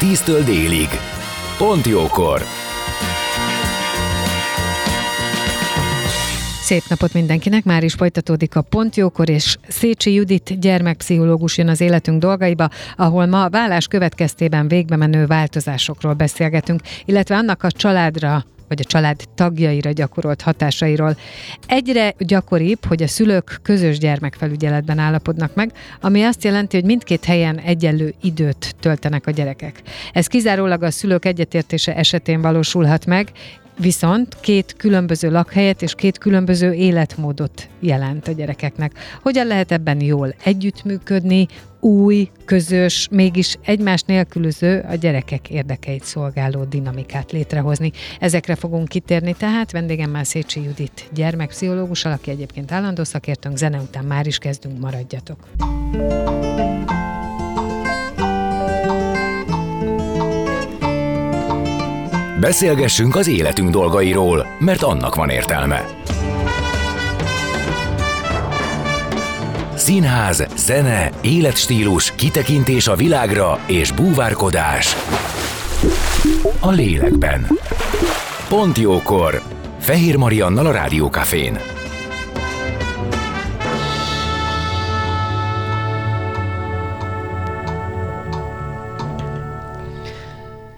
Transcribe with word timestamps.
10-től 0.00 0.42
délig. 0.44 0.88
Pont 1.56 1.86
jókor! 1.86 2.42
Szép 6.60 6.82
napot 6.88 7.12
mindenkinek, 7.12 7.64
már 7.64 7.84
is 7.84 7.94
folytatódik 7.94 8.56
a 8.56 8.62
Pontjókor, 8.62 9.28
és 9.28 9.56
Szécsi 9.68 10.12
Judit 10.12 10.60
gyermekpszichológus 10.60 11.58
jön 11.58 11.68
az 11.68 11.80
életünk 11.80 12.20
dolgaiba, 12.20 12.68
ahol 12.96 13.26
ma 13.26 13.48
vállás 13.48 13.86
következtében 13.86 14.68
végbe 14.68 14.96
menő 14.96 15.26
változásokról 15.26 16.12
beszélgetünk, 16.14 16.80
illetve 17.04 17.36
annak 17.36 17.62
a 17.62 17.70
családra 17.70 18.44
vagy 18.68 18.80
a 18.80 18.84
család 18.84 19.20
tagjaira 19.34 19.90
gyakorolt 19.90 20.42
hatásairól. 20.42 21.16
Egyre 21.66 22.14
gyakoribb, 22.18 22.84
hogy 22.84 23.02
a 23.02 23.08
szülők 23.08 23.58
közös 23.62 23.98
gyermekfelügyeletben 23.98 24.98
állapodnak 24.98 25.54
meg, 25.54 25.72
ami 26.00 26.22
azt 26.22 26.44
jelenti, 26.44 26.76
hogy 26.76 26.86
mindkét 26.86 27.24
helyen 27.24 27.58
egyenlő 27.58 28.14
időt 28.22 28.74
töltenek 28.80 29.26
a 29.26 29.30
gyerekek. 29.30 29.82
Ez 30.12 30.26
kizárólag 30.26 30.82
a 30.82 30.90
szülők 30.90 31.24
egyetértése 31.24 31.96
esetén 31.96 32.40
valósulhat 32.40 33.06
meg, 33.06 33.32
viszont 33.78 34.36
két 34.40 34.74
különböző 34.76 35.30
lakhelyet 35.30 35.82
és 35.82 35.94
két 35.94 36.18
különböző 36.18 36.72
életmódot 36.72 37.68
jelent 37.80 38.28
a 38.28 38.32
gyerekeknek. 38.32 38.92
Hogyan 39.22 39.46
lehet 39.46 39.72
ebben 39.72 40.00
jól 40.00 40.34
együttműködni, 40.44 41.46
új, 41.80 42.30
közös, 42.44 43.08
mégis 43.10 43.56
egymás 43.64 44.02
nélkülöző 44.02 44.84
a 44.88 44.94
gyerekek 44.94 45.50
érdekeit 45.50 46.04
szolgáló 46.04 46.64
dinamikát 46.64 47.32
létrehozni. 47.32 47.92
Ezekre 48.20 48.54
fogunk 48.54 48.88
kitérni, 48.88 49.34
tehát 49.38 49.72
vendégemmel 49.72 50.24
Szécsi 50.24 50.62
Judit 50.62 51.08
gyermekpszichológus, 51.12 52.04
aki 52.04 52.30
egyébként 52.30 52.72
állandó 52.72 53.04
szakértőnk, 53.04 53.56
zene 53.56 53.78
után 53.78 54.04
már 54.04 54.26
is 54.26 54.38
kezdünk, 54.38 54.78
maradjatok. 54.80 55.38
Beszélgessünk 62.40 63.16
az 63.16 63.28
életünk 63.28 63.70
dolgairól, 63.70 64.46
mert 64.58 64.82
annak 64.82 65.14
van 65.14 65.28
értelme. 65.28 65.84
Színház, 69.88 70.46
zene, 70.56 71.10
életstílus, 71.20 72.14
kitekintés 72.14 72.88
a 72.88 72.96
világra 72.96 73.60
és 73.66 73.92
búvárkodás. 73.92 74.96
A 76.60 76.70
lélekben. 76.70 77.46
Pont 78.48 78.78
jókor. 78.78 79.42
Fehér 79.78 80.16
Mariannal 80.16 80.66
a 80.66 80.70
Rádiókafén. 80.70 81.58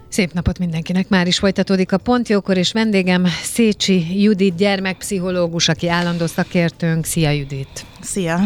Szép 0.09 0.33
napot 0.33 0.59
mindenkinek! 0.59 1.09
Már 1.09 1.27
is 1.27 1.39
folytatódik 1.39 1.93
a 1.93 1.99
Pontjókor, 1.99 2.57
és 2.57 2.73
vendégem 2.73 3.27
Szécsi 3.43 4.23
Judit, 4.23 4.55
gyermekpszichológus, 4.55 5.69
aki 5.69 5.89
állandó 5.89 6.27
szakértőnk. 6.27 7.05
Szia 7.05 7.31
Judit! 7.31 7.90
Szia! 8.01 8.41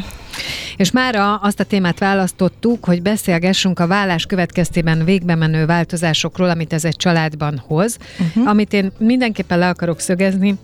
És 0.77 0.91
már 0.91 1.39
azt 1.43 1.61
a 1.61 1.65
témát 1.65 1.99
választottuk, 1.99 2.85
hogy 2.85 3.03
beszélgessünk 3.03 3.79
a 3.79 3.87
vállás 3.87 4.27
következtében 4.27 5.05
végbe 5.05 5.35
menő 5.35 5.67
változásokról, 5.67 6.51
amit 6.51 6.73
ez 6.73 6.85
egy 6.85 6.97
családban 6.97 7.63
hoz, 7.67 7.99
uh-huh. 8.19 8.49
amit 8.49 8.73
én 8.73 8.93
mindenképpen 8.99 9.59
le 9.59 9.69
akarok 9.69 10.01
szögezni, 10.01 10.55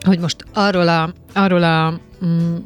hogy 0.00 0.18
most 0.18 0.44
arról 0.52 0.88
a, 0.88 1.12
arról 1.32 1.62
a 1.62 2.00
mm, 2.24 2.56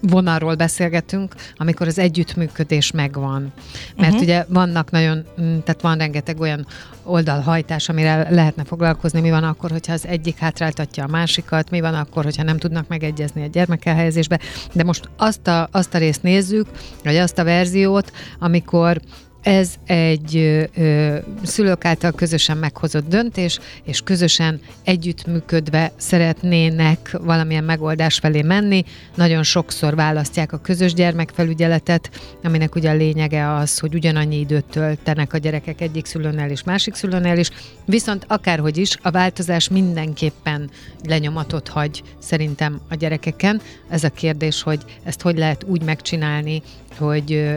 vonalról 0.00 0.54
beszélgetünk, 0.54 1.34
amikor 1.56 1.86
az 1.86 1.98
együttműködés 1.98 2.90
megvan. 2.90 3.52
Mert 3.96 4.08
uh-huh. 4.08 4.22
ugye 4.22 4.44
vannak 4.48 4.90
nagyon, 4.90 5.24
mm, 5.40 5.58
tehát 5.58 5.80
van 5.80 5.98
rengeteg 5.98 6.40
olyan 6.40 6.66
oldalhajtás, 7.02 7.88
amire 7.88 8.26
lehetne 8.30 8.64
foglalkozni, 8.64 9.20
mi 9.20 9.30
van 9.30 9.44
akkor, 9.44 9.70
hogyha 9.70 9.92
az 9.92 10.06
egyik 10.06 10.38
hátráltatja 10.38 11.04
a 11.04 11.08
másikat, 11.08 11.70
mi 11.70 11.80
van 11.80 11.94
akkor, 11.94 12.24
hogyha 12.24 12.42
nem 12.42 12.58
tudnak 12.58 12.88
megegyezni 12.88 13.42
a 13.42 13.46
gyermekelhelyezésbe, 13.46 14.38
de 14.72 14.84
most 14.84 15.08
azt 15.16 15.46
a, 15.46 15.68
azt 15.72 15.94
a 15.94 15.98
részt 15.98 16.22
nézzük, 16.22 16.66
vagy 17.04 17.16
azt 17.16 17.38
a 17.38 17.44
verziót, 17.44 18.12
amikor 18.38 19.00
ez 19.48 19.74
egy 19.86 20.36
ö, 20.76 21.16
szülők 21.42 21.84
által 21.84 22.12
közösen 22.12 22.56
meghozott 22.56 23.08
döntés, 23.08 23.58
és 23.84 24.00
közösen 24.00 24.60
együttműködve 24.84 25.92
szeretnének 25.96 27.16
valamilyen 27.20 27.64
megoldás 27.64 28.18
felé 28.18 28.42
menni. 28.42 28.84
Nagyon 29.14 29.42
sokszor 29.42 29.94
választják 29.94 30.52
a 30.52 30.58
közös 30.58 30.94
gyermekfelügyeletet, 30.94 32.10
aminek 32.42 32.74
ugye 32.74 32.90
a 32.90 32.94
lényege 32.94 33.54
az, 33.54 33.78
hogy 33.78 33.94
ugyanannyi 33.94 34.38
időt 34.38 34.64
töltenek 34.64 35.32
a 35.32 35.38
gyerekek 35.38 35.80
egyik 35.80 36.06
szülőnél 36.06 36.50
és 36.50 36.62
másik 36.62 36.94
szülőnél 36.94 37.38
is, 37.38 37.50
viszont 37.84 38.24
akárhogy 38.28 38.76
is, 38.76 38.96
a 39.02 39.10
változás 39.10 39.68
mindenképpen 39.68 40.70
lenyomatot 41.04 41.68
hagy 41.68 42.02
szerintem 42.18 42.80
a 42.90 42.94
gyerekeken. 42.94 43.60
Ez 43.88 44.04
a 44.04 44.10
kérdés, 44.10 44.62
hogy 44.62 44.80
ezt 45.04 45.22
hogy 45.22 45.38
lehet 45.38 45.64
úgy 45.64 45.82
megcsinálni, 45.82 46.62
hogy 46.98 47.48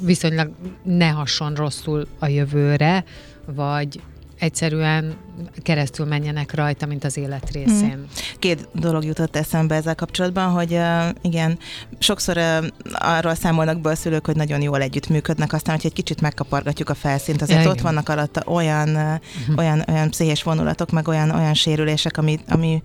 viszonylag 0.00 0.50
ne 0.82 1.08
hasson 1.08 1.54
rosszul 1.54 2.06
a 2.18 2.26
jövőre, 2.26 3.04
vagy 3.46 4.00
egyszerűen 4.38 5.16
keresztül 5.62 6.06
menjenek 6.06 6.54
rajta, 6.54 6.86
mint 6.86 7.04
az 7.04 7.16
élet 7.16 7.50
részén. 7.50 7.90
Hmm. 7.90 8.06
Két 8.38 8.68
dolog 8.72 9.04
jutott 9.04 9.36
eszembe 9.36 9.74
ezzel 9.74 9.94
kapcsolatban, 9.94 10.50
hogy 10.50 10.72
uh, 10.72 11.08
igen, 11.22 11.58
sokszor 11.98 12.36
uh, 12.36 12.66
arról 12.92 13.34
számolnak 13.34 13.80
be 13.80 13.90
a 13.90 13.94
szülők, 13.94 14.26
hogy 14.26 14.36
nagyon 14.36 14.62
jól 14.62 14.80
együttműködnek, 14.80 15.52
aztán, 15.52 15.74
hogy 15.76 15.86
egy 15.86 15.92
kicsit 15.92 16.20
megkapargatjuk 16.20 16.88
a 16.88 16.94
felszínt, 16.94 17.42
azért 17.42 17.62
ja, 17.62 17.68
ott 17.68 17.78
igen. 17.78 17.84
vannak 17.84 18.08
alatta 18.08 18.42
olyan, 18.46 18.88
uh, 18.88 19.56
olyan, 19.56 19.84
olyan 19.88 20.10
pszichés 20.10 20.42
vonulatok, 20.42 20.90
meg 20.90 21.08
olyan, 21.08 21.30
olyan 21.30 21.54
sérülések, 21.54 22.16
ami, 22.16 22.38
ami 22.48 22.82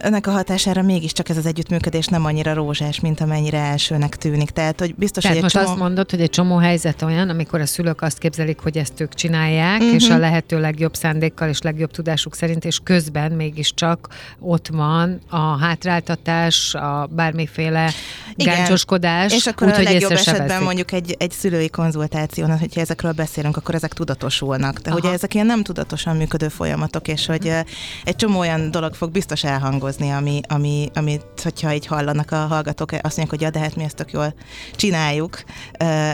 ennek 0.00 0.26
a 0.26 0.30
hatására 0.30 0.82
mégiscsak 0.82 1.28
ez 1.28 1.36
az 1.36 1.46
együttműködés 1.46 2.06
nem 2.06 2.24
annyira 2.24 2.54
rózsás, 2.54 3.00
mint 3.00 3.20
amennyire 3.20 3.58
elsőnek 3.58 4.16
tűnik. 4.16 4.50
Tehát, 4.50 4.80
hogy 4.80 4.94
biztos, 4.94 5.22
Tehát 5.22 5.36
hogy 5.36 5.42
most 5.44 5.54
csomó... 5.54 5.70
azt 5.70 5.78
mondod, 5.78 6.10
hogy 6.10 6.20
egy 6.20 6.30
csomó 6.30 6.56
helyzet 6.56 7.02
olyan, 7.02 7.28
amikor 7.28 7.60
a 7.60 7.66
szülők 7.66 8.02
azt 8.02 8.18
képzelik, 8.18 8.58
hogy 8.60 8.78
ezt 8.78 9.00
ők 9.00 9.14
csinálják, 9.14 9.80
uh-huh. 9.80 9.94
és 9.94 10.08
a 10.08 10.18
lehető 10.18 10.60
legjobb 10.60 10.94
szándékkal 10.94 11.48
és 11.48 11.60
legjobb 11.60 11.90
tudásuk 11.90 12.34
szerint, 12.34 12.64
és 12.64 12.80
közben 12.84 13.32
mégiscsak 13.32 14.08
ott 14.40 14.68
van 14.68 15.20
a 15.28 15.58
hátráltatás, 15.58 16.74
a 16.74 17.08
bármiféle 17.10 17.90
gáncsoskodás. 18.36 19.32
És 19.34 19.46
akkor 19.46 19.66
úgy, 19.66 19.74
a 19.74 19.82
legjobb 19.82 20.10
esetben 20.10 20.62
mondjuk 20.62 20.92
egy, 20.92 21.14
egy 21.18 21.30
szülői 21.30 21.68
konzultáción, 21.68 22.58
hogyha 22.58 22.80
ezekről 22.80 23.12
beszélünk, 23.12 23.56
akkor 23.56 23.74
ezek 23.74 23.92
tudatosulnak. 23.92 24.78
De 24.78 24.90
Aha. 24.90 24.98
ugye 24.98 25.12
ezek 25.12 25.34
ilyen 25.34 25.46
nem 25.46 25.62
tudatosan 25.62 26.16
működő 26.16 26.48
folyamatok, 26.48 27.08
és 27.08 27.26
hogy 27.26 27.46
uh-huh. 27.46 27.66
egy 28.04 28.16
csomó 28.16 28.38
olyan 28.38 28.70
dolog 28.70 28.94
fog 28.94 29.10
biztos 29.10 29.44
elhangozni 29.44 29.86
dolgozni, 29.88 30.10
ami, 30.10 30.40
ami, 30.48 30.90
amit, 30.94 31.22
hogyha 31.42 31.72
így 31.72 31.86
hallanak 31.86 32.30
a 32.30 32.36
hallgatók, 32.36 32.92
azt 32.92 33.02
mondják, 33.02 33.28
hogy 33.28 33.40
ja, 33.40 33.50
de 33.50 33.58
hát 33.58 33.76
mi 33.76 33.84
ezt 33.84 33.96
tök 33.96 34.12
jól 34.12 34.34
csináljuk, 34.76 35.42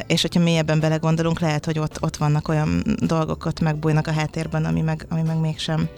és 0.06 0.22
hogyha 0.22 0.40
mélyebben 0.40 0.80
belegondolunk, 0.80 1.40
lehet, 1.40 1.64
hogy 1.64 1.78
ott, 1.78 2.02
ott 2.02 2.16
vannak 2.16 2.48
olyan 2.48 2.82
dolgok, 2.98 3.46
ott 3.46 3.60
megbújnak 3.60 4.06
a 4.06 4.12
háttérben, 4.12 4.64
ami 4.64 4.80
meg, 4.80 5.06
ami 5.08 5.22
meg 5.22 5.40
mégsem 5.40 5.88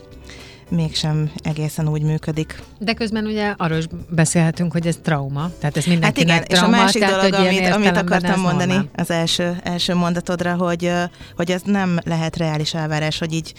mégsem 0.70 1.30
egészen 1.42 1.88
úgy 1.88 2.02
működik. 2.02 2.62
De 2.78 2.92
közben 2.92 3.26
ugye 3.26 3.54
arról 3.56 3.78
is 3.78 3.84
beszélhetünk, 4.08 4.72
hogy 4.72 4.86
ez 4.86 4.98
trauma, 5.02 5.50
tehát 5.58 5.76
ez 5.76 5.84
mindenkinek 5.84 6.36
hát 6.36 6.48
igen, 6.48 6.58
trauma, 6.58 6.76
és 6.76 6.80
a 6.80 6.82
másik 6.82 7.00
tehát, 7.00 7.30
dolog, 7.30 7.46
amit, 7.46 7.68
amit 7.68 7.96
akartam 7.96 8.40
mondani 8.40 8.72
normál. 8.72 8.90
az 8.96 9.10
első, 9.10 9.56
első 9.62 9.94
mondatodra, 9.94 10.54
hogy, 10.54 10.92
hogy 11.36 11.50
ez 11.50 11.62
nem 11.64 11.98
lehet 12.04 12.36
reális 12.36 12.74
elvárás, 12.74 13.18
hogy 13.18 13.32
így 13.32 13.54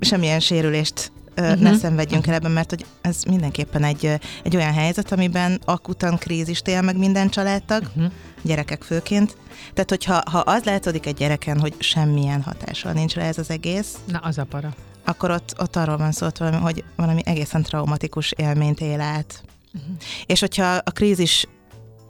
semmilyen 0.00 0.40
sérülést 0.40 1.12
uh-huh. 1.36 1.60
ne 1.60 1.76
szenvedjünk 1.76 2.26
el 2.26 2.34
ebben, 2.34 2.50
mert 2.50 2.70
hogy 2.70 2.86
ez 3.00 3.22
mindenképpen 3.22 3.84
egy, 3.84 4.18
egy 4.42 4.56
olyan 4.56 4.72
helyzet, 4.72 5.12
amiben 5.12 5.60
akutan 5.64 6.16
krízist 6.16 6.68
él 6.68 6.82
meg 6.82 6.98
minden 6.98 7.28
családtag, 7.28 7.82
uh-huh. 7.82 8.12
gyerekek 8.42 8.82
főként. 8.82 9.36
Tehát, 9.72 9.90
hogyha 9.90 10.22
ha 10.30 10.38
az 10.38 10.64
látszódik 10.64 11.06
egy 11.06 11.14
gyereken, 11.14 11.60
hogy 11.60 11.74
semmilyen 11.78 12.42
hatással 12.42 12.92
nincs 12.92 13.14
rá 13.14 13.24
ez 13.24 13.38
az 13.38 13.50
egész, 13.50 13.94
Na, 14.06 14.18
az 14.18 14.38
a 14.38 14.44
para. 14.44 14.74
akkor 15.04 15.30
ott, 15.30 15.54
ott 15.58 15.76
arról 15.76 15.96
van 15.96 16.12
szó, 16.12 16.26
hogy 16.60 16.84
valami 16.96 17.20
egészen 17.24 17.62
traumatikus 17.62 18.32
élményt 18.36 18.80
él 18.80 19.00
át. 19.00 19.42
Uh-huh. 19.74 19.96
És 20.26 20.40
hogyha 20.40 20.74
a 20.84 20.90
krízis 20.90 21.46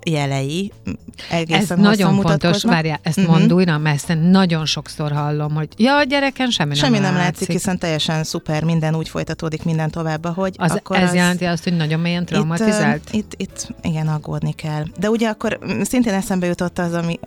jelei 0.04 0.72
egészen 1.30 1.78
Ez 1.78 1.84
nagyon 1.84 2.20
fontos, 2.20 2.62
várjál, 2.62 3.00
ezt 3.02 3.18
uh-huh. 3.18 3.34
mondd 3.38 3.52
újra, 3.52 3.78
mert 3.78 4.10
ezt 4.10 4.18
nagyon 4.20 4.66
sokszor 4.66 5.12
hallom, 5.12 5.54
hogy 5.54 5.68
ja, 5.76 5.96
a 5.96 6.02
gyereken 6.02 6.50
semmi 6.50 6.68
nem 6.68 6.78
Semmi 6.78 6.98
nem 6.98 7.14
látszik, 7.14 7.24
látszik 7.24 7.50
hiszen 7.50 7.78
teljesen 7.78 8.24
szuper, 8.24 8.64
minden 8.64 8.94
úgy 8.94 9.08
folytatódik, 9.08 9.64
minden 9.64 9.90
tovább, 9.90 10.26
hogy 10.26 10.54
az, 10.58 10.70
akkor 10.70 10.96
Ez 10.96 11.08
az, 11.08 11.14
jelenti 11.14 11.44
azt, 11.44 11.64
hogy 11.64 11.76
nagyon 11.76 12.00
mélyen 12.00 12.24
traumatizált? 12.24 13.08
Itt, 13.12 13.32
itt, 13.32 13.34
itt 13.36 13.74
igen, 13.82 14.08
aggódni 14.08 14.52
kell. 14.52 14.84
De 14.98 15.10
ugye 15.10 15.28
akkor 15.28 15.58
szintén 15.82 16.14
eszembe 16.14 16.46
jutott 16.46 16.78
az, 16.78 16.92
ami, 16.92 17.18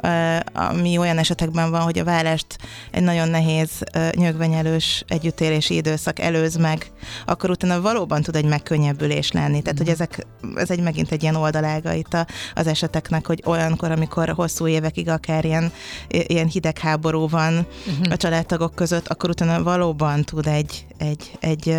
ami 0.54 0.98
olyan 0.98 1.18
esetekben 1.18 1.72
van, 1.72 1.82
hogy 1.82 2.00
a 2.00 2.04
vállást 2.04 2.58
egy 2.92 3.04
nagyon 3.04 3.30
nehéz, 3.30 3.70
nyögvenyelős 4.16 5.04
együttélési 5.08 5.76
időszak 5.76 6.20
előz 6.20 6.56
meg, 6.56 6.92
akkor 7.26 7.50
utána 7.50 7.82
valóban 7.82 8.22
tud 8.22 8.36
egy 8.36 8.46
megkönnyebbülés 8.46 9.32
lenni. 9.32 9.62
Tehát, 9.62 9.78
hogy 9.78 9.90
ezek, 9.90 10.26
ez 10.56 10.70
egy 10.70 10.82
megint 10.82 11.12
egy 11.12 11.22
ilyen 11.22 11.36
oldalága 11.36 11.94
itt 11.94 12.14
a, 12.14 12.28
az 12.54 12.67
eseteknek, 12.68 13.28
hogy 13.28 13.44
olyankor, 13.46 13.92
amikor 13.92 14.30
hosszú 14.30 14.68
évekig 14.68 15.10
akár 15.10 15.46
ilyen, 15.46 15.72
ilyen 16.08 16.48
hidegháború 16.48 17.30
van 17.30 17.54
uh-huh. 17.54 18.12
a 18.12 18.18
családtagok 18.18 18.76
között, 18.76 19.08
akkor 19.08 19.30
utána 19.30 19.64
valóban 19.64 20.24
tud 20.24 20.48
egy, 20.48 20.86
egy, 20.98 21.32
egy 21.40 21.78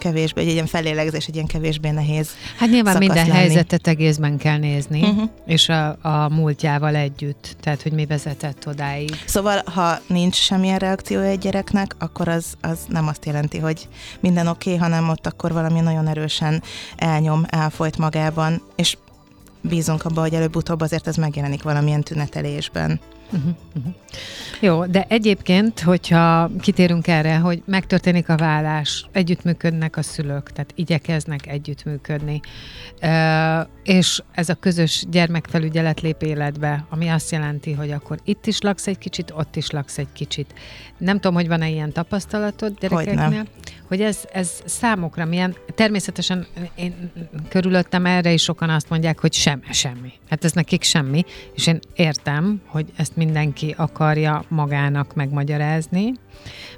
kevésbé, 0.00 0.40
egy 0.40 0.48
ilyen 0.48 0.66
felélegzés, 0.66 1.26
egy 1.26 1.34
ilyen 1.34 1.46
kevésbé 1.46 1.90
nehéz 1.90 2.28
Hát 2.58 2.70
nyilván 2.70 2.96
minden 2.98 3.16
lenni. 3.16 3.30
helyzetet 3.30 3.86
egészben 3.86 4.36
kell 4.36 4.58
nézni, 4.58 5.02
uh-huh. 5.02 5.28
és 5.46 5.68
a, 5.68 5.88
a 6.02 6.28
múltjával 6.28 6.94
együtt, 6.94 7.56
tehát 7.60 7.82
hogy 7.82 7.92
mi 7.92 8.06
vezetett 8.06 8.66
odáig. 8.66 9.10
Szóval, 9.26 9.62
ha 9.64 9.98
nincs 10.06 10.34
semmilyen 10.34 10.78
reakció 10.78 11.20
egy 11.20 11.38
gyereknek, 11.38 11.94
akkor 11.98 12.28
az, 12.28 12.44
az 12.60 12.78
nem 12.88 13.08
azt 13.08 13.24
jelenti, 13.24 13.58
hogy 13.58 13.88
minden 14.20 14.46
oké, 14.46 14.74
okay, 14.74 14.82
hanem 14.82 15.08
ott 15.08 15.26
akkor 15.26 15.52
valami 15.52 15.80
nagyon 15.80 16.08
erősen 16.08 16.62
elnyom, 16.96 17.44
elfolyt 17.48 17.98
magában, 17.98 18.62
és 18.76 18.96
bízunk 19.62 20.04
abba, 20.04 20.20
hogy 20.20 20.34
előbb-utóbb 20.34 20.80
azért 20.80 21.06
ez 21.06 21.16
megjelenik 21.16 21.62
valamilyen 21.62 22.02
tünetelésben. 22.02 23.00
Uh-huh, 23.32 23.54
uh-huh. 23.76 23.94
Jó, 24.60 24.86
de 24.86 25.04
egyébként, 25.08 25.80
hogyha 25.80 26.50
kitérünk 26.60 27.06
erre, 27.06 27.36
hogy 27.36 27.62
megtörténik 27.66 28.28
a 28.28 28.36
vállás, 28.36 29.06
együttműködnek 29.12 29.96
a 29.96 30.02
szülők, 30.02 30.52
tehát 30.52 30.72
igyekeznek 30.74 31.46
együttműködni, 31.46 32.40
és 33.82 34.22
ez 34.32 34.48
a 34.48 34.54
közös 34.54 35.04
gyermekfelügyelet 35.10 36.00
lép 36.00 36.22
életbe, 36.22 36.84
ami 36.88 37.08
azt 37.08 37.30
jelenti, 37.30 37.72
hogy 37.72 37.90
akkor 37.90 38.18
itt 38.24 38.46
is 38.46 38.60
laksz 38.60 38.86
egy 38.86 38.98
kicsit, 38.98 39.32
ott 39.36 39.56
is 39.56 39.70
laksz 39.70 39.98
egy 39.98 40.12
kicsit. 40.12 40.54
Nem 40.98 41.14
tudom, 41.14 41.34
hogy 41.34 41.48
van-e 41.48 41.68
ilyen 41.68 41.92
tapasztalatod 41.92 42.78
gyerekeknél, 42.78 43.28
hogy, 43.28 43.48
hogy 43.88 44.00
ez, 44.00 44.18
ez 44.32 44.50
számokra 44.64 45.24
milyen, 45.24 45.56
természetesen 45.74 46.46
én 46.74 47.12
körülöttem 47.48 48.06
erre 48.06 48.32
is 48.32 48.42
sokan 48.42 48.70
azt 48.70 48.88
mondják, 48.88 49.18
hogy 49.18 49.32
sem, 49.32 49.62
semmi. 49.70 50.12
Hát 50.28 50.44
ez 50.44 50.52
nekik 50.52 50.82
semmi, 50.82 51.24
és 51.54 51.66
én 51.66 51.80
értem, 51.94 52.60
hogy 52.66 52.86
ezt 52.96 53.16
mindenki 53.26 53.74
akarja 53.78 54.44
magának 54.48 55.14
megmagyarázni, 55.14 56.12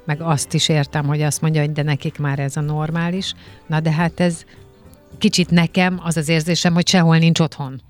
meg 0.05 0.21
azt 0.21 0.55
is 0.55 0.69
értem, 0.69 1.07
hogy 1.07 1.23
azt 1.23 1.41
mondja, 1.41 1.61
hogy 1.61 1.73
de 1.73 1.83
nekik 1.83 2.19
már 2.19 2.39
ez 2.39 2.57
a 2.57 2.61
normális. 2.61 3.35
Na 3.67 3.81
de 3.81 3.93
hát 3.93 4.21
ez 4.21 4.45
kicsit 5.19 5.51
nekem 5.51 6.01
az 6.05 6.17
az 6.17 6.29
érzésem, 6.29 6.75
hogy 6.75 6.89
sehol 6.89 7.19
nincs 7.19 7.41
otthon. 7.41 7.81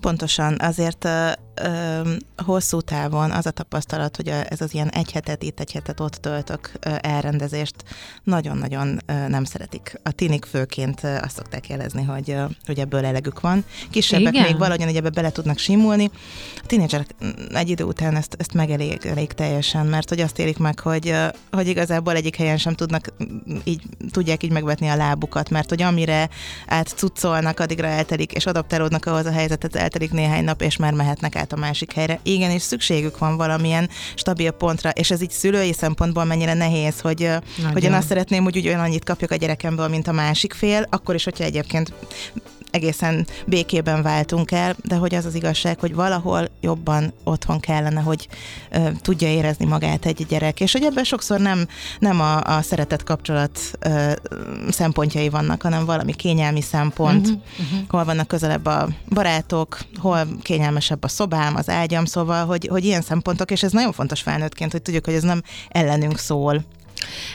Pontosan, 0.00 0.56
azért 0.60 1.04
ö, 1.04 2.00
hosszú 2.36 2.80
távon 2.80 3.30
az 3.30 3.46
a 3.46 3.50
tapasztalat, 3.50 4.16
hogy 4.16 4.28
ez 4.28 4.60
az 4.60 4.74
ilyen 4.74 4.88
egy 4.88 5.12
hetet 5.12 5.42
itt, 5.42 5.60
egy 5.60 5.72
hetet 5.72 6.00
ott 6.00 6.14
töltök 6.14 6.72
ö, 6.80 6.94
elrendezést 7.00 7.74
nagyon-nagyon 8.24 8.98
ö, 9.06 9.28
nem 9.28 9.44
szeretik. 9.44 10.00
A 10.02 10.10
tinik 10.10 10.44
főként 10.44 11.04
ö, 11.04 11.16
azt 11.16 11.36
szokták 11.36 11.68
jelezni, 11.68 12.02
hogy, 12.04 12.30
ö, 12.30 12.44
hogy 12.66 12.78
ebből 12.78 13.04
elegük 13.04 13.40
van. 13.40 13.64
Kisebbek 13.90 14.32
Igen? 14.32 14.46
még 14.46 14.58
valahogyan, 14.58 14.86
hogy 14.86 14.96
ebbe 14.96 15.10
bele 15.10 15.30
tudnak 15.30 15.58
simulni. 15.58 16.10
A 16.56 16.66
tínédzserek 16.66 17.14
egy 17.54 17.68
idő 17.68 17.84
után 17.84 18.16
ezt, 18.16 18.36
ezt 18.38 18.54
megelég 18.54 19.06
elég 19.06 19.32
teljesen, 19.32 19.86
mert 19.86 20.08
hogy 20.08 20.20
azt 20.20 20.38
élik 20.38 20.58
meg, 20.58 20.78
hogy, 20.78 21.08
ö, 21.08 21.26
hogy 21.50 21.66
igazából 21.66 22.14
egyik 22.14 22.36
helyen 22.36 22.58
sem 22.58 22.74
tudnak, 22.74 23.12
így 23.64 23.82
tudják 24.10 24.42
így 24.42 24.52
megvetni 24.52 24.88
a 24.88 24.96
lábukat, 24.96 25.50
mert 25.50 25.68
hogy 25.68 25.82
amire 25.82 26.28
átcucolnak, 26.66 27.60
addigra 27.60 27.86
eltelik, 27.86 28.32
és 28.32 28.46
adaptálódnak 28.46 29.06
ahhoz 29.06 29.26
a 29.26 29.30
helyzetet, 29.62 29.82
eltelik 29.82 30.12
néhány 30.12 30.44
nap, 30.44 30.62
és 30.62 30.76
már 30.76 30.92
mehetnek 30.92 31.36
át 31.36 31.52
a 31.52 31.56
másik 31.56 31.92
helyre. 31.92 32.20
Igen, 32.22 32.50
és 32.50 32.62
szükségük 32.62 33.18
van 33.18 33.36
valamilyen 33.36 33.88
stabil 34.14 34.50
pontra, 34.50 34.90
és 34.90 35.10
ez 35.10 35.22
így 35.22 35.30
szülői 35.30 35.72
szempontból 35.72 36.24
mennyire 36.24 36.54
nehéz, 36.54 37.00
hogy, 37.00 37.28
hogy 37.72 37.84
én 37.84 37.92
azt 37.92 38.08
szeretném, 38.08 38.42
hogy 38.42 38.56
úgy 38.56 38.66
olyan 38.66 38.80
annyit 38.80 39.04
kapjak 39.04 39.30
a 39.30 39.36
gyerekemből, 39.36 39.88
mint 39.88 40.08
a 40.08 40.12
másik 40.12 40.52
fél, 40.52 40.86
akkor 40.90 41.14
is, 41.14 41.24
hogyha 41.24 41.44
egyébként 41.44 41.92
egészen 42.72 43.26
békében 43.46 44.02
váltunk 44.02 44.50
el, 44.50 44.76
de 44.84 44.96
hogy 44.96 45.14
az 45.14 45.24
az 45.24 45.34
igazság, 45.34 45.80
hogy 45.80 45.94
valahol 45.94 46.48
jobban 46.60 47.12
otthon 47.24 47.60
kellene, 47.60 48.00
hogy 48.00 48.28
ö, 48.70 48.88
tudja 49.00 49.28
érezni 49.28 49.64
magát 49.64 50.06
egy 50.06 50.26
gyerek, 50.28 50.60
és 50.60 50.72
hogy 50.72 50.82
ebben 50.82 51.04
sokszor 51.04 51.40
nem, 51.40 51.66
nem 51.98 52.20
a, 52.20 52.40
a 52.40 52.62
szeretet 52.62 53.02
kapcsolat 53.02 53.60
ö, 53.78 54.12
szempontjai 54.70 55.28
vannak, 55.28 55.62
hanem 55.62 55.84
valami 55.84 56.12
kényelmi 56.12 56.60
szempont, 56.60 57.26
uh-huh, 57.26 57.42
uh-huh. 57.58 57.88
hol 57.88 58.04
vannak 58.04 58.28
közelebb 58.28 58.66
a 58.66 58.88
barátok, 59.08 59.78
hol 59.96 60.26
kényelmesebb 60.42 61.04
a 61.04 61.08
szobám, 61.08 61.56
az 61.56 61.68
ágyam, 61.68 62.04
szóval, 62.04 62.46
hogy, 62.46 62.68
hogy 62.70 62.84
ilyen 62.84 63.02
szempontok, 63.02 63.50
és 63.50 63.62
ez 63.62 63.72
nagyon 63.72 63.92
fontos 63.92 64.20
felnőttként, 64.20 64.72
hogy 64.72 64.82
tudjuk, 64.82 65.04
hogy 65.04 65.14
ez 65.14 65.22
nem 65.22 65.42
ellenünk 65.68 66.18
szól, 66.18 66.64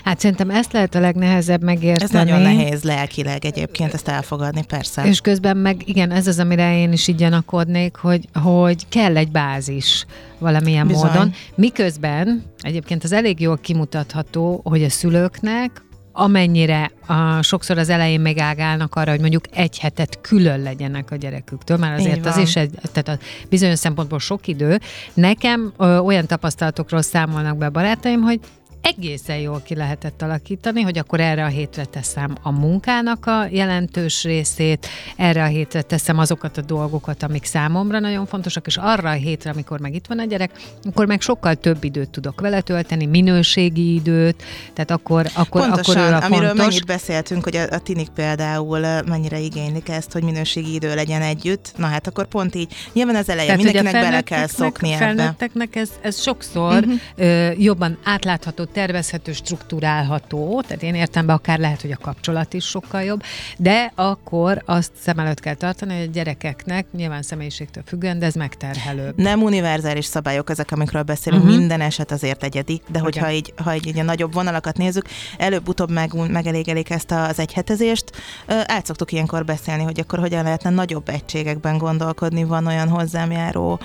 Hát 0.04 0.20
szerintem 0.20 0.50
ezt 0.50 0.74
lehet 0.74 0.96
a 0.96 1.00
legnehezebb 1.00 1.64
megérteni. 1.64 2.04
Ez 2.04 2.28
nagyon 2.28 2.42
nehéz 2.42 2.84
lelkileg 2.84 3.46
egyébként 3.46 3.94
ezt 3.94 4.08
elfogadni, 4.08 4.64
persze. 4.64 5.06
És 5.06 5.22
közben 5.22 5.58
meg 5.58 5.82
igen, 5.86 6.12
ez 6.12 6.28
az, 6.28 6.40
amire 6.40 6.78
én 6.78 6.92
is 6.92 7.08
így 7.08 7.16
gyanakodnék, 7.16 7.96
hogy, 7.96 8.28
hogy 8.34 8.88
kell 8.90 9.18
egy 9.18 9.32
bázis 9.32 10.06
valamilyen 10.40 10.88
Bizony. 10.88 11.10
módon. 11.10 11.34
Miközben 11.56 12.44
egyébként 12.62 13.04
az 13.04 13.12
elég 13.12 13.40
jól 13.40 13.58
kimutatható, 13.58 14.62
hogy 14.64 14.84
a 14.84 14.90
szülőknek 14.90 15.86
amennyire 16.18 16.92
a, 17.06 17.42
sokszor 17.42 17.78
az 17.78 17.90
elején 17.90 18.20
megágálnak 18.20 18.96
arra, 18.96 19.12
hogy 19.12 19.20
mondjuk 19.20 19.44
egy 19.52 19.80
hetet 19.80 20.22
külön 20.22 20.62
legyenek 20.62 21.12
a 21.12 21.16
gyereküktől, 21.16 21.78
mert 21.78 22.00
azért 22.00 22.26
az 22.26 22.38
is 22.38 22.56
egy, 22.56 22.72
tehát 22.92 23.08
a 23.08 23.26
bizonyos 23.50 23.80
szempontból 23.80 24.20
sok 24.20 24.48
idő. 24.48 24.80
Nekem 25.14 25.74
ö, 25.78 25.98
olyan 25.98 26.26
tapasztalatokról 26.26 27.02
számolnak 27.02 27.58
be 27.58 27.70
barátaim, 27.70 28.22
hogy 28.22 28.40
egészen 28.82 29.38
jól 29.38 29.62
ki 29.62 29.76
lehetett 29.76 30.22
alakítani, 30.22 30.82
hogy 30.82 30.98
akkor 30.98 31.20
erre 31.20 31.44
a 31.44 31.48
hétre 31.48 31.86
teszem 31.86 32.36
a 32.42 32.52
munkának 32.52 33.26
a 33.26 33.48
jelentős 33.52 34.24
részét, 34.24 34.88
erre 35.16 35.44
a 35.44 35.48
hétre 35.48 35.82
teszem 35.82 36.20
azokat 36.20 36.58
a 36.58 36.62
dolgokat, 36.62 37.24
amik 37.24 37.46
számomra 37.46 38.00
nagyon 38.00 38.26
fontosak, 38.26 38.68
és 38.68 38.78
arra 38.78 39.10
a 39.10 39.14
hétre, 39.14 39.50
amikor 39.50 39.80
meg 39.80 39.96
itt 39.96 40.08
van 40.08 40.20
a 40.20 40.24
gyerek, 40.24 40.52
akkor 40.84 41.06
meg 41.06 41.22
sokkal 41.22 41.56
több 41.56 41.84
időt 41.84 42.10
tudok 42.10 42.42
vele 42.42 42.62
tölteni, 42.62 43.06
minőségi 43.06 43.94
időt, 43.94 44.44
tehát 44.74 44.92
akkor, 44.92 45.26
akkor, 45.34 45.62
Pontosan, 45.62 45.96
akkor 45.96 46.12
ő 46.12 46.14
a 46.14 46.26
amiről 46.26 46.48
fontos. 46.48 46.66
mennyit 46.66 46.86
beszéltünk, 46.86 47.44
hogy 47.44 47.56
a, 47.56 47.62
a 47.72 47.80
tinik 47.80 48.10
például 48.10 48.80
mennyire 49.08 49.40
igénylik 49.40 49.90
ezt, 49.90 50.12
hogy 50.12 50.24
minőségi 50.24 50.74
idő 50.74 50.96
legyen 50.96 51.22
együtt, 51.22 51.72
na 51.78 51.86
hát 51.86 52.08
akkor 52.08 52.28
pont 52.28 52.56
így, 52.56 52.74
nyilván 52.94 53.16
az 53.16 53.30
elején 53.30 53.56
tehát, 53.56 53.64
mindenkinek 53.64 54.04
bele 54.04 54.22
kell 54.22 54.48
szokni 54.48 54.92
ebbe. 54.92 55.06
Felnőtteknek 55.06 55.76
ez, 55.76 55.90
ez 56.02 56.22
sokszor 56.22 56.74
uh-huh. 56.74 57.00
ö, 57.16 57.52
jobban 57.58 57.98
átlátható 58.04 58.66
tervezhető, 58.72 59.32
struktúrálható, 59.32 60.62
tehát 60.62 60.84
én 60.84 60.96
értem 60.96 61.26
be, 61.26 61.34
akár 61.34 61.60
lehet, 61.60 61.82
hogy 61.82 61.92
a 61.92 61.98
kapcsolat 62.02 62.54
is 62.54 62.66
sokkal 62.66 63.04
jobb, 63.04 63.22
de 63.58 63.92
akkor 63.96 64.64
azt 64.66 64.92
szem 65.00 65.20
előtt 65.20 65.40
kell 65.40 65.54
tartani, 65.54 65.98
hogy 65.98 66.08
a 66.08 66.12
gyerekeknek 66.12 66.86
nyilván 66.92 67.22
személyiségtől 67.22 67.84
függően, 67.86 68.20
de 68.20 68.26
ez 68.26 68.34
megterhelőbb. 68.34 69.18
Nem 69.18 69.42
univerzális 69.42 70.06
szabályok 70.06 70.50
ezek, 70.50 70.72
amikről 70.72 71.04
beszélünk, 71.04 71.44
uh-huh. 71.44 71.58
minden 71.58 71.82
eset 71.82 72.12
azért 72.12 72.44
egyedi, 72.44 72.82
de 72.88 73.00
hogyha 73.00 73.22
okay. 73.22 73.36
így, 73.36 73.54
ha 73.64 73.76
így, 73.76 73.88
így 73.88 74.00
a 74.00 74.04
nagyobb 74.04 74.34
vonalakat 74.34 74.78
nézzük, 74.78 75.06
előbb-utóbb 75.38 75.92
meg, 75.92 76.32
megelégelik 76.32 76.90
ezt 76.90 77.12
az 77.12 77.40
egyhetezést, 77.40 78.12
át 78.48 78.86
szoktuk 78.86 79.12
ilyenkor 79.12 79.46
beszélni, 79.46 79.84
hogy 79.84 80.00
akkor 80.00 80.20
hogyan 80.20 80.44
lehetne 80.44 80.70
nagyobb 80.70 81.10
egységekben 81.10 81.78
gondolkodni. 81.78 82.44
Van 82.44 82.68
olyan 82.68 82.88
hozzám 82.88 83.32
járó 83.32 83.80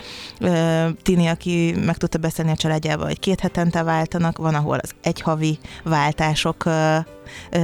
tini, 1.02 1.26
aki 1.26 1.74
meg 1.84 1.96
tudta 1.96 2.18
beszélni 2.18 2.50
a 2.50 2.56
családjával, 2.56 3.06
hogy 3.06 3.18
két 3.18 3.40
hetente 3.40 3.82
váltanak, 3.82 4.38
van, 4.38 4.54
ahol 4.54 4.71
az 4.82 4.94
egyhavi 5.02 5.58
váltások 5.84 6.64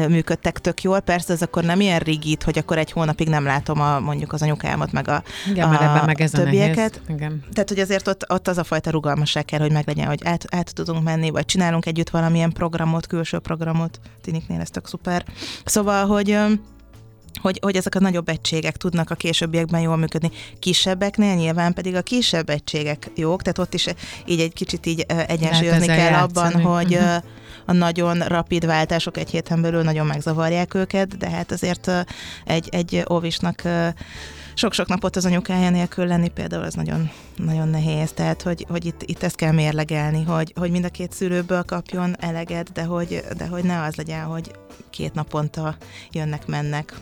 működtek 0.09 0.59
tök 0.59 0.83
jól. 0.83 1.01
Persze 1.01 1.33
ez 1.33 1.43
akkor 1.43 1.65
nem 1.65 1.81
ilyen 1.81 1.99
rigid, 1.99 2.43
hogy 2.43 2.59
akkor 2.59 2.79
egy 2.79 2.93
hónapig 2.93 3.29
nem 3.29 3.45
látom 3.45 3.81
a, 3.81 4.01
mondjuk 4.01 4.33
az 4.33 4.43
anyukámat, 4.43 4.93
meg 4.93 5.09
a, 5.09 5.23
Igen, 5.51 5.75
a 5.75 6.05
meg 6.07 6.21
ez 6.21 6.31
többieket. 6.31 7.01
Igen. 7.09 7.45
Tehát, 7.53 7.69
hogy 7.69 7.79
azért 7.79 8.09
ott, 8.09 8.33
ott 8.33 8.49
az 8.49 8.59
a 8.59 8.65
fajta 8.65 8.91
rugalmasság 8.91 9.45
kell, 9.45 9.61
hogy 9.61 9.73
meglegyen, 9.73 10.07
hogy 10.07 10.21
át, 10.25 10.45
át 10.55 10.75
tudunk 10.75 11.03
menni, 11.03 11.31
vagy 11.31 11.45
csinálunk 11.45 11.87
együtt 11.87 12.11
valamilyen 12.11 12.53
programot, 12.53 13.07
külső 13.07 13.39
programot. 13.39 14.01
Tiniknél 14.23 14.61
ez 14.61 14.71
tök 14.71 14.87
szuper. 14.87 15.25
Szóval, 15.65 16.07
hogy 16.07 16.39
hogy, 17.41 17.59
hogy 17.63 17.77
ezek 17.77 17.95
a 17.95 18.01
nagyobb 18.01 18.29
egységek 18.29 18.77
tudnak 18.77 19.11
a 19.11 19.15
későbbiekben 19.15 19.81
jól 19.81 19.97
működni. 19.97 20.31
Kisebbeknél 20.59 21.35
nyilván 21.35 21.73
pedig 21.75 21.95
a 21.95 22.03
kisebb 22.03 22.49
egységek 22.49 23.11
jók, 23.15 23.43
tehát 23.43 23.59
ott 23.59 23.75
is 23.75 23.87
így 24.27 24.41
egy 24.41 24.53
kicsit 24.53 24.87
így 24.87 25.05
egyensúlyozni 25.27 25.87
kell 25.87 26.15
abban, 26.15 26.63
hogy 26.63 26.95
uh-huh. 26.95 27.23
a 27.67 27.73
nagyon 27.73 28.19
rapid 28.19 28.67
váltások 28.67 29.17
egy 29.17 29.31
héten 29.31 29.63
belül 29.63 29.83
nagyon 29.83 30.07
megzavarják 30.07 30.75
őket, 30.75 31.17
de 31.17 31.31
hát 31.31 31.53
azért 31.53 31.91
egy, 32.45 32.69
egy 32.71 33.05
óvisnak 33.11 33.63
sok-sok 34.59 34.89
napot 34.89 35.17
az 35.17 35.25
anyukája 35.25 35.71
nélkül 35.71 36.07
lenni 36.07 36.29
például 36.29 36.63
az 36.63 36.75
nagyon, 36.75 37.11
nagyon 37.37 37.69
nehéz. 37.69 38.13
Tehát, 38.13 38.43
hogy, 38.43 38.67
hogy 38.69 38.85
itt, 38.85 39.03
itt 39.03 39.23
ezt 39.23 39.37
kell 39.37 39.53
mérlegelni, 39.53 40.23
hogy, 40.23 40.53
hogy 40.57 40.71
mind 40.71 40.85
a 40.85 40.89
két 40.89 41.13
szülőből 41.13 41.63
kapjon 41.63 42.17
eleget, 42.21 42.73
de 42.73 42.83
hogy, 42.83 43.25
de 43.37 43.47
hogy 43.47 43.65
ne 43.65 43.83
az 43.83 43.95
legyen, 43.95 44.25
hogy 44.25 44.51
két 44.91 45.15
naponta 45.15 45.77
jönnek-mennek. 46.11 46.95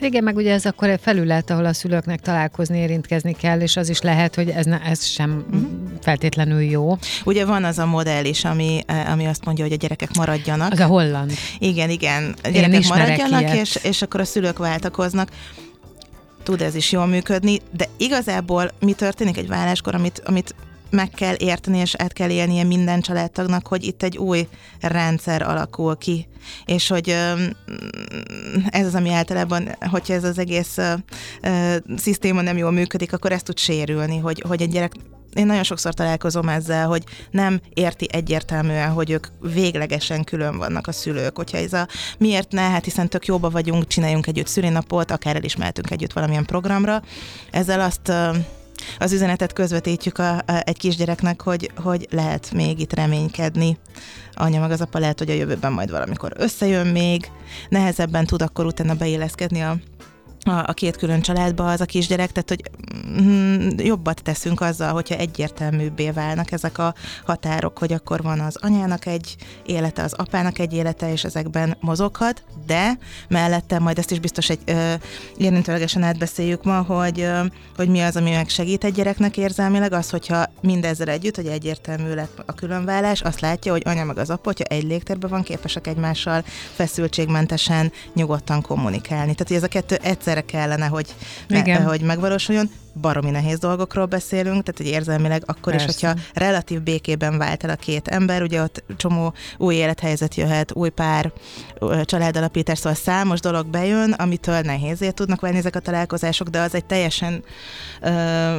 Igen, 0.00 0.24
meg 0.24 0.36
ugye 0.36 0.52
ez 0.52 0.66
akkor 0.66 0.98
felület, 1.02 1.50
ahol 1.50 1.64
a 1.64 1.72
szülőknek 1.72 2.20
találkozni, 2.20 2.78
érintkezni 2.78 3.32
kell, 3.32 3.60
és 3.60 3.76
az 3.76 3.88
is 3.88 4.00
lehet, 4.00 4.34
hogy 4.34 4.48
ez, 4.48 4.64
ne, 4.64 4.80
ez 4.80 5.04
sem 5.04 5.30
mm. 5.30 5.64
feltétlenül 6.00 6.60
jó. 6.60 6.96
Ugye 7.24 7.44
van 7.44 7.64
az 7.64 7.78
a 7.78 7.86
modell 7.86 8.24
is, 8.24 8.44
ami, 8.44 8.80
ami 9.10 9.26
azt 9.26 9.44
mondja, 9.44 9.64
hogy 9.64 9.72
a 9.72 9.76
gyerekek 9.76 10.14
maradjanak. 10.14 10.72
Az 10.72 10.80
a 10.80 10.86
holland. 10.86 11.32
Igen, 11.58 11.90
igen. 11.90 12.34
A 12.42 12.48
gyerekek 12.48 12.88
maradjanak, 12.88 13.54
és, 13.54 13.78
és 13.82 14.02
akkor 14.02 14.20
a 14.20 14.24
szülők 14.24 14.58
váltakoznak 14.58 15.28
tud 16.42 16.60
ez 16.60 16.74
is 16.74 16.92
jól 16.92 17.06
működni, 17.06 17.60
de 17.76 17.88
igazából 17.96 18.70
mi 18.80 18.92
történik 18.92 19.36
egy 19.36 19.48
válláskor, 19.48 19.94
amit, 19.94 20.22
amit 20.24 20.54
meg 20.90 21.10
kell 21.10 21.34
érteni, 21.38 21.78
és 21.78 21.94
át 21.94 22.12
kell 22.12 22.30
élnie 22.30 22.64
minden 22.64 23.00
családtagnak, 23.00 23.66
hogy 23.66 23.84
itt 23.84 24.02
egy 24.02 24.18
új 24.18 24.48
rendszer 24.80 25.42
alakul 25.42 25.96
ki, 25.96 26.28
és 26.64 26.88
hogy 26.88 27.08
ez 28.70 28.86
az, 28.86 28.94
ami 28.94 29.12
általában, 29.12 29.76
hogyha 29.90 30.14
ez 30.14 30.24
az 30.24 30.38
egész 30.38 30.78
szisztéma 31.96 32.40
nem 32.40 32.56
jól 32.56 32.70
működik, 32.70 33.12
akkor 33.12 33.32
ez 33.32 33.42
tud 33.42 33.58
sérülni, 33.58 34.18
hogy, 34.18 34.44
hogy 34.48 34.62
egy 34.62 34.70
gyerek 34.70 34.92
én 35.34 35.46
nagyon 35.46 35.62
sokszor 35.62 35.94
találkozom 35.94 36.48
ezzel, 36.48 36.86
hogy 36.86 37.04
nem 37.30 37.60
érti 37.74 38.06
egyértelműen, 38.10 38.90
hogy 38.90 39.10
ők 39.10 39.26
véglegesen 39.40 40.24
külön 40.24 40.58
vannak 40.58 40.86
a 40.86 40.92
szülők. 40.92 41.36
Hogyha 41.36 41.58
ez 41.58 41.72
a 41.72 41.88
miért 42.18 42.52
ne, 42.52 42.60
hát 42.60 42.84
hiszen 42.84 43.08
tök 43.08 43.26
jóba 43.26 43.50
vagyunk, 43.50 43.86
csináljunk 43.86 44.26
együtt 44.26 44.46
szülinapot, 44.46 45.10
akár 45.10 45.36
el 45.36 45.42
is 45.42 45.56
mehetünk 45.56 45.90
együtt 45.90 46.12
valamilyen 46.12 46.44
programra. 46.44 47.02
Ezzel 47.50 47.80
azt 47.80 48.12
az 48.98 49.12
üzenetet 49.12 49.52
közvetítjük 49.52 50.18
a, 50.18 50.34
a, 50.36 50.42
egy 50.46 50.78
kisgyereknek, 50.78 51.40
hogy, 51.40 51.70
hogy 51.76 52.06
lehet 52.10 52.52
még 52.52 52.80
itt 52.80 52.92
reménykedni. 52.92 53.78
Anya 54.34 54.60
meg 54.60 54.70
az 54.70 54.80
apa 54.80 54.98
lehet, 54.98 55.18
hogy 55.18 55.30
a 55.30 55.34
jövőben 55.34 55.72
majd 55.72 55.90
valamikor 55.90 56.32
összejön 56.36 56.86
még, 56.86 57.30
nehezebben 57.68 58.26
tud 58.26 58.42
akkor 58.42 58.66
utána 58.66 58.94
beilleszkedni 58.94 59.60
a 59.60 59.76
a, 60.46 60.64
a 60.66 60.72
két 60.72 60.96
külön 60.96 61.20
családba 61.20 61.70
az 61.70 61.80
a 61.80 61.84
kisgyerek, 61.84 62.32
tehát 62.32 62.48
hogy 62.48 62.70
mm, 63.22 63.68
jobbat 63.76 64.22
teszünk 64.22 64.60
azzal, 64.60 64.92
hogyha 64.92 65.14
egyértelműbbé 65.14 66.10
válnak 66.10 66.52
ezek 66.52 66.78
a 66.78 66.94
határok, 67.24 67.78
hogy 67.78 67.92
akkor 67.92 68.22
van 68.22 68.40
az 68.40 68.56
anyának 68.60 69.06
egy 69.06 69.36
élete, 69.66 70.02
az 70.02 70.12
apának 70.12 70.58
egy 70.58 70.72
élete, 70.72 71.12
és 71.12 71.24
ezekben 71.24 71.76
mozoghat, 71.80 72.44
de 72.66 72.98
mellette 73.28 73.78
majd 73.78 73.98
ezt 73.98 74.10
is 74.10 74.18
biztos 74.20 74.48
egy 74.48 74.60
ö, 74.64 74.94
érintőlegesen 75.36 76.02
átbeszéljük 76.02 76.64
ma, 76.64 76.82
hogy, 76.82 77.20
ö, 77.20 77.40
hogy 77.76 77.88
mi 77.88 78.00
az, 78.00 78.16
ami 78.16 78.30
meg 78.30 78.48
segít 78.48 78.84
egy 78.84 78.94
gyereknek 78.94 79.36
érzelmileg, 79.36 79.92
az, 79.92 80.10
hogyha 80.10 80.44
mindezzel 80.60 81.08
együtt, 81.08 81.36
hogy 81.36 81.46
egyértelmű 81.46 82.14
lett 82.14 82.42
a 82.46 82.52
különvállás, 82.52 83.20
azt 83.20 83.40
látja, 83.40 83.72
hogy 83.72 83.82
anya 83.84 84.04
meg 84.04 84.18
az 84.18 84.30
apa, 84.30 84.42
hogyha 84.44 84.64
egy 84.64 84.82
légtérben 84.82 85.30
van, 85.30 85.42
képesek 85.42 85.86
egymással 85.86 86.44
feszültségmentesen, 86.74 87.92
nyugodtan 88.14 88.62
kommunikálni. 88.62 89.34
Tehát, 89.34 89.52
ez 89.52 89.62
a 89.62 89.68
kettő 89.68 89.94
egyszer 90.02 90.35
egyszerre 90.36 90.44
kellene, 90.44 90.86
hogy, 90.86 91.14
me, 91.48 91.74
hogy 91.74 92.00
megvalósuljon 92.00 92.70
baromi 93.00 93.30
nehéz 93.30 93.58
dolgokról 93.58 94.06
beszélünk, 94.06 94.62
tehát 94.62 94.76
hogy 94.76 94.86
érzelmileg 94.86 95.42
akkor 95.46 95.72
Persze. 95.72 95.88
is, 95.88 95.94
hogyha 95.94 96.20
relatív 96.34 96.82
békében 96.82 97.38
vált 97.38 97.64
el 97.64 97.70
a 97.70 97.74
két 97.74 98.08
ember, 98.08 98.42
ugye 98.42 98.62
ott 98.62 98.84
csomó 98.96 99.34
új 99.58 99.74
élethelyzet 99.74 100.34
jöhet, 100.34 100.72
új 100.74 100.88
pár, 100.88 101.32
családalapítás, 102.04 102.78
szóval 102.78 102.94
számos 102.94 103.40
dolog 103.40 103.66
bejön, 103.66 104.12
amitől 104.12 104.60
nehézé 104.60 105.10
tudnak 105.10 105.40
válni 105.40 105.58
ezek 105.58 105.76
a 105.76 105.80
találkozások, 105.80 106.48
de 106.48 106.60
az 106.60 106.74
egy 106.74 106.84
teljesen 106.84 107.44
ö, 108.02 108.58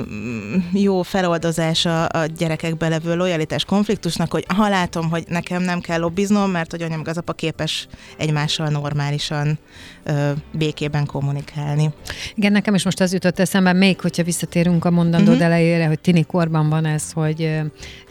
jó 0.72 1.01
feloldozása 1.01 2.06
a 2.06 2.25
gyerekekbe 2.25 2.88
levő 2.88 3.15
lojalitás 3.15 3.65
konfliktusnak, 3.65 4.32
hogy 4.32 4.46
ha 4.56 4.70
látom, 4.70 5.10
hogy 5.10 5.24
nekem 5.27 5.62
nem 5.62 5.79
kell 5.79 6.00
lobbiznom, 6.00 6.51
mert 6.51 6.72
hogy 6.72 6.82
anyám 6.82 7.01
az 7.06 7.17
apa 7.17 7.34
képes 7.34 7.88
egymással 8.17 8.67
normálisan 8.67 9.60
ö, 10.03 10.32
békében 10.53 11.06
kommunikálni. 11.06 11.94
Igen, 12.36 12.51
nekem 12.51 12.74
is 12.75 12.84
most 12.84 13.00
az 13.00 13.13
jutott 13.13 13.39
eszembe, 13.39 13.74
még 13.74 14.01
hogyha 14.01 14.24
visszatérünk 14.28 14.86
a 14.86 14.92
mondandó 14.92 15.32
uh-huh. 15.32 15.46
elejére, 15.46 15.88
hogy 15.88 16.00
tini 16.00 16.24
korban 16.24 16.70
van 16.70 16.86
ez, 16.86 17.12
hogy 17.12 17.42
ö, 17.42 17.62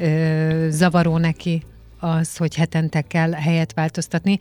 ö, 0.05 0.67
zavaró 0.71 1.17
neki 1.17 1.63
az, 2.01 2.37
hogy 2.37 2.55
hetente 2.55 3.01
kell 3.01 3.33
helyet 3.33 3.73
változtatni, 3.75 4.39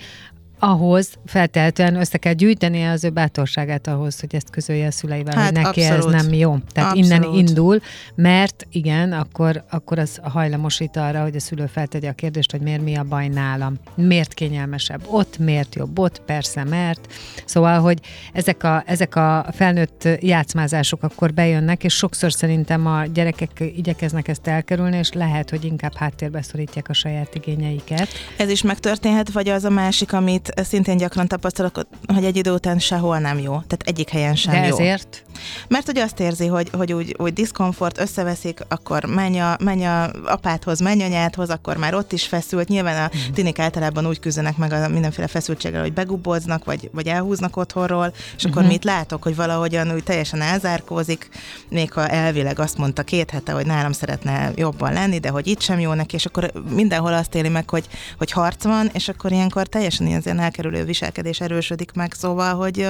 ahhoz 0.59 1.09
feltehetően 1.25 1.95
össze 1.95 2.17
kell 2.17 2.33
gyűjteni 2.33 2.83
az 2.83 3.03
ő 3.03 3.09
bátorságát 3.09 3.87
ahhoz, 3.87 4.19
hogy 4.19 4.35
ezt 4.35 4.49
közölje 4.49 4.87
a 4.87 4.91
szüleivel, 4.91 5.35
hát, 5.35 5.45
hogy 5.45 5.63
neki 5.63 5.81
abszolút. 5.81 6.15
ez 6.15 6.21
nem 6.21 6.33
jó. 6.33 6.57
Tehát 6.73 6.91
abszolút. 6.91 7.11
innen 7.11 7.33
indul, 7.33 7.79
mert 8.15 8.67
igen, 8.71 9.11
akkor, 9.11 9.63
akkor 9.69 9.99
az 9.99 10.19
hajlamosít 10.23 10.97
arra, 10.97 11.21
hogy 11.21 11.35
a 11.35 11.39
szülő 11.39 11.65
feltegye 11.65 12.09
a 12.09 12.13
kérdést, 12.13 12.51
hogy 12.51 12.61
miért 12.61 12.83
mi 12.83 12.95
a 12.95 13.03
baj 13.03 13.27
nálam, 13.27 13.75
miért 13.95 14.33
kényelmesebb 14.33 15.01
ott, 15.09 15.37
miért 15.37 15.75
jobb 15.75 15.99
ott, 15.99 16.21
persze, 16.25 16.63
mert. 16.63 17.13
Szóval, 17.45 17.79
hogy 17.79 17.99
ezek 18.33 18.63
a, 18.63 18.83
ezek 18.85 19.15
a 19.15 19.45
felnőtt 19.51 20.07
játszmázások 20.19 21.03
akkor 21.03 21.33
bejönnek, 21.33 21.83
és 21.83 21.93
sokszor 21.93 22.33
szerintem 22.33 22.87
a 22.87 23.05
gyerekek 23.05 23.63
igyekeznek 23.75 24.27
ezt 24.27 24.47
elkerülni, 24.47 24.97
és 24.97 25.11
lehet, 25.11 25.49
hogy 25.49 25.65
inkább 25.65 25.95
háttérbe 25.95 26.41
szorítják 26.41 26.89
a 26.89 26.93
saját 26.93 27.35
igényeiket. 27.35 28.07
Ez 28.37 28.49
is 28.49 28.61
megtörténhet, 28.61 29.31
vagy 29.31 29.49
az 29.49 29.63
a 29.63 29.69
másik, 29.69 30.13
amit 30.13 30.44
szintén 30.55 30.97
gyakran 30.97 31.27
tapasztalok, 31.27 31.87
hogy 32.13 32.25
egy 32.25 32.35
idő 32.35 32.51
után 32.51 32.79
sehol 32.79 33.19
nem 33.19 33.39
jó. 33.39 33.51
Tehát 33.51 33.81
egyik 33.83 34.09
helyen 34.09 34.35
sem 34.35 34.53
De 34.53 34.67
jó. 34.67 34.73
ezért? 34.73 35.23
Mert 35.67 35.85
hogy 35.85 35.97
azt 35.97 36.19
érzi, 36.19 36.47
hogy, 36.47 36.69
hogy 36.73 36.93
úgy, 36.93 37.15
úgy 37.19 37.33
diszkomfort, 37.33 37.99
összeveszik, 37.99 38.59
akkor 38.67 39.05
menj 39.05 39.39
a, 39.39 39.57
menj 39.59 39.85
a 39.85 40.11
apádhoz, 40.25 40.79
menj 40.79 41.03
anyádhoz, 41.03 41.49
akkor 41.49 41.77
már 41.77 41.93
ott 41.93 42.11
is 42.11 42.27
feszült. 42.27 42.67
Nyilván 42.67 43.03
a 43.03 43.15
mm. 43.17 43.33
tinik 43.33 43.59
általában 43.59 44.07
úgy 44.07 44.19
küzdenek 44.19 44.57
meg 44.57 44.71
a 44.71 44.87
mindenféle 44.87 45.27
feszültséggel, 45.27 45.81
hogy 45.81 45.93
begubóznak, 45.93 46.65
vagy, 46.65 46.89
vagy 46.93 47.07
elhúznak 47.07 47.57
otthonról, 47.57 48.13
és 48.37 48.45
akkor 48.45 48.61
mm-hmm. 48.61 48.71
mit 48.71 48.83
látok, 48.83 49.23
hogy 49.23 49.35
valahogyan 49.35 49.93
úgy 49.93 50.03
teljesen 50.03 50.41
elzárkózik, 50.41 51.29
még 51.69 51.93
ha 51.93 52.07
elvileg 52.07 52.59
azt 52.59 52.77
mondta 52.77 53.03
két 53.03 53.31
hete, 53.31 53.51
hogy 53.51 53.65
nálam 53.65 53.91
szeretne 53.91 54.51
jobban 54.55 54.93
lenni, 54.93 55.19
de 55.19 55.29
hogy 55.29 55.47
itt 55.47 55.61
sem 55.61 55.79
jó 55.79 55.93
neki, 55.93 56.15
és 56.15 56.25
akkor 56.25 56.51
mindenhol 56.69 57.13
azt 57.13 57.35
éli 57.35 57.49
meg, 57.49 57.69
hogy, 57.69 57.87
hogy 58.17 58.31
harc 58.31 58.63
van, 58.63 58.89
és 58.93 59.07
akkor 59.07 59.31
ilyenkor 59.31 59.67
teljesen 59.67 60.07
ilyen 60.07 60.21
ilyen 60.35 60.47
elkerülő 60.47 60.83
viselkedés 60.83 61.41
erősödik 61.41 61.91
meg, 61.91 62.13
szóval, 62.13 62.55
hogy 62.55 62.87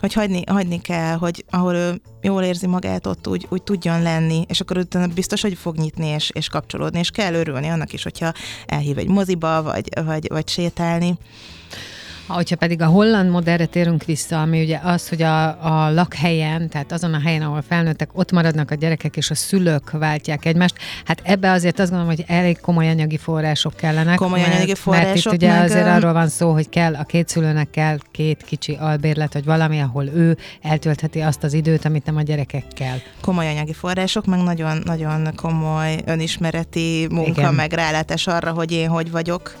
hogy 0.00 0.12
hagyni, 0.12 0.42
hagyni 0.46 0.80
kell, 0.80 1.16
hogy 1.16 1.44
ahol 1.50 1.74
ő 1.74 2.00
jól 2.22 2.42
érzi 2.42 2.66
magát, 2.66 3.06
ott 3.06 3.28
úgy, 3.28 3.46
úgy 3.48 3.62
tudjon 3.62 4.02
lenni, 4.02 4.44
és 4.48 4.60
akkor 4.60 4.76
utána 4.76 5.06
biztos, 5.06 5.40
hogy 5.40 5.58
fog 5.58 5.76
nyitni 5.76 6.06
és, 6.06 6.30
és 6.30 6.48
kapcsolódni, 6.48 6.98
és 6.98 7.10
kell 7.10 7.34
örülni 7.34 7.68
annak 7.68 7.92
is, 7.92 8.02
hogyha 8.02 8.32
elhív 8.66 8.98
egy 8.98 9.08
moziba, 9.08 9.62
vagy, 9.62 9.88
vagy, 10.04 10.28
vagy 10.28 10.48
sétálni. 10.48 11.18
Hogyha 12.28 12.56
pedig 12.56 12.82
a 12.82 12.86
holland 12.86 13.30
modellre 13.30 13.66
térünk 13.66 14.04
vissza, 14.04 14.40
ami 14.40 14.62
ugye 14.62 14.78
az, 14.82 15.08
hogy 15.08 15.22
a, 15.22 15.46
a 15.48 15.90
lakhelyen, 15.92 16.68
tehát 16.68 16.92
azon 16.92 17.14
a 17.14 17.20
helyen, 17.20 17.42
ahol 17.42 17.62
felnőttek, 17.68 18.10
ott 18.12 18.32
maradnak 18.32 18.70
a 18.70 18.74
gyerekek, 18.74 19.16
és 19.16 19.30
a 19.30 19.34
szülők 19.34 19.90
váltják 19.90 20.44
egymást, 20.44 20.74
hát 21.04 21.20
ebbe 21.24 21.50
azért 21.50 21.78
azt 21.78 21.90
gondolom, 21.90 22.14
hogy 22.14 22.24
elég 22.28 22.60
komoly 22.60 22.88
anyagi 22.88 23.16
források 23.16 23.76
kellenek. 23.76 24.16
Komoly 24.16 24.40
mert, 24.40 24.54
anyagi 24.54 24.74
források. 24.74 25.06
Mert 25.12 25.26
itt 25.26 25.32
ugye 25.32 25.52
meg... 25.52 25.62
azért 25.62 25.86
arról 25.86 26.12
van 26.12 26.28
szó, 26.28 26.52
hogy 26.52 26.68
kell 26.68 26.94
a 26.94 27.04
két 27.04 27.28
szülőnek 27.28 27.70
kell 27.70 27.98
két 28.10 28.42
kicsi 28.42 28.76
albérlet, 28.80 29.32
vagy 29.32 29.44
valami, 29.44 29.80
ahol 29.80 30.04
ő 30.04 30.36
eltöltheti 30.62 31.20
azt 31.20 31.44
az 31.44 31.52
időt, 31.52 31.84
amit 31.84 32.04
nem 32.04 32.16
a 32.16 32.22
gyerekekkel. 32.22 33.02
Komoly 33.20 33.48
anyagi 33.48 33.72
források, 33.72 34.26
meg 34.26 34.42
nagyon-nagyon 34.42 35.32
komoly 35.36 35.98
önismereti 36.06 37.06
munka, 37.10 37.40
Igen. 37.40 37.54
meg 37.54 37.72
rálátás 37.72 38.26
arra, 38.26 38.52
hogy 38.52 38.72
én 38.72 38.88
hogy 38.88 39.10
vagyok, 39.10 39.56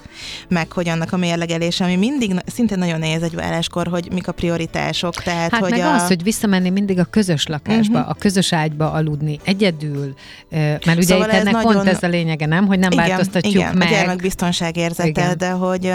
meg 0.48 0.72
hogy 0.72 0.88
annak 0.88 1.12
a 1.12 1.16
mérlegelése, 1.16 1.84
ami 1.84 1.96
mindig 1.96 2.34
szintén 2.58 2.78
nagyon 2.78 2.98
nehéz 2.98 3.22
egy 3.22 3.34
válláskor, 3.34 3.86
hogy 3.86 4.08
mik 4.12 4.28
a 4.28 4.32
prioritások. 4.32 5.14
Tehát, 5.14 5.50
hát 5.50 5.60
hogy 5.60 5.70
meg 5.70 5.80
a... 5.80 5.94
az, 5.94 6.06
hogy 6.06 6.22
visszamenni 6.22 6.70
mindig 6.70 6.98
a 6.98 7.04
közös 7.04 7.46
lakásba, 7.46 7.98
uh-huh. 7.98 8.10
a 8.10 8.14
közös 8.14 8.52
ágyba 8.52 8.92
aludni, 8.92 9.38
egyedül, 9.44 10.14
mert 10.50 10.86
ugye 10.86 11.02
szóval 11.02 11.28
itt 11.28 11.34
ennek 11.34 11.52
nagyon... 11.52 11.72
pont 11.72 11.88
ez 11.88 12.02
a 12.02 12.06
lényege, 12.06 12.46
nem? 12.46 12.66
Hogy 12.66 12.78
nem 12.78 12.90
igen, 12.90 13.08
változtatjuk 13.08 13.54
igen, 13.54 13.76
meg. 13.76 13.90
Igen, 13.90 14.16
biztonság 14.16 14.76
érzete, 14.76 15.34
de 15.34 15.50
hogy, 15.50 15.92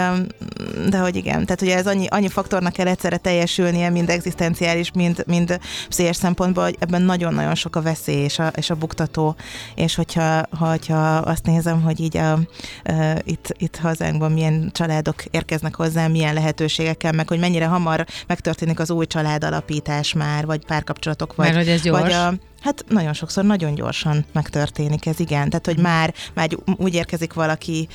de 0.88 0.98
hogy 0.98 1.16
igen, 1.16 1.44
tehát 1.44 1.62
ugye 1.62 1.76
ez 1.76 1.86
annyi, 1.86 2.06
annyi 2.06 2.28
faktornak 2.28 2.72
kell 2.72 2.86
egyszerre 2.86 3.16
teljesülnie, 3.16 3.90
mind 3.90 4.10
egzisztenciális, 4.10 4.90
mind, 4.92 5.24
mind 5.26 5.58
pszichés 5.88 6.16
szempontból, 6.16 6.64
hogy 6.64 6.76
ebben 6.78 7.02
nagyon-nagyon 7.02 7.54
sok 7.54 7.76
a 7.76 7.82
veszély 7.82 8.22
és 8.22 8.38
a, 8.38 8.46
és 8.56 8.70
a 8.70 8.74
buktató, 8.74 9.36
és 9.74 9.94
hogyha, 9.94 10.42
hogyha 10.58 11.16
azt 11.16 11.46
nézem, 11.46 11.82
hogy 11.82 12.00
így 12.00 12.16
a, 12.16 12.32
a, 12.32 12.38
itt, 13.24 13.54
itt 13.58 13.76
hazánkban 13.76 14.32
milyen 14.32 14.70
családok 14.72 15.24
érkeznek 15.30 15.74
hozzá, 15.74 16.06
milyen 16.06 16.34
lehet 16.34 16.53
lehetőségekkel, 16.54 17.12
meg 17.12 17.28
hogy 17.28 17.38
mennyire 17.38 17.66
hamar 17.66 18.06
megtörténik 18.26 18.80
az 18.80 18.90
új 18.90 19.06
családalapítás 19.06 20.12
már, 20.12 20.46
vagy 20.46 20.64
párkapcsolatok, 20.66 21.34
vagy, 21.34 21.46
Mert 21.46 21.58
hogy 21.58 21.68
ez 21.68 21.82
gyors. 21.82 22.02
vagy 22.02 22.12
a, 22.12 22.32
Hát 22.60 22.84
nagyon 22.88 23.12
sokszor 23.12 23.44
nagyon 23.44 23.74
gyorsan 23.74 24.24
megtörténik 24.32 25.06
ez, 25.06 25.20
igen. 25.20 25.48
Tehát, 25.48 25.66
hogy 25.66 25.78
már, 25.78 26.14
már 26.34 26.48
úgy 26.76 26.94
érkezik 26.94 27.32
valaki, 27.32 27.88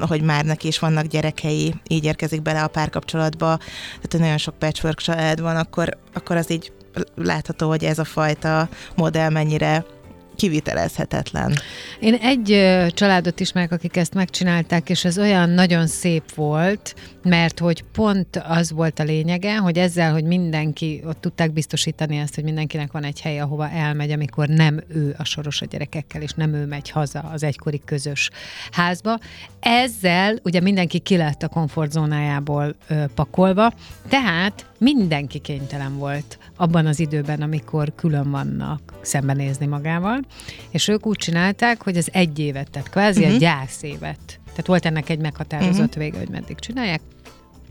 hogy 0.00 0.22
már 0.22 0.44
neki 0.44 0.66
is 0.66 0.78
vannak 0.78 1.06
gyerekei, 1.06 1.74
így 1.88 2.04
érkezik 2.04 2.42
bele 2.42 2.62
a 2.62 2.68
párkapcsolatba, 2.68 3.56
tehát, 3.56 4.08
hogy 4.10 4.20
nagyon 4.20 4.38
sok 4.38 4.58
patchwork 4.58 4.98
család 4.98 5.40
van, 5.40 5.56
akkor, 5.56 5.98
akkor 6.14 6.36
az 6.36 6.50
így 6.50 6.72
látható, 7.14 7.68
hogy 7.68 7.84
ez 7.84 7.98
a 7.98 8.04
fajta 8.04 8.68
modell 8.96 9.30
mennyire 9.30 9.84
kivitelezhetetlen. 10.36 11.54
Én 12.00 12.14
egy 12.14 12.74
családot 12.94 13.40
ismerek, 13.40 13.72
akik 13.72 13.96
ezt 13.96 14.14
megcsinálták, 14.14 14.90
és 14.90 15.04
ez 15.04 15.18
olyan 15.18 15.50
nagyon 15.50 15.86
szép 15.86 16.34
volt, 16.34 16.94
mert 17.22 17.58
hogy 17.58 17.84
pont 17.92 18.42
az 18.48 18.72
volt 18.72 18.98
a 18.98 19.02
lényege, 19.02 19.56
hogy 19.56 19.78
ezzel, 19.78 20.12
hogy 20.12 20.24
mindenki, 20.24 21.02
ott 21.06 21.20
tudták 21.20 21.52
biztosítani 21.52 22.16
ezt, 22.16 22.34
hogy 22.34 22.44
mindenkinek 22.44 22.92
van 22.92 23.04
egy 23.04 23.20
hely, 23.20 23.40
ahova 23.40 23.70
elmegy, 23.70 24.10
amikor 24.10 24.48
nem 24.48 24.80
ő 24.88 25.14
a 25.18 25.24
soros 25.24 25.62
a 25.62 25.66
gyerekekkel, 25.66 26.22
és 26.22 26.32
nem 26.32 26.54
ő 26.54 26.66
megy 26.66 26.90
haza 26.90 27.20
az 27.20 27.42
egykori 27.42 27.80
közös 27.84 28.30
házba. 28.70 29.18
Ezzel 29.60 30.38
ugye 30.42 30.60
mindenki 30.60 30.98
ki 30.98 31.16
lett 31.16 31.42
a 31.42 31.48
komfortzónájából 31.48 32.74
ö, 32.88 33.04
pakolva, 33.14 33.72
tehát 34.08 34.66
mindenki 34.78 35.38
kénytelen 35.38 35.98
volt 35.98 36.38
abban 36.56 36.86
az 36.86 37.00
időben, 37.00 37.42
amikor 37.42 37.92
külön 37.94 38.30
vannak 38.30 38.80
szembenézni 39.00 39.66
magával, 39.66 40.20
és 40.70 40.88
ők 40.88 41.06
úgy 41.06 41.16
csinálták, 41.16 41.82
hogy 41.82 41.96
az 41.96 42.08
egy 42.12 42.38
évet, 42.38 42.70
tehát 42.70 42.90
kvázi 42.90 43.20
uh-huh. 43.20 43.36
a 43.36 43.38
gyászévet. 43.38 44.40
Tehát 44.44 44.66
volt 44.66 44.86
ennek 44.86 45.08
egy 45.08 45.18
meghatározott 45.18 45.86
uh-huh. 45.88 46.02
vége, 46.02 46.18
hogy 46.18 46.28
meddig 46.28 46.58
csinálják, 46.58 47.00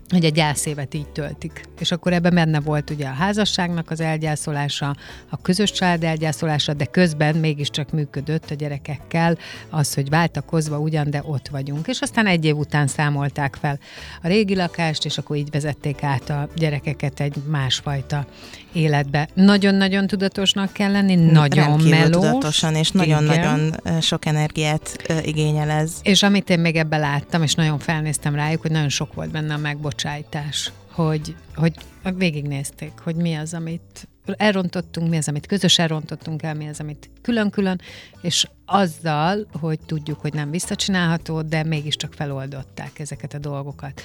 hogy 0.08 0.24
a 0.24 0.28
gyászévet 0.28 0.94
így 0.94 1.08
töltik. 1.08 1.60
És 1.78 1.90
akkor 1.92 2.12
ebben 2.12 2.34
benne 2.34 2.60
volt 2.60 2.90
ugye 2.90 3.06
a 3.06 3.12
házasságnak 3.12 3.90
az 3.90 4.00
elgyászolása, 4.00 4.96
a 5.30 5.40
közös 5.42 5.72
család 5.72 6.04
elgyászolása, 6.04 6.72
de 6.72 6.84
közben 6.84 7.36
mégiscsak 7.36 7.90
működött 7.90 8.50
a 8.50 8.54
gyerekekkel 8.54 9.38
az, 9.70 9.94
hogy 9.94 10.08
váltakozva 10.08 10.78
ugyan, 10.78 11.10
de 11.10 11.22
ott 11.24 11.48
vagyunk. 11.48 11.86
És 11.86 12.00
aztán 12.00 12.26
egy 12.26 12.44
év 12.44 12.56
után 12.56 12.86
számolták 12.86 13.56
fel 13.60 13.78
a 14.22 14.28
régi 14.28 14.54
lakást, 14.54 15.04
és 15.04 15.18
akkor 15.18 15.36
így 15.36 15.50
vezették 15.50 16.02
át 16.02 16.30
a 16.30 16.48
gyerekeket 16.56 17.20
egy 17.20 17.36
másfajta 17.48 18.26
életbe. 18.72 19.28
Nagyon-nagyon 19.34 20.06
tudatosnak 20.06 20.72
kell 20.72 20.90
lenni, 20.90 21.14
nagyon 21.14 21.80
melós. 21.80 22.10
tudatosan, 22.10 22.74
és 22.74 22.90
nagyon-nagyon 22.90 23.74
sok 24.00 24.26
energiát 24.26 25.12
igényel 25.22 25.70
ez. 25.70 25.92
És 26.02 26.22
amit 26.22 26.50
én 26.50 26.60
még 26.60 26.76
ebbe 26.76 26.96
láttam, 26.96 27.42
és 27.42 27.54
nagyon 27.54 27.78
felnéztem 27.78 28.34
rájuk, 28.34 28.62
hogy 28.62 28.70
nagyon 28.70 28.88
sok 28.88 29.14
volt 29.14 29.30
benne 29.30 29.54
a 29.54 29.58
megbocsájtás, 29.96 30.72
hogy, 30.90 31.36
hogy 31.54 31.74
végignézték, 32.16 32.92
hogy 33.02 33.14
mi 33.14 33.34
az, 33.34 33.54
amit 33.54 34.08
elrontottunk, 34.26 35.08
mi 35.10 35.16
az, 35.16 35.28
amit 35.28 35.46
közösen 35.46 35.88
rontottunk 35.88 36.42
el, 36.42 36.54
mi 36.54 36.68
az, 36.68 36.80
amit 36.80 37.10
külön-külön, 37.22 37.80
és 38.20 38.46
azzal, 38.66 39.46
hogy 39.60 39.78
tudjuk, 39.86 40.20
hogy 40.20 40.32
nem 40.32 40.50
visszacsinálható, 40.50 41.42
de 41.42 41.64
mégiscsak 41.64 42.12
feloldották 42.12 42.98
ezeket 42.98 43.34
a 43.34 43.38
dolgokat. 43.38 44.02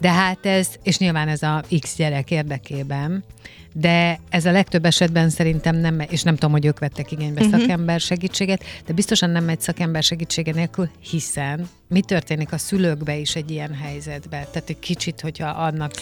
De 0.00 0.10
hát 0.12 0.46
ez, 0.46 0.68
és 0.82 0.98
nyilván 0.98 1.28
ez 1.28 1.42
a 1.42 1.64
X 1.80 1.96
gyerek 1.96 2.30
érdekében, 2.30 3.24
de 3.72 4.20
ez 4.28 4.46
a 4.46 4.50
legtöbb 4.50 4.84
esetben 4.84 5.30
szerintem 5.30 5.76
nem, 5.76 6.00
és 6.08 6.22
nem 6.22 6.34
tudom, 6.34 6.50
hogy 6.50 6.66
ők 6.66 6.78
vettek 6.78 7.12
igénybe 7.12 7.44
uh-huh. 7.44 7.60
szakember 7.60 8.00
segítséget, 8.00 8.64
de 8.86 8.92
biztosan 8.92 9.30
nem 9.30 9.44
megy 9.44 9.60
szakember 9.60 10.02
segítsége 10.02 10.52
nélkül, 10.52 10.90
hiszen 11.10 11.68
mi 11.88 12.00
történik 12.00 12.52
a 12.52 12.58
szülőkbe 12.58 13.16
is 13.16 13.34
egy 13.34 13.50
ilyen 13.50 13.74
helyzetbe? 13.74 14.46
Tehát 14.52 14.68
egy 14.68 14.78
kicsit, 14.78 15.20
hogyha 15.20 15.48
annak 15.48 15.92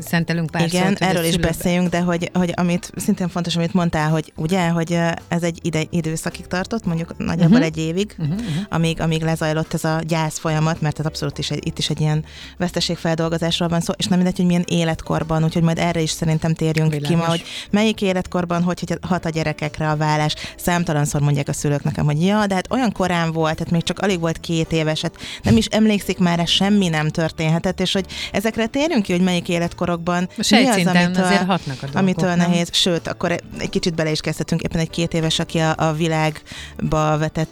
szentelünk 0.00 0.50
pár 0.50 0.66
Igen, 0.66 0.88
szót, 0.88 1.00
erről 1.00 1.24
is 1.24 1.36
beszéljünk, 1.36 1.88
de 1.88 2.00
hogy, 2.00 2.30
hogy 2.32 2.52
amit 2.56 2.92
szintén 2.96 3.28
fontos, 3.28 3.56
amit 3.56 3.72
mondtál, 3.72 4.10
hogy 4.10 4.32
ugye, 4.36 4.68
hogy 4.68 4.98
ez 5.28 5.42
egy 5.42 5.58
ide, 5.62 5.82
időszakig 5.90 6.46
tartott, 6.46 6.84
mondjuk 6.84 7.16
nagyjából 7.18 7.55
uh-huh. 7.60 7.76
egy 7.76 7.78
évig, 7.78 8.14
uh-huh. 8.18 8.40
amíg, 8.68 9.00
amíg 9.00 9.22
lezajlott 9.22 9.74
ez 9.74 9.84
a 9.84 10.00
gyász 10.06 10.38
folyamat, 10.38 10.80
mert 10.80 10.98
ez 10.98 11.06
abszolút 11.06 11.38
is 11.38 11.50
egy, 11.50 11.66
itt 11.66 11.78
is 11.78 11.90
egy 11.90 12.00
ilyen 12.00 12.24
veszteségfeldolgozásról 12.56 13.68
van 13.68 13.80
szó, 13.80 13.92
és 13.96 14.06
nem 14.06 14.18
mindegy, 14.18 14.36
hogy 14.36 14.46
milyen 14.46 14.64
életkorban, 14.68 15.44
úgyhogy 15.44 15.62
majd 15.62 15.78
erre 15.78 16.00
is 16.00 16.10
szerintem 16.10 16.54
térjünk 16.54 16.90
Világos. 16.90 17.08
ki 17.08 17.14
ma, 17.14 17.24
hogy 17.24 17.42
melyik 17.70 18.00
életkorban, 18.02 18.62
hogy 18.62 18.98
hat 19.00 19.24
a 19.24 19.28
gyerekekre 19.28 19.90
a 19.90 19.96
vállás. 19.96 20.34
Számtalanszor 20.56 21.20
mondják 21.20 21.48
a 21.48 21.52
szülők 21.52 21.82
nekem, 21.82 22.04
hogy 22.04 22.22
ja, 22.22 22.46
de 22.46 22.54
hát 22.54 22.72
olyan 22.72 22.92
korán 22.92 23.32
volt, 23.32 23.56
tehát 23.56 23.72
még 23.72 23.82
csak 23.82 23.98
alig 23.98 24.20
volt 24.20 24.40
két 24.40 24.72
éves, 24.72 25.00
hát 25.00 25.16
nem 25.42 25.56
is 25.56 25.66
emlékszik 25.66 26.18
már, 26.18 26.46
semmi 26.46 26.88
nem 26.88 27.08
történhetett, 27.08 27.80
és 27.80 27.92
hogy 27.92 28.06
ezekre 28.32 28.66
térjünk 28.66 29.02
ki, 29.02 29.12
hogy 29.12 29.20
melyik 29.20 29.48
életkorokban 29.48 30.28
mi 30.36 30.66
az, 30.66 30.86
amitől, 30.86 31.24
azért 31.24 31.44
hatnak 31.44 31.76
a 31.76 31.80
dolgok, 31.80 32.00
amitől 32.00 32.34
nem? 32.34 32.38
nehéz. 32.50 32.68
Sőt, 32.72 33.08
akkor 33.08 33.30
egy 33.58 33.70
kicsit 33.70 33.94
bele 33.94 34.10
is 34.10 34.20
kezdhetünk, 34.20 34.62
éppen 34.62 34.80
egy 34.80 34.90
két 34.90 35.14
éves, 35.14 35.38
aki 35.38 35.58
a, 35.58 35.74
a 35.76 35.92
világba 35.92 37.18
vetett, 37.18 37.45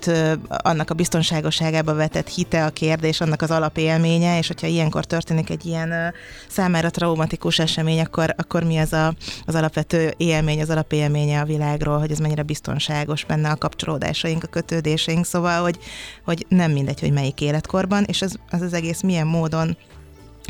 annak 0.48 0.90
a 0.90 0.94
biztonságosságába 0.94 1.94
vetett 1.94 2.28
hite 2.28 2.64
a 2.64 2.70
kérdés, 2.70 3.20
annak 3.20 3.42
az 3.42 3.50
alapélménye, 3.50 4.38
és 4.38 4.46
hogyha 4.46 4.66
ilyenkor 4.66 5.04
történik 5.04 5.50
egy 5.50 5.66
ilyen 5.66 6.14
számára 6.48 6.90
traumatikus 6.90 7.58
esemény, 7.58 8.00
akkor, 8.00 8.34
akkor 8.36 8.62
mi 8.62 8.78
az 8.78 8.92
a, 8.92 9.14
az 9.44 9.54
alapvető 9.54 10.14
élmény, 10.16 10.60
az 10.60 10.70
alapélménye 10.70 11.40
a 11.40 11.44
világról, 11.44 11.98
hogy 11.98 12.10
ez 12.10 12.18
mennyire 12.18 12.42
biztonságos 12.42 13.24
benne 13.24 13.50
a 13.50 13.56
kapcsolódásaink, 13.56 14.44
a 14.44 14.46
kötődéseink, 14.46 15.24
szóval, 15.24 15.62
hogy, 15.62 15.78
hogy 16.24 16.46
nem 16.48 16.72
mindegy, 16.72 17.00
hogy 17.00 17.12
melyik 17.12 17.40
életkorban, 17.40 18.04
és 18.06 18.22
ez, 18.22 18.32
az 18.50 18.60
az 18.60 18.72
egész 18.72 19.00
milyen 19.00 19.26
módon 19.26 19.76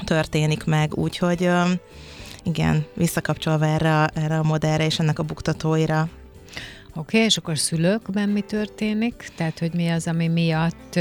történik 0.04 0.64
meg, 0.64 0.96
úgyhogy 0.96 1.50
igen, 2.42 2.86
visszakapcsolva 2.94 3.66
erre, 3.66 4.06
erre 4.14 4.38
a 4.38 4.42
modellre 4.42 4.84
és 4.84 4.98
ennek 4.98 5.18
a 5.18 5.22
buktatóira. 5.22 6.08
Oké, 6.96 7.16
okay, 7.16 7.20
és 7.20 7.36
akkor 7.36 7.58
szülőkben 7.58 8.28
mi 8.28 8.40
történik? 8.40 9.28
Tehát, 9.36 9.58
hogy 9.58 9.72
mi 9.74 9.88
az, 9.88 10.06
ami 10.06 10.28
miatt 10.28 10.98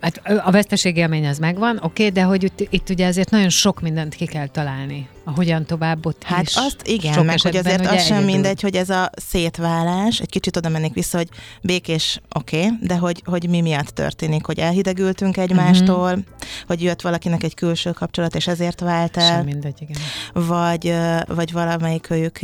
Hát 0.00 0.20
a 0.44 0.50
veszteségélmény 0.50 1.26
az 1.26 1.38
megvan, 1.38 1.76
oké, 1.76 1.86
okay, 1.86 2.10
de 2.10 2.22
hogy 2.22 2.42
itt, 2.42 2.72
itt 2.72 2.88
ugye 2.88 3.06
azért 3.06 3.30
nagyon 3.30 3.48
sok 3.48 3.80
mindent 3.80 4.14
ki 4.14 4.26
kell 4.26 4.46
találni 4.46 5.08
a 5.28 5.32
hogyan 5.34 5.64
tovább 5.64 6.06
ott 6.06 6.22
Hát 6.22 6.42
is 6.42 6.54
azt 6.54 6.82
igen, 6.84 7.24
meg 7.24 7.40
hogy 7.40 7.56
azért 7.56 7.86
az 7.86 8.04
sem 8.04 8.24
mindegy, 8.24 8.60
hogy 8.60 8.74
ez 8.76 8.90
a 8.90 9.10
szétválás, 9.28 10.20
egy 10.20 10.28
kicsit 10.28 10.56
oda 10.56 10.68
mennék 10.68 10.94
vissza, 10.94 11.16
hogy 11.16 11.28
békés, 11.62 12.20
oké, 12.34 12.64
okay, 12.64 12.78
de 12.80 12.96
hogy, 12.96 13.22
hogy 13.24 13.48
mi 13.48 13.60
miatt 13.60 13.88
történik, 13.88 14.46
hogy 14.46 14.58
elhidegültünk 14.58 15.36
egymástól, 15.36 16.08
uh-huh. 16.08 16.24
hogy 16.66 16.82
jött 16.82 17.00
valakinek 17.00 17.42
egy 17.42 17.54
külső 17.54 17.90
kapcsolat, 17.90 18.34
és 18.34 18.46
ezért 18.46 18.80
vált 18.80 19.16
el. 19.16 19.26
Sem 19.26 19.44
mindegy, 19.44 19.78
igen. 19.80 19.96
Vagy, 20.32 20.94
vagy 21.26 21.52
valamelyik 21.52 22.10
őjük 22.10 22.38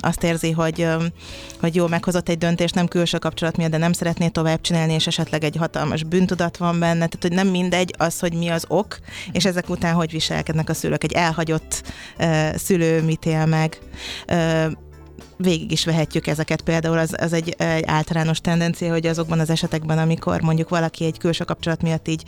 azt 0.00 0.22
érzi, 0.22 0.50
hogy, 0.50 0.88
hogy 1.60 1.74
jó, 1.74 1.86
meghozott 1.86 2.28
egy 2.28 2.38
döntést, 2.38 2.74
nem 2.74 2.86
külső 2.88 3.18
kapcsolat 3.18 3.56
miatt, 3.56 3.70
de 3.70 3.76
nem 3.76 3.92
szeretné 3.92 4.28
tovább 4.28 4.60
csinálni, 4.60 4.92
és 4.92 5.06
esetleg 5.06 5.44
egy 5.44 5.56
hatalmas 5.56 6.04
bűntudat 6.04 6.56
van 6.56 6.78
benne, 6.78 7.06
tehát 7.06 7.18
hogy 7.20 7.32
nem 7.32 7.48
mindegy 7.48 7.94
az, 7.98 8.18
hogy 8.18 8.32
mi 8.32 8.48
az 8.48 8.64
ok, 8.68 8.98
és 9.32 9.44
ezek 9.44 9.68
után 9.68 9.94
hogy 9.94 10.10
viselkednek 10.10 10.68
a 10.68 10.74
szülők. 10.74 11.04
Egy 11.04 11.12
elhagyott 11.32 11.82
szülő 12.56 13.02
mit 13.02 13.26
él 13.26 13.46
meg. 13.46 13.78
Végig 15.36 15.72
is 15.72 15.84
vehetjük 15.84 16.26
ezeket. 16.26 16.60
Például 16.62 16.98
az, 16.98 17.14
az 17.18 17.32
egy, 17.32 17.54
egy 17.58 17.84
általános 17.86 18.40
tendencia, 18.40 18.92
hogy 18.92 19.06
azokban 19.06 19.38
az 19.38 19.50
esetekben, 19.50 19.98
amikor 19.98 20.40
mondjuk 20.40 20.68
valaki 20.68 21.04
egy 21.04 21.18
külső 21.18 21.44
kapcsolat 21.44 21.82
miatt 21.82 22.08
így 22.08 22.22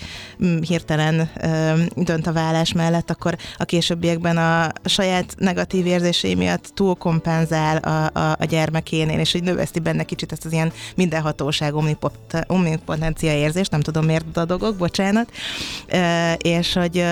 mm, 0.45 0.61
hirtelen 0.61 1.31
ö, 1.41 1.73
dönt 1.97 2.27
a 2.27 2.33
vállás 2.33 2.73
mellett, 2.73 3.11
akkor 3.11 3.37
a 3.57 3.65
későbbiekben 3.65 4.37
a 4.37 4.73
saját 4.85 5.35
negatív 5.39 5.87
érzései 5.87 6.35
miatt 6.35 6.71
túl 6.75 6.95
kompenzál 6.95 7.77
a, 7.77 8.19
a, 8.19 8.37
a 8.39 8.45
gyermekénél, 8.45 9.19
és 9.19 9.33
hogy 9.33 9.43
növeszti 9.43 9.81
benne 9.81 10.03
kicsit 10.03 10.33
ezt 10.33 10.45
az 10.45 10.53
ilyen 10.53 10.73
mindenhatóság, 10.97 11.75
omnipotencia 12.47 13.33
érzést, 13.33 13.71
nem 13.71 13.81
tudom 13.81 14.05
miért 14.05 14.31
dadogok, 14.31 14.77
bocsánat, 14.77 15.31
ö, 15.89 16.33
és 16.33 16.73
hogy 16.73 17.05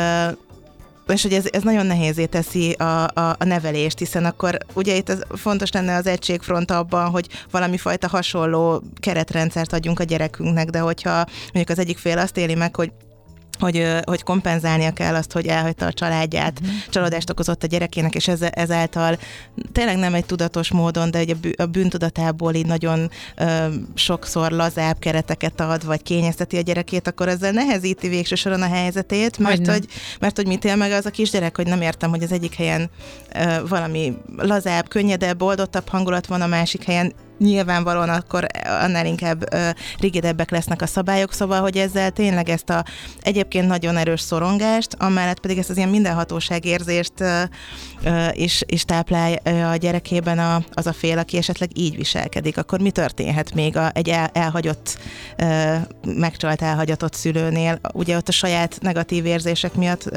és 1.06 1.22
hogy 1.22 1.32
ez, 1.32 1.44
ez 1.50 1.62
nagyon 1.62 1.86
nehézé 1.86 2.24
teszi 2.24 2.72
a, 2.72 3.02
a, 3.06 3.36
a 3.38 3.44
nevelést, 3.44 3.98
hiszen 3.98 4.24
akkor 4.24 4.58
ugye 4.74 4.96
itt 4.96 5.08
az, 5.08 5.24
fontos 5.36 5.70
lenne 5.70 5.96
az 5.96 6.06
egységfront 6.06 6.70
abban, 6.70 7.10
hogy 7.10 7.28
valami 7.50 7.76
fajta 7.76 8.08
hasonló 8.08 8.82
keretrendszert 9.00 9.72
adjunk 9.72 10.00
a 10.00 10.04
gyerekünknek, 10.04 10.70
de 10.70 10.78
hogyha 10.78 11.26
mondjuk 11.42 11.68
az 11.68 11.78
egyik 11.78 11.98
fél 11.98 12.18
azt 12.18 12.36
éli 12.36 12.54
meg, 12.54 12.76
hogy 12.76 12.92
hogy, 13.62 13.86
hogy 14.04 14.22
kompenzálnia 14.22 14.92
kell 14.92 15.14
azt, 15.14 15.32
hogy 15.32 15.46
elhagyta 15.46 15.86
a 15.86 15.92
családját, 15.92 16.60
uh-huh. 16.60 16.76
csalódást 16.88 17.30
okozott 17.30 17.62
a 17.62 17.66
gyerekének, 17.66 18.14
és 18.14 18.28
ez, 18.28 18.40
ezáltal 18.50 19.18
tényleg 19.72 19.96
nem 19.96 20.14
egy 20.14 20.24
tudatos 20.24 20.70
módon, 20.70 21.10
de 21.10 21.18
egy 21.18 21.36
a 21.56 21.66
bűntudatából 21.66 22.54
így 22.54 22.66
nagyon 22.66 23.10
ö, 23.36 23.66
sokszor 23.94 24.50
lazább 24.50 24.98
kereteket 24.98 25.60
ad, 25.60 25.84
vagy 25.84 26.02
kényezteti 26.02 26.56
a 26.56 26.60
gyerekét, 26.60 27.08
akkor 27.08 27.28
ezzel 27.28 27.52
nehezíti 27.52 28.08
végső 28.08 28.34
soron 28.34 28.62
a 28.62 28.68
helyzetét, 28.68 29.38
mert 29.38 29.66
hogy, 29.66 29.86
mert 30.20 30.36
hogy 30.36 30.46
mit 30.46 30.64
él 30.64 30.76
meg 30.76 30.92
az 30.92 31.06
a 31.06 31.10
kisgyerek, 31.10 31.56
hogy 31.56 31.66
nem 31.66 31.80
értem, 31.80 32.10
hogy 32.10 32.22
az 32.22 32.32
egyik 32.32 32.54
helyen 32.54 32.90
ö, 33.34 33.66
valami 33.68 34.16
lazább, 34.36 34.88
könnyedebb, 34.88 35.42
oldottabb 35.42 35.88
hangulat 35.88 36.26
van, 36.26 36.40
a 36.40 36.46
másik 36.46 36.84
helyen 36.84 37.12
nyilvánvalóan 37.42 38.08
akkor 38.08 38.46
annál 38.64 39.06
inkább 39.06 39.54
rigidebbek 39.98 40.50
lesznek 40.50 40.82
a 40.82 40.86
szabályok, 40.86 41.32
szóval, 41.32 41.60
hogy 41.60 41.76
ezzel 41.76 42.10
tényleg 42.10 42.48
ezt 42.48 42.70
a 42.70 42.84
egyébként 43.20 43.66
nagyon 43.66 43.96
erős 43.96 44.20
szorongást, 44.20 44.94
amellett 44.98 45.40
pedig 45.40 45.58
ezt 45.58 45.70
az 45.70 45.76
ilyen 45.76 45.88
mindenhatóság 45.88 46.64
érzést 46.64 47.12
is, 48.32 48.62
is 48.66 48.84
táplálja 48.84 49.70
a 49.70 49.76
gyerekében 49.76 50.38
a, 50.38 50.64
az 50.72 50.86
a 50.86 50.92
fél, 50.92 51.18
aki 51.18 51.36
esetleg 51.36 51.78
így 51.78 51.96
viselkedik, 51.96 52.58
akkor 52.58 52.80
mi 52.80 52.90
történhet 52.90 53.54
még 53.54 53.76
a, 53.76 53.90
egy 53.94 54.08
el, 54.08 54.30
elhagyott, 54.32 54.98
megcsalt 56.06 56.62
elhagyatott 56.62 57.14
szülőnél? 57.14 57.80
Ugye 57.92 58.16
ott 58.16 58.28
a 58.28 58.32
saját 58.32 58.78
negatív 58.80 59.26
érzések 59.26 59.74
miatt 59.74 60.10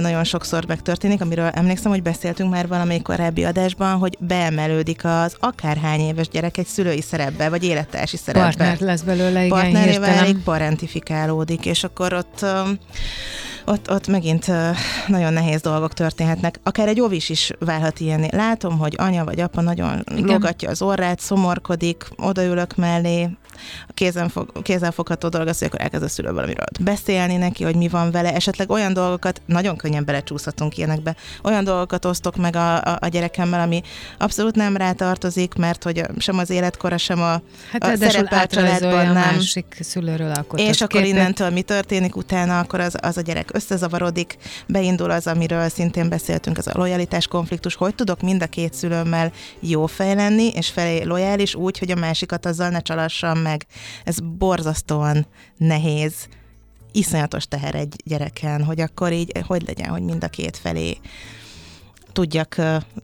nagyon 0.00 0.24
sokszor 0.24 0.64
megtörténik, 0.66 1.20
amiről 1.20 1.46
emlékszem, 1.46 1.90
hogy 1.90 2.02
beszéltünk 2.02 2.50
már 2.50 2.68
valamelyik 2.68 3.02
korábbi 3.02 3.44
adásban, 3.44 3.98
hogy 3.98 4.16
beemelődik 4.20 5.04
az 5.04 5.36
akárhány 5.40 6.00
éves 6.10 6.28
gyerek 6.28 6.56
egy 6.56 6.66
szülői 6.66 7.00
szerepbe, 7.00 7.48
vagy 7.48 7.64
élettársi 7.64 8.16
szerepbe. 8.16 8.44
Partner 8.44 8.80
lesz 8.80 9.00
belőle, 9.00 9.44
igen, 9.44 9.58
Partnerével 9.58 10.10
elég 10.10 10.36
parentifikálódik, 10.38 11.66
és 11.66 11.84
akkor 11.84 12.12
ott 12.12 12.44
ott, 13.64 13.90
ott 13.90 14.06
megint 14.06 14.46
nagyon 15.06 15.32
nehéz 15.32 15.60
dolgok 15.60 15.92
történhetnek. 15.92 16.60
Akár 16.62 16.88
egy 16.88 17.00
ovis 17.00 17.28
is 17.28 17.50
válhat 17.58 18.00
ilyen. 18.00 18.28
Látom, 18.30 18.78
hogy 18.78 18.94
anya 18.98 19.24
vagy 19.24 19.40
apa 19.40 19.60
nagyon 19.60 20.04
Igen. 20.10 20.24
logatja 20.24 20.70
az 20.70 20.82
orrát, 20.82 21.20
szomorkodik, 21.20 22.04
odaülök 22.16 22.76
mellé, 22.76 23.28
kézen 24.62 24.90
fogható 24.90 25.28
dolog 25.28 25.48
az, 25.48 25.58
hogy 25.58 25.66
akkor 25.68 25.80
elkezd 25.80 26.02
a 26.02 26.08
szülő 26.08 26.32
valamiről 26.32 26.64
beszélni 26.80 27.36
neki, 27.36 27.64
hogy 27.64 27.76
mi 27.76 27.88
van 27.88 28.10
vele, 28.10 28.34
esetleg 28.34 28.70
olyan 28.70 28.92
dolgokat, 28.92 29.40
nagyon 29.46 29.76
könnyen 29.76 30.04
belecsúszhatunk 30.04 30.76
ilyenekbe, 30.76 31.16
olyan 31.42 31.64
dolgokat 31.64 32.04
osztok 32.04 32.36
meg 32.36 32.56
a, 32.56 32.82
a, 32.82 32.98
a 33.00 33.08
gyerekemmel, 33.08 33.60
ami 33.60 33.82
abszolút 34.18 34.54
nem 34.54 34.76
rá 34.76 34.92
tartozik, 34.92 35.54
mert 35.54 35.82
hogy 35.82 36.02
sem 36.18 36.38
az 36.38 36.50
életkora, 36.50 36.98
sem 36.98 37.22
a, 37.22 37.42
hát 37.72 37.84
a 37.84 37.96
szerepe 37.96 38.40
a 38.40 38.46
családban 38.46 39.06
nem. 39.06 39.10
A 39.10 39.12
másik 39.12 39.76
szülőről 39.80 40.30
alkotott 40.30 40.66
És 40.66 40.80
akkor 40.80 41.00
képet. 41.00 41.16
innentől 41.16 41.50
mi 41.50 41.62
történik 41.62 42.16
utána, 42.16 42.58
akkor 42.58 42.80
az, 42.80 42.94
az 43.00 43.16
a 43.16 43.20
gyerek 43.20 43.50
összezavarodik, 43.52 44.36
beindul 44.66 45.10
az, 45.10 45.26
amiről 45.26 45.68
szintén 45.68 46.08
beszéltünk, 46.08 46.58
az 46.58 46.66
a 46.66 46.72
lojalitás 46.74 47.26
konfliktus, 47.26 47.74
hogy 47.74 47.94
tudok 47.94 48.20
mind 48.20 48.42
a 48.42 48.46
két 48.46 48.74
szülőmmel 48.74 49.32
jó 49.60 49.86
fej 49.86 50.14
lenni, 50.14 50.48
és 50.54 50.68
felé 50.68 51.02
lojális 51.02 51.54
úgy, 51.54 51.78
hogy 51.78 51.90
a 51.90 51.94
másikat 51.94 52.46
azzal 52.46 52.68
ne 52.68 52.80
csalassam 52.80 53.38
meg. 53.38 53.49
Ez 54.04 54.20
borzasztóan 54.20 55.26
nehéz, 55.56 56.28
iszonyatos 56.92 57.44
teher 57.44 57.74
egy 57.74 57.96
gyereken, 58.04 58.64
hogy 58.64 58.80
akkor 58.80 59.12
így, 59.12 59.32
hogy 59.46 59.62
legyen, 59.66 59.88
hogy 59.88 60.02
mind 60.02 60.24
a 60.24 60.28
két 60.28 60.56
felé 60.56 60.98
tudjak, 62.12 62.56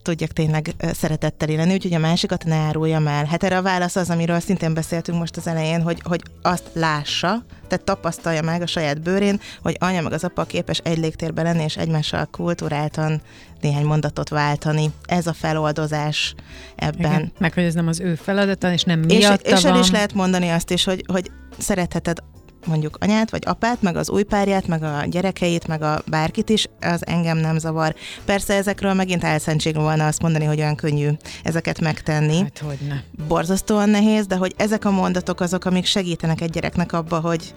tudjak 0.03 0.31
tényleg 0.31 0.75
szeretettel 0.93 1.49
élni, 1.49 1.73
úgyhogy 1.73 1.95
a 1.95 1.99
másikat 1.99 2.45
ne 2.45 2.55
áruljam 2.55 3.07
el. 3.07 3.25
Hát 3.25 3.43
erre 3.43 3.57
a 3.57 3.63
válasz 3.63 3.97
az, 3.97 4.11
amiről 4.11 4.41
szintén 4.41 4.75
beszéltünk 4.75 5.19
most 5.19 5.37
az 5.37 5.47
elején, 5.47 5.83
hogy, 5.83 6.01
hogy 6.05 6.23
azt 6.43 6.71
lássa, 6.73 7.45
tehát 7.69 7.85
tapasztalja 7.85 8.43
meg 8.43 8.63
a 8.63 8.67
saját 8.67 9.03
bőrén, 9.03 9.41
hogy 9.63 9.77
anya 9.81 10.01
meg 10.01 10.13
az 10.13 10.25
apa 10.25 10.45
képes 10.45 10.79
egy 10.79 10.99
légtérben 10.99 11.45
lenni, 11.45 11.63
és 11.63 11.77
egymással 11.77 12.29
kulturáltan 12.31 13.21
néhány 13.61 13.85
mondatot 13.85 14.29
váltani. 14.29 14.91
Ez 15.07 15.27
a 15.27 15.33
feloldozás 15.33 16.35
ebben. 16.77 17.13
Igen, 17.13 17.33
meg 17.39 17.53
hogy 17.53 17.63
ez 17.63 17.75
nem 17.75 17.89
az 17.89 18.01
ő 18.01 18.15
feladata, 18.15 18.73
és 18.73 18.83
nem 18.83 18.99
miatta 18.99 19.49
és, 19.49 19.59
és 19.59 19.65
el 19.65 19.79
is 19.79 19.91
lehet 19.91 20.15
mondani 20.15 20.49
azt 20.49 20.71
is, 20.71 20.85
hogy, 20.85 21.05
hogy 21.07 21.31
szeretheted 21.59 22.19
mondjuk 22.67 22.97
anyát, 23.01 23.31
vagy 23.31 23.43
apát, 23.47 23.83
meg 23.83 23.97
az 23.97 24.11
új 24.11 24.23
párját, 24.23 24.67
meg 24.67 24.83
a 24.83 25.05
gyerekeit, 25.07 25.67
meg 25.67 25.83
a 25.83 26.03
bárkit 26.07 26.49
is, 26.49 26.67
az 26.81 27.07
engem 27.07 27.39
nem 27.39 27.59
zavar. 27.59 27.95
Persze 28.25 28.55
ezekről 28.55 28.95
megint 28.95 29.25
álszentség 29.25 29.75
volna 29.75 30.07
azt 30.07 30.23
mondani, 30.23 30.45
hogy 30.45 30.59
olyan 30.59 30.77
könnyű 30.77 31.09
ezeket 31.43 31.81
megtenni. 31.81 32.39
Hát, 32.39 32.59
hogy 32.59 32.79
ne. 32.89 33.25
Borzasztóan 33.27 33.89
nehéz, 33.89 34.27
de 34.27 34.37
hogy 34.37 34.55
ezek 34.57 34.85
a 34.85 34.91
mondatok 34.91 35.41
azok, 35.41 35.65
amik 35.65 35.85
segítenek 35.85 36.41
egy 36.41 36.51
gyereknek 36.51 36.93
abba, 36.93 37.21
hogy, 37.21 37.53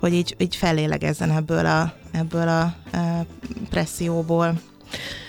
hogy 0.00 0.12
így, 0.12 0.34
így 0.38 0.56
fellélegezzen 0.56 1.30
ebből 1.30 1.66
a, 1.66 1.92
ebből 2.12 2.48
a, 2.48 2.62
a 2.96 3.26
presszióból. 3.70 4.60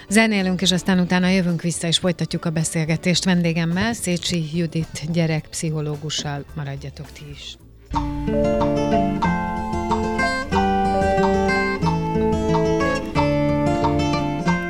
Zenélünk, 0.10 0.62
és 0.62 0.72
aztán 0.72 1.00
utána 1.00 1.28
jövünk 1.28 1.62
vissza, 1.62 1.88
és 1.88 1.98
folytatjuk 1.98 2.46
a 2.46 2.50
beszélgetést 2.50 3.26
vendégemmel, 3.26 3.94
Szécsi 3.94 4.58
Judit 4.58 5.12
gyerekpszichológussal. 5.12 6.46
Maradjatok 6.56 7.12
ti 7.12 7.24
is. 7.32 7.58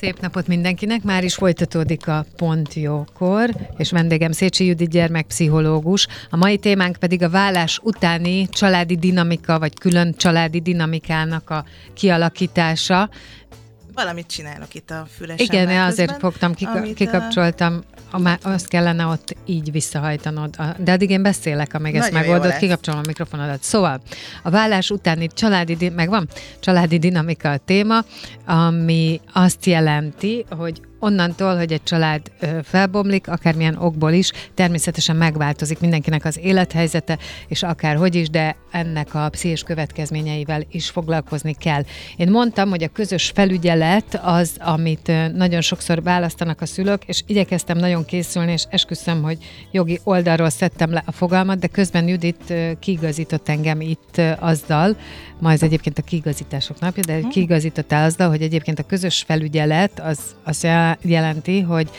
Szép 0.00 0.20
napot 0.20 0.46
mindenkinek, 0.46 1.02
már 1.02 1.24
is 1.24 1.34
folytatódik 1.34 2.08
a 2.08 2.24
Pont 2.36 2.74
Jókor, 2.74 3.50
és 3.76 3.90
vendégem 3.90 4.32
Szécsi 4.32 4.64
Judit 4.66 4.90
gyermekpszichológus. 4.90 6.06
A 6.30 6.36
mai 6.36 6.58
témánk 6.58 6.96
pedig 6.96 7.22
a 7.22 7.30
vállás 7.30 7.80
utáni 7.82 8.48
családi 8.48 8.96
dinamika, 8.96 9.58
vagy 9.58 9.78
külön 9.78 10.14
családi 10.16 10.60
dinamikának 10.60 11.50
a 11.50 11.64
kialakítása. 11.94 13.10
Valamit 13.94 14.26
csinálok 14.26 14.74
itt 14.74 14.90
a 14.90 15.06
fülesen. 15.16 15.46
Igen, 15.46 15.82
azért 15.82 16.18
fogtam, 16.18 16.54
kika- 16.54 16.74
amit, 16.74 16.94
kikapcsoltam, 16.94 17.82
a, 18.12 18.38
azt 18.42 18.68
kellene 18.68 19.06
ott 19.06 19.34
így 19.46 19.72
visszahajtanod. 19.72 20.56
De 20.78 20.92
addig 20.92 21.10
én 21.10 21.22
beszélek, 21.22 21.74
amíg 21.74 21.94
ezt 21.94 22.12
megoldod, 22.12 22.56
kikapcsolom 22.56 23.00
a 23.00 23.06
mikrofonodat. 23.06 23.62
Szóval, 23.62 24.00
a 24.42 24.50
vállás 24.50 24.90
utáni 24.90 25.26
családi, 25.26 25.88
megvan? 25.88 26.28
Családi 26.60 26.98
dinamika 26.98 27.50
a 27.50 27.56
téma, 27.56 28.04
ami 28.46 29.20
azt 29.32 29.66
jelenti, 29.66 30.44
hogy 30.50 30.80
onnantól, 31.00 31.56
hogy 31.56 31.72
egy 31.72 31.82
család 31.82 32.20
felbomlik, 32.62 33.28
akármilyen 33.28 33.76
okból 33.76 34.12
is, 34.12 34.30
természetesen 34.54 35.16
megváltozik 35.16 35.80
mindenkinek 35.80 36.24
az 36.24 36.38
élethelyzete, 36.42 37.18
és 37.48 37.62
akárhogy 37.62 38.14
is, 38.14 38.30
de 38.30 38.56
ennek 38.70 39.14
a 39.14 39.28
pszichés 39.28 39.62
következményeivel 39.62 40.62
is 40.70 40.88
foglalkozni 40.88 41.54
kell. 41.54 41.82
Én 42.16 42.30
mondtam, 42.30 42.68
hogy 42.68 42.82
a 42.82 42.88
közös 42.88 43.30
felügyelet 43.34 44.20
az, 44.22 44.56
amit 44.58 45.12
nagyon 45.34 45.60
sokszor 45.60 46.02
választanak 46.02 46.60
a 46.60 46.66
szülők, 46.66 47.02
és 47.06 47.22
igyekeztem 47.26 47.78
nagyon 47.78 48.04
készülni, 48.04 48.52
és 48.52 48.64
esküszöm, 48.70 49.22
hogy 49.22 49.38
jogi 49.70 50.00
oldalról 50.04 50.50
szedtem 50.50 50.92
le 50.92 51.02
a 51.06 51.12
fogalmat, 51.12 51.58
de 51.58 51.66
közben 51.66 52.08
Judit 52.08 52.54
kiigazított 52.78 53.48
engem 53.48 53.80
itt 53.80 54.20
azzal, 54.38 54.96
ma 55.38 55.52
ez 55.52 55.62
egyébként 55.62 55.98
a 55.98 56.02
kiigazítások 56.02 56.80
napja, 56.80 57.02
de 57.06 57.20
kiigazítottál 57.30 58.04
azzal, 58.04 58.28
hogy 58.28 58.42
egyébként 58.42 58.78
a 58.78 58.82
közös 58.82 59.22
felügyelet 59.26 60.00
az, 60.00 60.18
az 60.44 60.64
jelenti, 61.02 61.60
hogy 61.60 61.90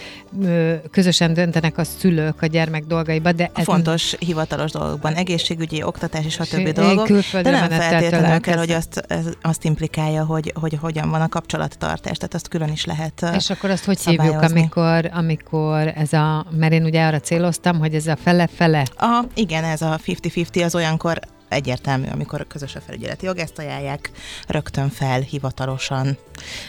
közösen 0.91 1.33
döntenek 1.33 1.77
a 1.77 1.83
szülők 1.83 2.41
a 2.41 2.45
gyermek 2.45 2.83
dolgaiba, 2.83 3.31
de 3.31 3.51
ez 3.55 3.63
fontos 3.63 4.15
hivatalos 4.19 4.71
dolgokban, 4.71 5.13
egészségügyi, 5.13 5.83
oktatás 5.83 6.25
és 6.25 6.39
a 6.39 6.45
többi 6.45 6.71
dolgok, 6.71 7.07
de 7.31 7.49
nem 7.49 7.69
feltétlenül 7.69 8.39
kell, 8.39 8.57
hogy 8.57 8.71
azt, 8.71 9.05
azt 9.41 9.63
implikálja, 9.65 10.25
hogy, 10.25 10.53
hogy 10.55 10.77
hogyan 10.81 11.09
van 11.09 11.21
a 11.21 11.29
kapcsolattartás, 11.29 12.17
tehát 12.17 12.33
azt 12.33 12.47
külön 12.47 12.71
is 12.71 12.85
lehet 12.85 13.25
És 13.35 13.49
akkor 13.49 13.69
azt 13.69 13.85
hogy 13.85 13.99
hívjuk, 14.05 14.41
amikor, 14.41 15.09
amikor 15.13 15.93
ez 15.95 16.13
a, 16.13 16.45
mert 16.51 16.73
én 16.73 16.83
ugye 16.83 17.05
arra 17.05 17.19
céloztam, 17.19 17.79
hogy 17.79 17.95
ez 17.95 18.07
a 18.07 18.15
fele-fele. 18.15 18.85
Aha, 18.95 19.25
igen, 19.33 19.63
ez 19.63 19.81
a 19.81 19.99
50-50 20.05 20.65
az 20.65 20.75
olyankor 20.75 21.19
egyértelmű, 21.51 22.05
amikor 22.11 22.47
közös 22.47 22.75
a 22.75 22.81
felügyeleti 22.81 23.25
jog, 23.25 23.37
ezt 23.37 23.59
ajánlják 23.59 24.11
rögtön 24.47 24.89
fel 24.89 25.19
hivatalosan. 25.19 26.17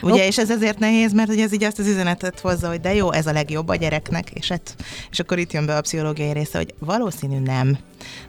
Ugye, 0.03 0.21
oh. 0.21 0.27
és 0.27 0.38
ez 0.38 0.51
ezért 0.51 0.79
nehéz, 0.79 1.12
mert 1.12 1.31
ugye 1.31 1.42
ez 1.42 1.53
így 1.53 1.64
azt 1.64 1.79
az 1.79 1.87
üzenetet 1.87 2.40
hozza, 2.40 2.68
hogy 2.68 2.81
de 2.81 2.95
jó, 2.95 3.12
ez 3.12 3.27
a 3.27 3.33
legjobb 3.33 3.68
a 3.68 3.77
gyereknek, 3.77 4.31
és, 4.31 4.49
hát, 4.49 4.77
és 5.11 5.18
akkor 5.18 5.38
itt 5.38 5.53
jön 5.53 5.66
be 5.66 5.77
a 5.77 5.81
pszichológiai 5.81 6.33
része, 6.33 6.59
hogy 6.59 6.75
valószínű 6.79 7.38
nem. 7.38 7.79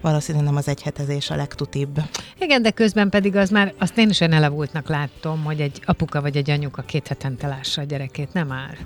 Valószínű 0.02 0.39
nem 0.39 0.56
az 0.56 0.68
egyhetezés 0.68 1.30
a 1.30 1.36
legtutibb. 1.36 2.02
Igen, 2.39 2.62
de 2.62 2.72
közben 2.72 3.10
pedig 3.10 3.36
az 3.36 3.50
már, 3.50 3.74
azt 3.78 3.98
én 3.98 4.10
is 4.10 4.20
olyan 4.20 4.34
elavultnak 4.34 4.88
látom, 4.88 5.44
hogy 5.44 5.62
egy 5.62 5.82
apuka 5.86 6.22
vagy 6.22 6.38
egy 6.38 6.50
anyuka 6.50 6.82
két 6.82 7.08
hetente 7.08 7.48
lássa 7.48 7.82
a 7.82 7.86
gyerekét, 7.86 8.34
nem 8.34 8.48
már. 8.48 8.78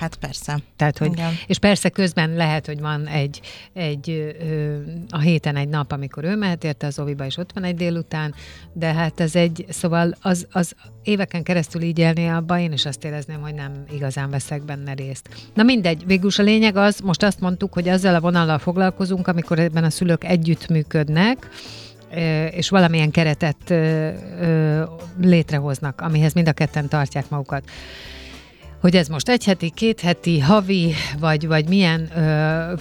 Hát 0.00 0.16
persze. 0.16 0.58
Tehát, 0.76 0.98
hogy, 0.98 1.22
és 1.46 1.58
persze 1.58 1.88
közben 1.88 2.34
lehet, 2.34 2.66
hogy 2.66 2.80
van 2.80 3.06
egy, 3.06 3.40
egy 3.72 4.34
ö, 4.40 4.76
a 5.10 5.18
héten 5.18 5.56
egy 5.56 5.68
nap, 5.68 5.92
amikor 5.92 6.24
ő 6.24 6.36
mehet 6.36 6.64
érte 6.64 6.86
az 6.86 6.98
oviba, 6.98 7.24
és 7.24 7.36
ott 7.36 7.52
van 7.52 7.64
egy 7.64 7.74
délután, 7.74 8.34
de 8.72 8.92
hát 8.92 9.20
ez 9.20 9.34
egy, 9.36 9.64
szóval 9.68 10.14
az, 10.20 10.46
az 10.52 10.74
éveken 11.02 11.42
keresztül 11.42 11.82
így 11.82 11.98
élni 11.98 12.28
abba, 12.28 12.58
én 12.58 12.72
is 12.72 12.86
azt 12.86 13.04
érezném, 13.04 13.40
hogy 13.40 13.54
nem 13.54 13.72
igazán 13.92 14.30
veszek 14.30 14.64
benne 14.64 14.92
részt. 14.92 15.28
Na 15.54 15.62
mindegy, 15.62 16.06
végül 16.06 16.30
a 16.36 16.42
lényeg 16.42 16.76
az, 16.76 17.00
most 17.00 17.22
azt 17.22 17.40
mondtuk, 17.40 17.72
hogy 17.72 17.88
azzal 17.88 18.14
a 18.14 18.20
vonallal 18.20 18.58
foglalkozunk, 18.58 19.28
amikor 19.28 19.58
ebben 19.58 19.84
a 19.84 19.90
szülők 19.90 20.24
együttműködnek, 20.24 21.48
és 22.50 22.68
valamilyen 22.68 23.10
keretet 23.10 23.74
létrehoznak, 25.20 26.00
amihez 26.00 26.32
mind 26.32 26.48
a 26.48 26.52
ketten 26.52 26.88
tartják 26.88 27.28
magukat 27.28 27.64
hogy 28.80 28.96
ez 28.96 29.08
most 29.08 29.28
egy 29.28 29.44
heti, 29.44 29.70
két 29.70 30.00
heti, 30.00 30.40
havi, 30.40 30.94
vagy, 31.18 31.46
vagy 31.46 31.68
milyen 31.68 32.08
ö, 32.16 32.72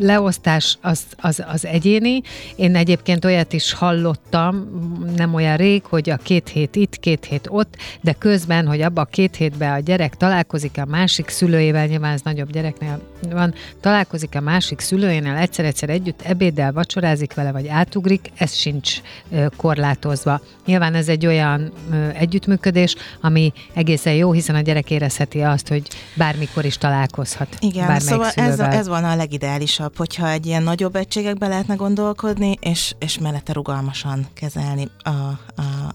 leosztás, 0.00 0.78
az, 0.80 1.02
az, 1.16 1.44
az 1.52 1.64
egyéni. 1.64 2.20
Én 2.56 2.76
egyébként 2.76 3.24
olyat 3.24 3.52
is 3.52 3.72
hallottam, 3.72 4.68
nem 5.16 5.34
olyan 5.34 5.56
rég, 5.56 5.84
hogy 5.84 6.10
a 6.10 6.16
két 6.16 6.48
hét 6.48 6.76
itt, 6.76 6.96
két 6.96 7.24
hét 7.24 7.46
ott, 7.50 7.76
de 8.00 8.12
közben, 8.12 8.66
hogy 8.66 8.80
abba 8.80 9.00
a 9.00 9.04
két 9.04 9.36
hétben 9.36 9.72
a 9.72 9.78
gyerek 9.78 10.14
találkozik 10.14 10.78
a 10.78 10.84
másik 10.84 11.28
szülőjével, 11.28 11.86
nyilván 11.86 12.12
ez 12.12 12.20
nagyobb 12.22 12.52
gyereknél 12.52 13.00
van, 13.30 13.54
találkozik 13.80 14.34
a 14.34 14.40
másik 14.40 14.80
szülőjénél, 14.80 15.34
egyszer-egyszer 15.34 15.90
együtt 15.90 16.22
ebéddel 16.22 16.72
vacsorázik 16.72 17.34
vele, 17.34 17.52
vagy 17.52 17.68
átugrik, 17.68 18.30
ez 18.36 18.54
sincs 18.54 19.00
ö, 19.30 19.46
korlátozva. 19.56 20.40
Nyilván 20.66 20.94
ez 20.94 21.08
egy 21.08 21.26
olyan 21.26 21.72
ö, 21.92 22.08
együttműködés, 22.14 22.96
ami 23.20 23.52
egészen 23.74 24.14
jó, 24.14 24.32
hiszen 24.32 24.54
a 24.54 24.60
gyerek 24.60 24.90
érezheti 24.90 25.42
azt, 25.50 25.68
hogy 25.68 25.88
bármikor 26.14 26.64
is 26.64 26.78
találkozhat. 26.78 27.56
Igen, 27.60 28.00
szóval 28.00 28.30
ez, 28.30 28.60
a, 28.60 28.72
ez 28.72 28.88
van 28.88 29.04
a 29.04 29.16
legideálisabb, 29.16 29.96
hogyha 29.96 30.28
egy 30.28 30.46
ilyen 30.46 30.62
nagyobb 30.62 30.96
egységekbe 30.96 31.48
lehetne 31.48 31.74
gondolkodni, 31.74 32.58
és, 32.60 32.94
és 32.98 33.18
mellette 33.18 33.52
rugalmasan 33.52 34.26
kezelni 34.34 34.88
a, 35.02 35.10
a, 35.10 35.38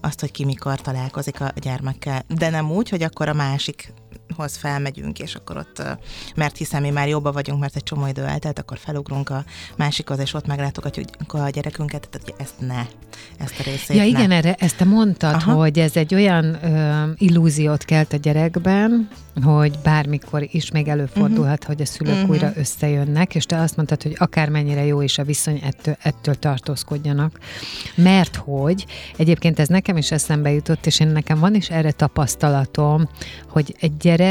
azt, 0.00 0.20
hogy 0.20 0.30
ki 0.30 0.44
mikor 0.44 0.80
találkozik 0.80 1.40
a 1.40 1.52
gyermekkel. 1.60 2.24
De 2.28 2.50
nem 2.50 2.70
úgy, 2.70 2.88
hogy 2.88 3.02
akkor 3.02 3.28
a 3.28 3.32
másik 3.32 3.92
hoz 4.36 4.56
felmegyünk, 4.56 5.18
és 5.18 5.34
akkor 5.34 5.56
ott, 5.56 5.82
mert 6.34 6.56
hiszen 6.56 6.82
mi 6.82 6.90
már 6.90 7.08
jobban 7.08 7.32
vagyunk, 7.32 7.60
mert 7.60 7.76
egy 7.76 7.82
csomó 7.82 8.06
idő 8.06 8.24
eltelt, 8.24 8.58
akkor 8.58 8.78
felugrunk 8.78 9.30
a 9.30 9.44
másikhoz, 9.76 10.18
és 10.18 10.34
ott 10.34 10.46
meglátogatjuk 10.46 11.08
a 11.26 11.48
gyerekünket, 11.48 12.08
tehát 12.08 12.40
ezt 12.40 12.54
ne, 12.58 12.86
ezt 13.38 13.60
a 13.60 13.62
részét 13.62 13.96
Ja 13.96 14.04
igen, 14.04 14.28
ne. 14.28 14.34
erre, 14.34 14.54
ezt 14.58 14.76
te 14.76 14.84
mondtad, 14.84 15.34
Aha. 15.34 15.52
hogy 15.52 15.78
ez 15.78 15.96
egy 15.96 16.14
olyan 16.14 16.64
ö, 16.64 17.10
illúziót 17.16 17.84
kelt 17.84 18.12
a 18.12 18.16
gyerekben, 18.16 19.08
hogy 19.42 19.78
bármikor 19.82 20.48
is 20.50 20.70
még 20.70 20.88
előfordulhat, 20.88 21.58
uh-huh. 21.58 21.66
hogy 21.66 21.80
a 21.80 21.84
szülők 21.84 22.14
uh-huh. 22.14 22.30
újra 22.30 22.52
összejönnek, 22.56 23.34
és 23.34 23.44
te 23.44 23.60
azt 23.60 23.76
mondtad, 23.76 24.02
hogy 24.02 24.16
akármennyire 24.18 24.84
jó 24.84 25.00
is 25.00 25.18
a 25.18 25.24
viszony, 25.24 25.60
ettől, 25.64 25.96
ettől 26.02 26.34
tartózkodjanak. 26.34 27.38
Mert 27.94 28.36
hogy, 28.36 28.86
egyébként 29.16 29.58
ez 29.58 29.68
nekem 29.68 29.96
is 29.96 30.10
eszembe 30.10 30.52
jutott, 30.52 30.86
és 30.86 31.00
én 31.00 31.08
nekem 31.08 31.38
van 31.38 31.54
is 31.54 31.70
erre 31.70 31.92
tapasztalatom, 31.92 33.08
hogy 33.48 33.76
egy 33.80 33.96
gyerek 33.96 34.21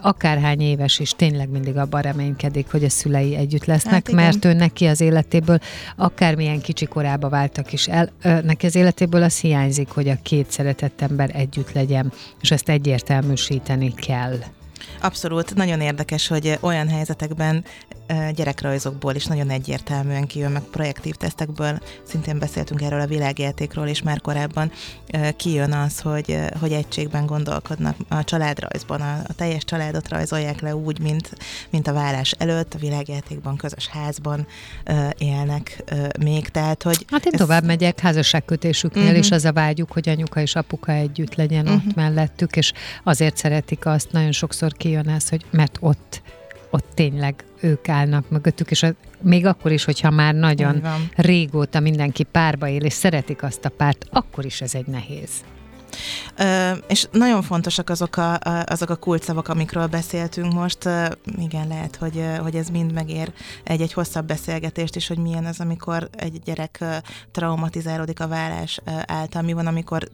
akárhány 0.00 0.60
éves 0.60 0.98
is 0.98 1.10
tényleg 1.10 1.48
mindig 1.48 1.76
abban 1.76 2.02
reménykedik, 2.02 2.70
hogy 2.70 2.84
a 2.84 2.88
szülei 2.88 3.36
együtt 3.36 3.64
lesznek, 3.64 3.92
hát 3.92 4.12
mert 4.12 4.44
ő 4.44 4.52
neki 4.52 4.86
az 4.86 5.00
életéből, 5.00 5.58
akármilyen 5.96 6.60
kicsi 6.60 6.86
korába 6.86 7.28
váltak 7.28 7.72
is 7.72 7.86
el, 7.86 8.10
neki 8.22 8.66
az 8.66 8.74
életéből 8.74 9.22
az 9.22 9.40
hiányzik, 9.40 9.88
hogy 9.88 10.08
a 10.08 10.18
két 10.22 10.50
szeretett 10.50 11.00
ember 11.00 11.30
együtt 11.34 11.72
legyen, 11.72 12.12
és 12.40 12.50
ezt 12.50 12.68
egyértelműsíteni 12.68 13.94
kell. 13.94 14.38
Abszolút, 15.00 15.54
nagyon 15.54 15.80
érdekes, 15.80 16.28
hogy 16.28 16.58
olyan 16.60 16.88
helyzetekben 16.88 17.64
gyerekrajzokból 18.34 19.14
is 19.14 19.26
nagyon 19.26 19.50
egyértelműen 19.50 20.26
kijön, 20.26 20.52
meg 20.52 20.62
projektív 20.62 21.14
tesztekből, 21.14 21.78
szintén 22.02 22.38
beszéltünk 22.38 22.82
erről 22.82 23.00
a 23.00 23.06
világjátékról 23.06 23.86
is 23.86 24.02
már 24.02 24.20
korábban, 24.20 24.72
kijön 25.36 25.72
az, 25.72 26.00
hogy, 26.00 26.38
hogy 26.60 26.72
egységben 26.72 27.26
gondolkodnak 27.26 27.96
a 28.08 28.24
családrajzban, 28.24 29.00
a, 29.00 29.18
a 29.28 29.32
teljes 29.32 29.64
családot 29.64 30.08
rajzolják 30.08 30.60
le 30.60 30.76
úgy, 30.76 31.00
mint, 31.00 31.30
mint 31.70 31.88
a 31.88 31.92
vállás 31.92 32.30
előtt, 32.30 32.74
a 32.74 32.78
világjátékban, 32.78 33.56
közös 33.56 33.86
házban 33.86 34.46
élnek 35.18 35.82
még, 36.20 36.48
tehát 36.48 36.82
hogy... 36.82 37.04
Hát 37.10 37.24
én 37.24 37.32
ez... 37.32 37.38
tovább 37.38 37.64
megyek 37.64 38.00
házasságkötésüknél, 38.00 39.02
uh-huh. 39.02 39.18
és 39.18 39.30
az 39.30 39.44
a 39.44 39.52
vágyuk, 39.52 39.92
hogy 39.92 40.08
anyuka 40.08 40.40
és 40.40 40.54
apuka 40.54 40.92
együtt 40.92 41.34
legyen 41.34 41.66
uh-huh. 41.66 41.82
ott 41.86 41.94
mellettük, 41.94 42.56
és 42.56 42.72
azért 43.04 43.36
szeretik 43.36 43.86
azt, 43.86 44.12
nagyon 44.12 44.32
sokszor 44.32 44.72
kijön 44.72 45.08
ez, 45.08 45.28
hogy 45.28 45.44
mert 45.50 45.76
ott 45.80 46.22
ott 46.72 46.86
tényleg 46.94 47.44
ők 47.60 47.88
állnak 47.88 48.30
mögöttük, 48.30 48.70
és 48.70 48.82
a, 48.82 48.94
még 49.20 49.46
akkor 49.46 49.72
is, 49.72 49.84
hogyha 49.84 50.10
már 50.10 50.34
nagyon 50.34 50.82
régóta 51.16 51.80
mindenki 51.80 52.22
párba 52.22 52.68
él, 52.68 52.84
és 52.84 52.92
szeretik 52.92 53.42
azt 53.42 53.64
a 53.64 53.68
párt, 53.68 54.06
akkor 54.10 54.44
is 54.44 54.60
ez 54.60 54.74
egy 54.74 54.86
nehéz. 54.86 55.30
Ö, 56.36 56.70
és 56.88 57.06
nagyon 57.10 57.42
fontosak 57.42 57.90
azok 57.90 58.16
a, 58.16 58.38
azok 58.66 58.90
a 58.90 58.96
kulcsszavak, 58.96 59.48
amikről 59.48 59.86
beszéltünk 59.86 60.52
most. 60.52 60.84
Ö, 60.84 61.04
igen, 61.38 61.68
lehet, 61.68 61.96
hogy, 61.96 62.24
hogy 62.40 62.56
ez 62.56 62.68
mind 62.68 62.92
megér 62.92 63.32
egy-egy 63.64 63.92
hosszabb 63.92 64.26
beszélgetést 64.26 64.96
is, 64.96 65.06
hogy 65.06 65.18
milyen 65.18 65.44
az, 65.44 65.60
amikor 65.60 66.08
egy 66.16 66.40
gyerek 66.44 66.84
traumatizálódik 67.30 68.20
a 68.20 68.28
vállás 68.28 68.80
által, 69.06 69.42
mi 69.42 69.52
van, 69.52 69.66
amikor 69.66 70.08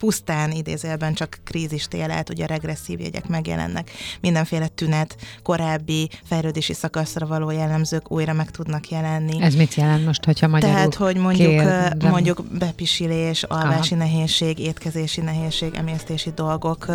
pusztán 0.00 0.50
idézőjelben 0.50 1.14
csak 1.14 1.38
krízist 1.44 1.94
él 1.94 2.10
át, 2.10 2.30
ugye 2.30 2.44
a 2.44 2.46
regresszív 2.46 3.00
jegyek 3.00 3.28
megjelennek, 3.28 3.90
mindenféle 4.20 4.66
tünet, 4.66 5.16
korábbi 5.42 6.10
fejlődési 6.24 6.72
szakaszra 6.72 7.26
való 7.26 7.50
jellemzők 7.50 8.10
újra 8.10 8.32
meg 8.32 8.50
tudnak 8.50 8.88
jelenni. 8.88 9.42
Ez 9.42 9.54
mit 9.54 9.74
jelent 9.74 10.04
most, 10.04 10.24
hogyha 10.24 10.48
magyarul 10.48 10.74
Tehát, 10.74 10.94
hogy 10.94 11.16
mondjuk, 11.16 11.48
kér, 11.48 11.94
mondjuk 12.10 12.44
bepisilés, 12.58 13.42
alvási 13.42 13.94
Aha. 13.94 14.04
nehézség, 14.04 14.58
étkezési 14.58 15.20
nehézség, 15.20 15.74
emésztési 15.74 16.30
dolgok, 16.34 16.86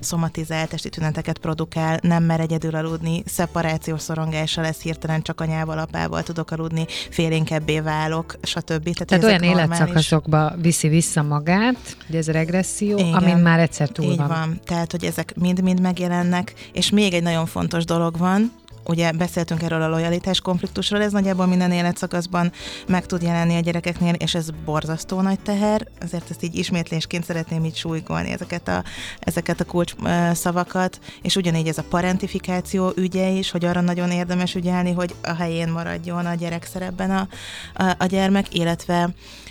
szomatizált 0.00 0.68
testi 0.68 0.88
tüneteket 0.88 1.38
produkál, 1.38 1.98
nem 2.02 2.22
mer 2.22 2.40
egyedül 2.40 2.74
aludni, 2.74 3.22
szeparációs 3.26 4.00
szorongása 4.00 4.60
lesz 4.60 4.80
hirtelen 4.80 5.22
csak 5.22 5.40
anyával, 5.40 5.78
apával 5.78 6.22
tudok 6.22 6.50
aludni, 6.50 6.86
félénkebbé 7.10 7.80
válok, 7.80 8.36
stb. 8.42 8.82
Tehát, 8.82 9.06
Tehát 9.06 9.24
olyan 9.24 9.42
életszakaszokba 9.42 10.52
viszi 10.60 10.88
vissza 10.88 11.22
magát, 11.22 11.96
hogy 12.06 12.16
ez 12.16 12.28
regresszió, 12.40 12.98
Igen, 12.98 13.14
amin 13.14 13.36
már 13.36 13.58
egyszer 13.58 13.88
túl 13.88 14.10
így 14.10 14.16
van. 14.16 14.28
van. 14.28 14.60
Tehát, 14.64 14.90
hogy 14.90 15.04
ezek 15.04 15.34
mind-mind 15.36 15.80
megjelennek, 15.80 16.54
és 16.72 16.90
még 16.90 17.12
egy 17.14 17.22
nagyon 17.22 17.46
fontos 17.46 17.84
dolog 17.84 18.18
van, 18.18 18.52
ugye 18.84 19.12
beszéltünk 19.12 19.62
erről 19.62 19.82
a 19.82 19.88
lojalitás 19.88 20.40
konfliktusról, 20.40 21.02
ez 21.02 21.12
nagyjából 21.12 21.46
minden 21.46 21.72
életszakaszban 21.72 22.52
meg 22.86 23.06
tud 23.06 23.22
jelenni 23.22 23.56
a 23.56 23.60
gyerekeknél, 23.60 24.14
és 24.14 24.34
ez 24.34 24.48
borzasztó 24.64 25.20
nagy 25.20 25.40
teher, 25.40 25.86
azért 26.02 26.30
ezt 26.30 26.42
így 26.42 26.54
ismétlésként 26.54 27.24
szeretném 27.24 27.64
így 27.64 27.76
súlykolni 27.76 28.30
ezeket 28.30 28.68
a, 28.68 28.84
ezeket 29.20 29.60
a 29.60 29.64
kulcs 29.64 29.94
szavakat, 30.32 30.98
és 31.22 31.36
ugyanígy 31.36 31.68
ez 31.68 31.78
a 31.78 31.84
parentifikáció 31.88 32.92
ügye 32.96 33.28
is, 33.28 33.50
hogy 33.50 33.64
arra 33.64 33.80
nagyon 33.80 34.10
érdemes 34.10 34.54
ügyelni, 34.54 34.92
hogy 34.92 35.14
a 35.22 35.34
helyén 35.34 35.68
maradjon 35.68 36.26
a 36.26 36.34
gyerek 36.34 36.64
szerepben 36.64 37.10
a, 37.10 37.28
a, 37.74 37.94
a 37.98 38.06
gyermek, 38.06 38.54
illetve 38.54 39.10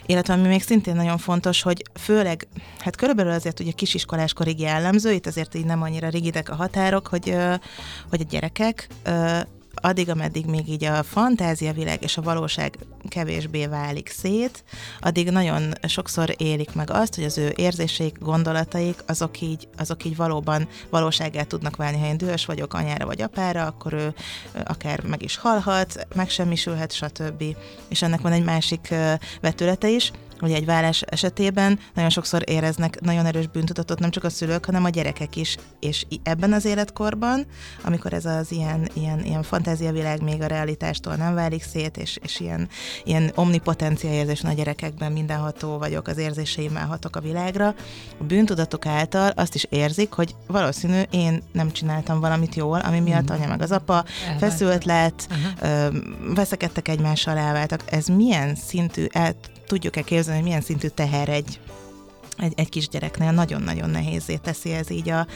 illetve 0.10 0.34
ami 0.34 0.48
még 0.48 0.63
szintén 0.63 0.96
nagyon 0.96 1.18
fontos, 1.18 1.62
hogy 1.62 1.84
főleg, 1.94 2.48
hát 2.80 2.96
körülbelül 2.96 3.32
azért 3.32 3.60
ugye 3.60 3.72
kisiskoláskorig 3.72 4.60
jellemző, 4.60 5.12
itt 5.12 5.28
azért 5.28 5.56
így 5.56 5.65
nem 5.65 5.82
annyira 5.82 6.10
rigidek 6.10 6.50
a 6.50 6.56
határok, 6.56 7.08
hogy, 7.08 7.36
hogy 8.10 8.22
a 8.22 8.30
gyerekek 8.30 8.88
addig, 9.82 10.10
ameddig 10.10 10.45
még 10.45 10.69
így 10.69 10.84
a 10.84 11.03
fantáziavilág 11.03 12.03
és 12.03 12.17
a 12.17 12.21
valóság 12.21 12.77
kevésbé 13.08 13.65
válik 13.65 14.10
szét, 14.10 14.63
addig 14.99 15.29
nagyon 15.29 15.73
sokszor 15.88 16.36
élik 16.38 16.73
meg 16.73 16.89
azt, 16.89 17.15
hogy 17.15 17.23
az 17.23 17.38
ő 17.38 17.53
érzéseik, 17.55 18.19
gondolataik, 18.19 19.03
azok 19.08 19.41
így, 19.41 19.67
azok 19.77 20.05
így 20.05 20.15
valóban 20.15 20.67
valóságát 20.89 21.47
tudnak 21.47 21.75
válni. 21.75 21.99
Ha 21.99 22.05
én 22.05 22.17
dühös 22.17 22.45
vagyok 22.45 22.73
anyára 22.73 23.05
vagy 23.05 23.21
apára, 23.21 23.65
akkor 23.65 23.93
ő 23.93 24.13
akár 24.65 25.03
meg 25.03 25.23
is 25.23 25.38
halhat, 25.38 26.08
megsemmisülhet, 26.15 26.91
stb. 26.91 27.43
És 27.88 28.01
ennek 28.01 28.21
van 28.21 28.32
egy 28.32 28.43
másik 28.43 28.93
vetülete 29.41 29.89
is, 29.89 30.12
Ugye 30.41 30.56
egy 30.56 30.65
vállás 30.65 31.02
esetében 31.02 31.80
nagyon 31.93 32.10
sokszor 32.10 32.43
éreznek 32.45 33.02
nagyon 33.02 33.25
erős 33.25 33.47
bűntudatot 33.47 33.99
nem 33.99 34.10
csak 34.10 34.23
a 34.23 34.30
szülők, 34.30 34.65
hanem 34.65 34.84
a 34.84 34.89
gyerekek 34.89 35.36
is. 35.36 35.58
És 35.80 36.06
ebben 36.23 36.54
az 36.54 36.65
életkorban, 36.65 37.45
amikor 37.84 38.13
ez 38.13 38.25
az 38.25 38.52
ilyen, 38.52 38.89
ilyen, 38.93 39.23
ilyen 39.23 39.43
fantáziavilág 39.43 40.21
még 40.21 40.41
a 40.41 40.47
realitástól 40.47 41.15
nem 41.15 41.34
válik 41.34 41.63
szét, 41.63 41.97
és, 41.97 42.19
és 42.23 42.39
ilyen, 42.39 42.69
ilyen 43.04 43.32
omnipotencia 43.36 44.12
érzés 44.12 44.43
a 44.43 44.52
gyerekekben 44.54 45.12
mindenható 45.12 45.78
vagyok, 45.78 46.08
az 46.08 46.17
érzéseimmel 46.17 46.86
hatok 46.86 47.15
a 47.15 47.19
világra, 47.19 47.67
a 48.19 48.23
bűntudatok 48.23 48.86
által 48.86 49.30
azt 49.36 49.56
is 49.56 49.65
érzik, 49.69 50.12
hogy 50.12 50.36
valószínű 50.47 51.02
én 51.10 51.43
nem 51.52 51.71
csináltam 51.71 52.19
valamit 52.19 52.56
jól, 52.56 52.80
ami 52.80 52.99
miatt 52.99 53.30
anya 53.30 53.47
meg 53.47 53.62
az 53.62 53.71
apa 53.71 54.06
feszült 54.39 54.86
lett, 54.86 55.28
veszekedtek 56.36 56.88
egymással, 56.88 57.38
elváltak. 57.38 57.84
Ez 57.86 58.08
milyen 58.08 58.56
szintű 58.56 59.06
el 59.12 59.36
tudjuk-e 59.69 60.01
képzelni, 60.01 60.39
hogy 60.39 60.47
milyen 60.47 60.62
szintű 60.62 60.88
teher 60.88 61.29
egy 61.29 61.60
egy, 62.39 62.54
egy 62.56 62.69
kisgyereknél 62.69 63.32
nagyon-nagyon 63.32 63.89
nehézé 63.89 64.36
teszi 64.36 64.71
ez 64.71 64.91
így 64.91 65.10
a, 65.10 65.28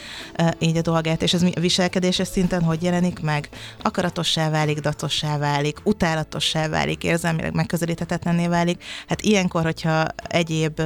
így 0.59 0.77
a 0.77 0.81
dolgát, 0.81 1.21
és 1.21 1.33
ez 1.33 1.43
a 1.43 1.59
viselkedéses 1.59 2.27
szinten 2.27 2.63
hogy 2.63 2.83
jelenik 2.83 3.19
meg? 3.19 3.49
Akaratossá 3.81 4.49
válik, 4.49 4.79
datossá 4.79 5.37
válik, 5.37 5.77
utálatossá 5.83 6.67
válik, 6.67 7.03
érzelmileg 7.03 7.53
megközelíthetetlenné 7.53 8.47
válik. 8.47 8.83
Hát 9.07 9.21
ilyenkor, 9.21 9.63
hogyha 9.63 10.05
egyéb 10.27 10.81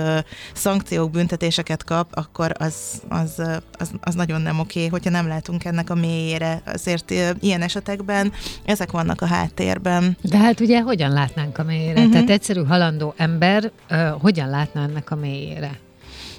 szankciók, 0.53 1.11
büntetéseket 1.11 1.83
kap, 1.83 2.09
akkor 2.11 2.51
az, 2.57 3.01
az, 3.09 3.41
az, 3.71 3.91
az 4.01 4.15
nagyon 4.15 4.41
nem 4.41 4.59
oké, 4.59 4.87
hogyha 4.87 5.09
nem 5.09 5.27
látunk 5.27 5.65
ennek 5.65 5.89
a 5.89 5.95
mélyére. 5.95 6.61
Azért 6.65 7.13
ilyen 7.39 7.61
esetekben 7.61 8.31
ezek 8.65 8.91
vannak 8.91 9.21
a 9.21 9.25
háttérben. 9.25 10.17
De 10.21 10.37
hát 10.37 10.59
ugye 10.59 10.81
hogyan 10.81 11.11
látnánk 11.11 11.57
a 11.57 11.63
mélyére? 11.63 11.99
Uh-huh. 11.99 12.11
Tehát 12.11 12.29
egyszerű 12.29 12.63
halandó 12.63 13.13
ember 13.17 13.71
uh, 13.89 14.09
hogyan 14.21 14.49
látna 14.49 14.81
ennek 14.81 15.11
a 15.11 15.15
mélyére? 15.15 15.79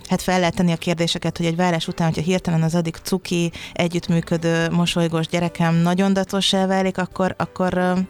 Hát 0.08 0.22
fel 0.22 0.38
lehet 0.38 0.54
tenni 0.54 0.72
a 0.72 0.76
kérdéseket, 0.76 1.36
hogy 1.36 1.46
egy 1.46 1.56
vállás 1.56 1.88
után, 1.88 2.06
hogyha 2.06 2.22
hirtelen 2.22 2.62
az 2.62 2.74
addig 2.74 2.94
cuki, 3.02 3.52
együttműködő, 3.72 4.70
mosolygós 4.70 5.26
gyerekem 5.26 5.74
nagyon 5.74 6.12
datossá 6.12 6.66
válik, 6.66 6.98
akkor, 6.98 7.34
akkor 7.38 8.06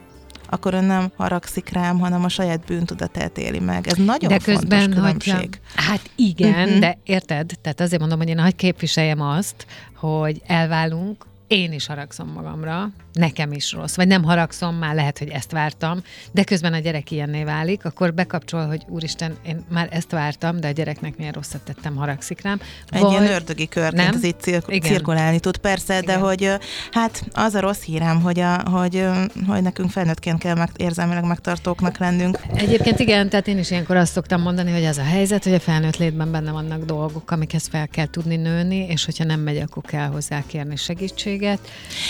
akkor 0.51 0.75
ön 0.75 0.85
nem 0.85 1.13
haragszik 1.17 1.69
rám, 1.69 1.99
hanem 1.99 2.25
a 2.25 2.29
saját 2.29 2.65
bűntudatát 2.65 3.39
éli 3.39 3.59
meg. 3.59 3.87
Ez 3.87 3.97
nagyon 3.97 4.29
de 4.29 4.39
közben, 4.39 4.81
fontos 4.81 4.97
különbség. 4.97 5.61
Hát 5.75 6.11
igen, 6.17 6.65
uh-huh. 6.65 6.79
de 6.79 6.99
érted? 7.05 7.53
Tehát 7.63 7.81
azért 7.81 8.01
mondom, 8.01 8.19
hogy 8.19 8.29
én 8.29 8.39
hagy 8.39 8.57
képviseljem 8.57 9.21
azt, 9.21 9.67
hogy 9.97 10.43
elválunk, 10.47 11.27
én 11.49 11.73
is 11.73 11.87
haragszom 11.87 12.29
magamra, 12.29 12.91
nekem 13.13 13.53
is 13.53 13.73
rossz, 13.73 13.97
vagy 13.97 14.07
nem 14.07 14.23
haragszom, 14.23 14.75
már 14.75 14.95
lehet, 14.95 15.19
hogy 15.19 15.29
ezt 15.29 15.51
vártam, 15.51 16.03
de 16.33 16.45
közben 16.45 16.73
a 16.73 16.79
gyerek 16.79 17.11
ilyenné 17.11 17.45
válik, 17.45 17.85
akkor 17.85 18.15
bekapcsol, 18.15 18.67
hogy 18.67 18.85
úristen, 18.89 19.37
én 19.47 19.65
már 19.71 19.89
ezt 19.91 20.11
vártam, 20.11 20.61
de 20.61 20.69
a 20.69 20.71
gyereknek 20.71 21.17
milyen 21.17 21.33
rosszat 21.33 21.61
tettem, 21.61 21.97
haragszik 21.97 22.43
rám. 22.43 22.61
Egy 22.91 23.01
vagy... 23.01 23.11
ilyen 23.11 23.27
ördögi 23.27 23.69
körként 23.69 24.15
ez 24.15 24.23
itt 24.23 24.41
cir- 24.41 24.83
cirkulálni 24.83 25.41
tud, 25.41 25.57
persze, 25.57 25.99
Igen. 25.99 26.05
de 26.05 26.27
hogy 26.27 26.53
hát 26.91 27.25
az 27.33 27.55
a 27.55 27.61
rossz 27.61 27.83
hírem, 27.83 28.21
hogy, 28.21 28.41
a, 28.41 28.69
hogy, 28.71 29.05
hogy 29.47 29.63
nekünk 29.63 29.91
felnőttként 29.91 30.39
kell 30.39 30.55
meg, 30.55 30.71
érzelmileg 30.77 31.25
megtartóknak 31.25 31.99
lennünk. 31.99 32.41
Egyébként 32.55 32.99
igen, 32.99 33.29
tehát 33.29 33.47
én 33.47 33.59
is 33.59 33.71
ilyenkor 33.71 33.97
azt 33.97 34.13
szoktam 34.13 34.41
mondani, 34.41 34.73
hogy 34.73 34.85
az 34.85 34.99
a 34.99 35.05
helyzet, 35.05 35.45
hogy 35.45 35.55
a 35.55 35.61
felnőtt 35.61 35.97
létben 35.97 36.31
benne 36.31 36.51
vannak 36.51 36.85
dolgok, 36.85 37.31
amikhez 37.31 37.67
fel 37.67 37.89
kell 37.89 38.07
tudni 38.11 38.37
nőni, 38.37 38.87
és 38.89 39.05
hogyha 39.05 39.25
nem 39.25 39.41
megy, 39.41 39.57
akkor 39.57 39.83
kell 39.83 40.07
hozzá 40.07 40.43
kérni 40.47 40.77
segítséget. 40.77 41.38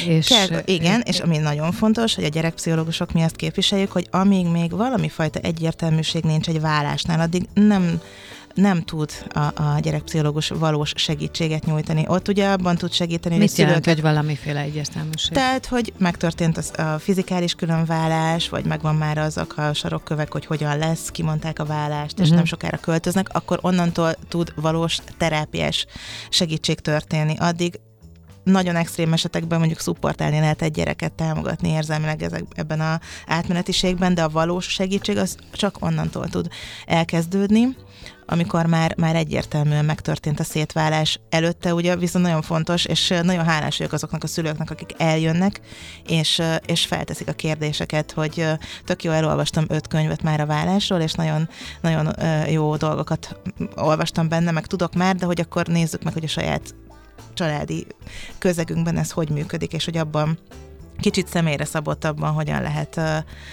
És 0.06 0.26
kell, 0.26 0.62
igen, 0.64 1.00
és 1.00 1.18
ami 1.18 1.38
nagyon 1.38 1.72
fontos, 1.72 2.14
hogy 2.14 2.24
a 2.24 2.28
gyerekpszichológusok 2.28 3.12
mi 3.12 3.22
azt 3.22 3.36
képviseljük, 3.36 3.92
hogy 3.92 4.06
amíg 4.10 4.46
még 4.46 4.70
valami 4.70 5.08
fajta 5.08 5.38
egyértelműség 5.38 6.22
nincs 6.22 6.48
egy 6.48 6.60
vállásnál, 6.60 7.20
addig 7.20 7.48
nem 7.54 8.00
nem 8.58 8.82
tud 8.82 9.10
a, 9.28 9.38
a 9.38 9.78
gyerekpszichológus 9.80 10.48
valós 10.48 10.92
segítséget 10.96 11.64
nyújtani. 11.64 12.04
Ott 12.08 12.28
ugye 12.28 12.48
abban 12.48 12.76
tud 12.76 12.92
segíteni, 12.92 13.36
Mit 13.36 13.50
hogy 13.50 13.58
jelent, 13.58 13.84
hogy 13.84 14.00
valamiféle 14.00 14.60
egyértelműség? 14.60 15.32
Tehát, 15.32 15.66
hogy 15.66 15.92
megtörtént 15.98 16.56
az, 16.56 16.72
a 16.76 16.98
fizikális 16.98 17.54
különvállás, 17.54 18.48
vagy 18.48 18.64
megvan 18.64 18.94
már 18.94 19.18
azok 19.18 19.56
a 19.56 19.72
sarokkövek, 19.72 20.32
hogy 20.32 20.46
hogyan 20.46 20.78
lesz, 20.78 21.10
kimondták 21.10 21.58
a 21.58 21.64
vállást, 21.64 22.14
és 22.14 22.20
uh-huh. 22.20 22.36
nem 22.36 22.44
sokára 22.44 22.76
költöznek, 22.76 23.28
akkor 23.32 23.58
onnantól 23.62 24.14
tud 24.28 24.52
valós 24.56 24.98
terápiás 25.18 25.86
segítség 26.28 26.80
történni. 26.80 27.34
Addig 27.38 27.80
nagyon 28.50 28.76
extrém 28.76 29.12
esetekben 29.12 29.58
mondjuk 29.58 29.80
szupportálni 29.80 30.40
lehet 30.40 30.62
egy 30.62 30.72
gyereket 30.72 31.12
támogatni 31.12 31.68
érzelmileg 31.68 32.22
ezek, 32.22 32.44
ebben 32.54 32.80
a 32.80 33.00
átmenetiségben, 33.26 34.14
de 34.14 34.22
a 34.22 34.28
valós 34.28 34.64
segítség 34.68 35.16
az 35.16 35.36
csak 35.52 35.76
onnantól 35.80 36.28
tud 36.28 36.48
elkezdődni, 36.86 37.76
amikor 38.30 38.66
már, 38.66 38.94
már 38.96 39.16
egyértelműen 39.16 39.84
megtörtént 39.84 40.40
a 40.40 40.44
szétválás 40.44 41.20
előtte, 41.30 41.74
ugye 41.74 41.96
viszont 41.96 42.24
nagyon 42.24 42.42
fontos, 42.42 42.84
és 42.84 43.14
nagyon 43.22 43.44
hálás 43.44 43.78
vagyok 43.78 43.92
azoknak 43.92 44.22
a 44.22 44.26
szülőknek, 44.26 44.70
akik 44.70 44.94
eljönnek, 44.96 45.60
és, 46.06 46.42
és 46.66 46.86
felteszik 46.86 47.28
a 47.28 47.32
kérdéseket, 47.32 48.12
hogy 48.12 48.46
tök 48.84 49.04
jó, 49.04 49.12
elolvastam 49.12 49.64
öt 49.68 49.86
könyvet 49.86 50.22
már 50.22 50.40
a 50.40 50.46
vállásról, 50.46 51.00
és 51.00 51.12
nagyon, 51.12 51.48
nagyon 51.80 52.14
jó 52.50 52.76
dolgokat 52.76 53.36
olvastam 53.74 54.28
benne, 54.28 54.50
meg 54.50 54.66
tudok 54.66 54.94
már, 54.94 55.16
de 55.16 55.26
hogy 55.26 55.40
akkor 55.40 55.66
nézzük 55.66 56.02
meg, 56.02 56.12
hogy 56.12 56.24
a 56.24 56.28
saját 56.28 56.74
családi 57.38 57.86
közegünkben 58.38 58.96
ez 58.96 59.10
hogy 59.10 59.28
működik, 59.30 59.72
és 59.72 59.84
hogy 59.84 59.96
abban 59.96 60.38
kicsit 61.00 61.28
személyre 61.28 61.64
szabottabban 61.64 62.32
hogyan 62.32 62.62
lehet 62.62 62.96
uh, 62.96 63.04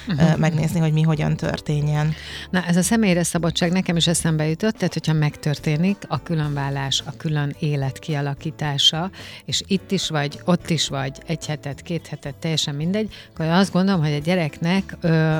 uh-huh. 0.07 0.37
megnézni, 0.37 0.79
hogy 0.79 0.93
mi 0.93 1.01
hogyan 1.01 1.35
történjen. 1.35 2.13
Na, 2.49 2.63
ez 2.65 2.75
a 2.75 2.81
személyre 2.81 3.23
szabadság 3.23 3.71
nekem 3.71 3.95
is 3.95 4.07
eszembe 4.07 4.47
jutott, 4.47 4.73
tehát 4.73 4.93
hogyha 4.93 5.13
megtörténik 5.13 5.97
a 6.07 6.23
különvállás, 6.23 7.03
a 7.05 7.11
külön 7.17 7.55
élet 7.59 7.99
kialakítása, 7.99 9.09
és 9.45 9.63
itt 9.67 9.91
is 9.91 10.09
vagy, 10.09 10.39
ott 10.45 10.69
is 10.69 10.87
vagy, 10.87 11.17
egy 11.25 11.45
hetet, 11.45 11.81
két 11.81 12.07
hetet, 12.07 12.35
teljesen 12.35 12.75
mindegy, 12.75 13.13
akkor 13.33 13.45
azt 13.45 13.71
gondolom, 13.71 14.01
hogy 14.01 14.13
a 14.13 14.19
gyereknek 14.19 14.97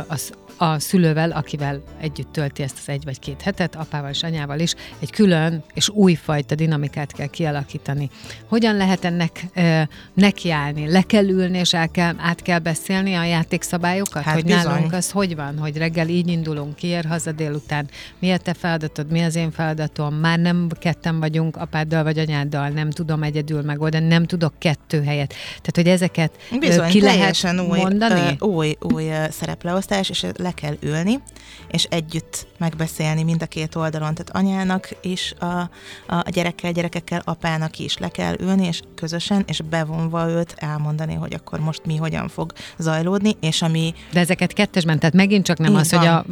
az 0.07 0.31
a 0.57 0.79
szülővel, 0.79 1.31
akivel 1.31 1.83
együtt 1.99 2.31
tölti 2.31 2.63
ezt 2.63 2.77
az 2.77 2.89
egy 2.89 3.03
vagy 3.03 3.19
két 3.19 3.41
hetet, 3.41 3.75
apával 3.75 4.09
és 4.09 4.23
anyával 4.23 4.59
is, 4.59 4.73
egy 4.99 5.11
külön 5.11 5.63
és 5.73 5.89
újfajta 5.89 6.55
dinamikát 6.55 7.11
kell 7.11 7.27
kialakítani. 7.27 8.09
Hogyan 8.47 8.75
lehet 8.75 9.05
ennek 9.05 9.45
e, 9.53 9.89
nekiállni? 10.13 10.91
Le 10.91 11.01
kell 11.01 11.27
ülni, 11.27 11.57
és 11.57 11.73
el 11.73 11.89
kell, 11.95 12.13
át 12.17 12.41
kell 12.41 12.59
beszélni 12.59 13.13
a 13.13 13.23
játékszabályokat? 13.23 14.23
Hát 14.23 14.33
hogy 14.33 14.43
bizony. 14.43 14.63
nálunk 14.63 14.93
az 14.93 15.11
hogy 15.11 15.35
van, 15.35 15.57
hogy 15.57 15.77
reggel 15.77 16.07
így 16.07 16.27
indulunk, 16.27 16.75
kiér 16.75 17.05
haza 17.05 17.31
délután, 17.31 17.89
mi 18.19 18.31
a 18.31 18.37
te 18.37 18.53
feladatod, 18.53 19.11
mi 19.11 19.21
az 19.21 19.35
én 19.35 19.51
feladatom, 19.51 20.15
már 20.15 20.39
nem 20.39 20.69
ketten 20.79 21.19
vagyunk 21.19 21.57
apáddal 21.57 22.03
vagy 22.03 22.19
anyáddal, 22.19 22.69
nem 22.69 22.89
tudom 22.89 23.23
egyedül 23.23 23.61
megoldani, 23.61 24.07
nem 24.07 24.25
tudok 24.25 24.53
kettő 24.57 25.03
helyet. 25.03 25.29
Tehát, 25.29 25.75
hogy 25.75 25.87
ezeket 25.87 26.31
bizony, 26.59 26.89
ki 26.89 27.01
lehet 27.01 27.43
új, 27.69 27.77
mondani? 27.77 28.35
új, 28.39 28.75
új 28.93 29.03
szerepleosztás, 29.29 30.09
és 30.09 30.25
le 30.37 30.51
kell 30.51 30.75
ülni, 30.81 31.19
és 31.67 31.83
együtt 31.83 32.47
megbeszélni 32.57 33.23
mind 33.23 33.41
a 33.41 33.45
két 33.45 33.75
oldalon. 33.75 34.13
Tehát 34.15 34.45
anyának 34.45 34.89
is, 35.01 35.33
a, 35.39 35.69
a 36.07 36.29
gyerekkel, 36.29 36.71
gyerekekkel, 36.71 37.21
apának 37.25 37.79
is 37.79 37.97
le 37.97 38.09
kell 38.09 38.35
ülni, 38.39 38.65
és 38.65 38.81
közösen, 38.95 39.43
és 39.47 39.61
bevonva 39.61 40.29
őt 40.29 40.53
elmondani, 40.57 41.13
hogy 41.13 41.33
akkor 41.33 41.59
most 41.59 41.84
mi 41.85 41.95
hogyan 41.95 42.27
fog 42.27 42.53
zajlódni, 42.77 43.35
és 43.39 43.61
ami... 43.61 43.93
De 44.11 44.19
ezeket 44.19 44.53
kettesben, 44.53 44.99
tehát 44.99 45.15
megint 45.15 45.45
csak 45.45 45.57
nem 45.57 45.71
Így 45.71 45.77
az, 45.77 45.91
van. 45.91 45.99
hogy 45.99 46.07
a 46.07 46.25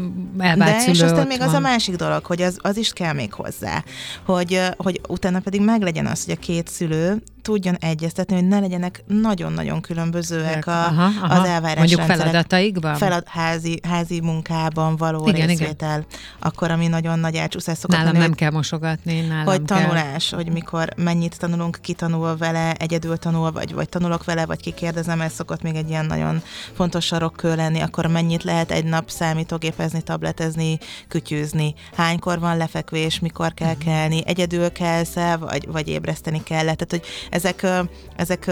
elvált 0.44 0.86
De, 0.86 0.92
és 0.92 1.02
aztán 1.02 1.28
még 1.28 1.38
van. 1.38 1.48
az 1.48 1.54
a 1.54 1.60
másik 1.60 1.96
dolog, 1.96 2.26
hogy 2.26 2.42
az, 2.42 2.58
az 2.62 2.78
is 2.78 2.94
kell 2.94 3.14
még 3.14 3.34
hozzá, 3.34 3.84
hogy, 4.26 4.62
hogy 4.78 5.02
utána 5.08 5.40
pedig 5.40 5.62
meglegyen 5.62 6.06
az, 6.06 6.26
hogy 6.26 6.34
a 6.34 6.46
két 6.46 6.68
szülő 6.68 7.22
tudjon 7.44 7.76
egyeztetni, 7.80 8.36
hogy 8.36 8.48
ne 8.48 8.60
legyenek 8.60 9.04
nagyon-nagyon 9.08 9.82
különbözőek 9.82 10.68
a, 10.68 10.86
aha, 10.86 11.04
aha. 11.04 11.40
az 11.40 11.48
elvárás 11.48 11.78
Mondjuk 11.78 12.02
feladataikban? 12.02 12.96
Felad, 12.96 13.28
házi, 13.28 13.80
házi 13.88 14.22
munkában 14.22 14.96
való 14.96 15.28
igen, 15.28 15.48
részvétel. 15.48 15.98
Igen. 15.98 16.06
Akkor, 16.40 16.72
ami 16.72 16.88
nagyon 16.88 17.20
nagy 17.20 17.36
elcsúszás 17.36 17.78
szokott 17.78 17.98
Nálam 17.98 18.14
lenni, 18.14 18.26
nem 18.26 18.34
kell 18.34 18.52
mosogatni, 18.52 19.22
nálam 19.22 19.46
Hogy 19.46 19.62
tanulás, 19.62 20.30
kell. 20.30 20.40
hogy 20.40 20.52
mikor 20.52 20.90
mennyit 20.96 21.40
tanulunk, 21.40 21.78
ki 21.82 21.94
tanul 21.94 22.38
vele, 22.38 22.74
egyedül 22.74 23.18
tanul, 23.18 23.52
vagy, 23.52 23.74
vagy 23.74 23.90
tanulok 23.90 24.24
vele, 24.24 24.46
vagy 24.46 24.62
kikérdezem, 24.62 25.22
ez 25.22 25.34
szokott 25.44 25.62
még 25.62 25.76
egy 25.76 25.90
ilyen 25.90 26.06
nagyon 26.06 26.42
fontos 26.74 27.06
sarokkő 27.06 27.56
lenni, 27.56 27.80
akkor 27.80 28.06
mennyit 28.06 28.44
lehet 28.44 28.72
egy 28.72 28.86
nap 28.86 29.10
számítógépezni, 29.10 30.02
tabletezni, 30.02 30.78
kütyűzni, 31.08 31.74
hánykor 31.96 32.40
van 32.40 32.58
lefekvés, 32.58 33.20
mikor 33.20 33.54
kell 33.54 33.68
uh-huh. 33.68 33.84
kelni, 33.84 34.22
egyedül 34.26 34.72
kelsz 34.72 35.16
vagy, 35.40 35.68
vagy 35.68 35.88
ébreszteni 35.88 36.44
kell. 36.44 36.64
Tehát, 36.64 36.88
hogy 36.90 37.02
ezek, 37.30 37.68
ezek 38.16 38.52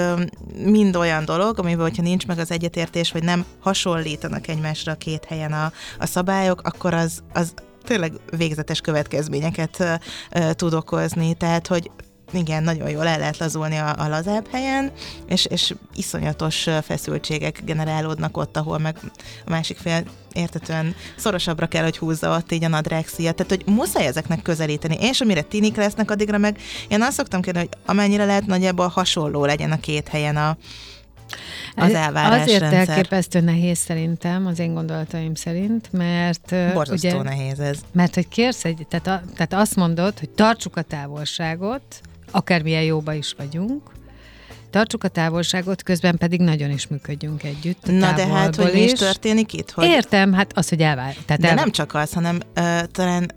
mind 0.64 0.96
olyan 0.96 1.26
dolog, 1.26 1.60
amivel, 1.60 1.84
hogyha 1.84 2.02
nincs 2.02 2.28
meg 2.28 2.40
az 2.40 2.52
egyetértés, 2.52 3.12
vagy 3.12 3.24
nem 3.24 3.46
hasonlítanak 3.60 4.48
egymásra 4.48 4.92
a 4.92 4.96
két 4.96 5.26
helyen 5.26 5.54
a, 5.54 5.72
a 6.00 6.06
szabályok, 6.06 6.62
akkor 6.64 6.94
az, 6.94 7.24
az 7.34 7.54
tényleg 7.84 8.14
végzetes 8.38 8.82
következményeket 8.82 10.02
tud 10.56 10.74
okozni. 10.74 11.34
Tehát, 11.34 11.68
hogy 11.68 11.92
igen, 12.34 12.64
nagyon 12.64 12.90
jól 12.90 13.08
el 13.08 13.20
lehet 13.20 13.38
lazulni 13.38 13.76
a, 13.78 13.96
a 13.98 14.08
lazább 14.08 14.48
helyen, 14.52 14.92
és, 15.28 15.46
és 15.46 15.74
iszonyatos 15.96 16.68
feszültségek 16.82 17.62
generálódnak 17.66 18.38
ott, 18.38 18.58
ahol 18.58 18.78
meg 18.78 18.98
a 19.46 19.50
másik 19.50 19.78
fél 19.78 20.04
értetően 20.34 20.96
szorosabbra 21.18 21.68
kell, 21.68 21.84
hogy 21.84 21.98
húzza 21.98 22.36
ott 22.36 22.52
így 22.52 22.64
a 22.64 22.68
nadrágszia. 22.68 23.32
Tehát, 23.32 23.52
hogy 23.52 23.74
muszáj 23.74 24.06
ezeknek 24.06 24.42
közelíteni, 24.42 24.98
és 25.00 25.22
amire 25.22 25.42
tinik 25.42 25.76
lesznek, 25.76 26.12
addigra 26.12 26.38
meg 26.38 26.58
én 26.88 27.02
azt 27.02 27.18
szoktam 27.18 27.42
kérni, 27.42 27.60
hogy 27.60 27.70
amennyire 27.86 28.26
lehet 28.26 28.46
nagyjából 28.46 28.88
hasonló 28.88 29.46
legyen 29.46 29.72
a 29.72 29.80
két 29.80 30.08
helyen 30.08 30.38
a, 30.38 30.58
az 31.76 31.94
elvárás 31.94 32.42
Azért 32.42 32.60
rendszer. 32.60 32.90
elképesztő 32.90 33.40
nehéz 33.40 33.78
szerintem, 33.78 34.46
az 34.46 34.60
én 34.60 34.74
gondolataim 34.74 35.36
szerint, 35.36 35.92
mert... 35.92 36.56
Borzasztó 36.74 37.08
ugye, 37.08 37.22
nehéz 37.22 37.60
ez. 37.60 37.80
Mert 37.92 38.16
hogy 38.16 38.28
kérsz 38.28 38.66
egy, 38.66 38.86
tehát, 38.90 39.08
a, 39.08 39.22
tehát 39.36 39.54
azt 39.54 39.76
mondod, 39.76 40.20
hogy 40.20 40.30
tartsuk 40.30 40.78
a 40.78 40.82
távolságot, 40.82 42.02
akármilyen 42.32 42.84
jóba 42.84 43.14
is 43.14 43.34
vagyunk, 43.38 43.92
tartsuk 44.70 45.04
a 45.04 45.08
távolságot, 45.08 45.84
közben 45.84 46.18
pedig 46.18 46.40
nagyon 46.40 46.70
is 46.70 46.88
működjünk 46.88 47.44
együtt. 47.44 47.86
Na 47.86 48.14
de 48.14 48.28
hát, 48.28 48.56
hogy 48.56 48.74
mi 48.74 48.82
is 48.82 48.92
történik 48.92 49.54
itt? 49.54 49.72
Hogy... 49.72 49.86
Értem, 49.86 50.34
hát 50.34 50.52
az, 50.58 50.70
hogy 50.70 50.82
elvár. 50.82 51.16
Tehát 51.26 51.42
de 51.42 51.48
elvár. 51.48 51.64
nem 51.64 51.72
csak 51.72 51.94
az, 51.94 52.14
hanem 52.14 52.36
uh, 52.36 52.82
talán 52.92 53.32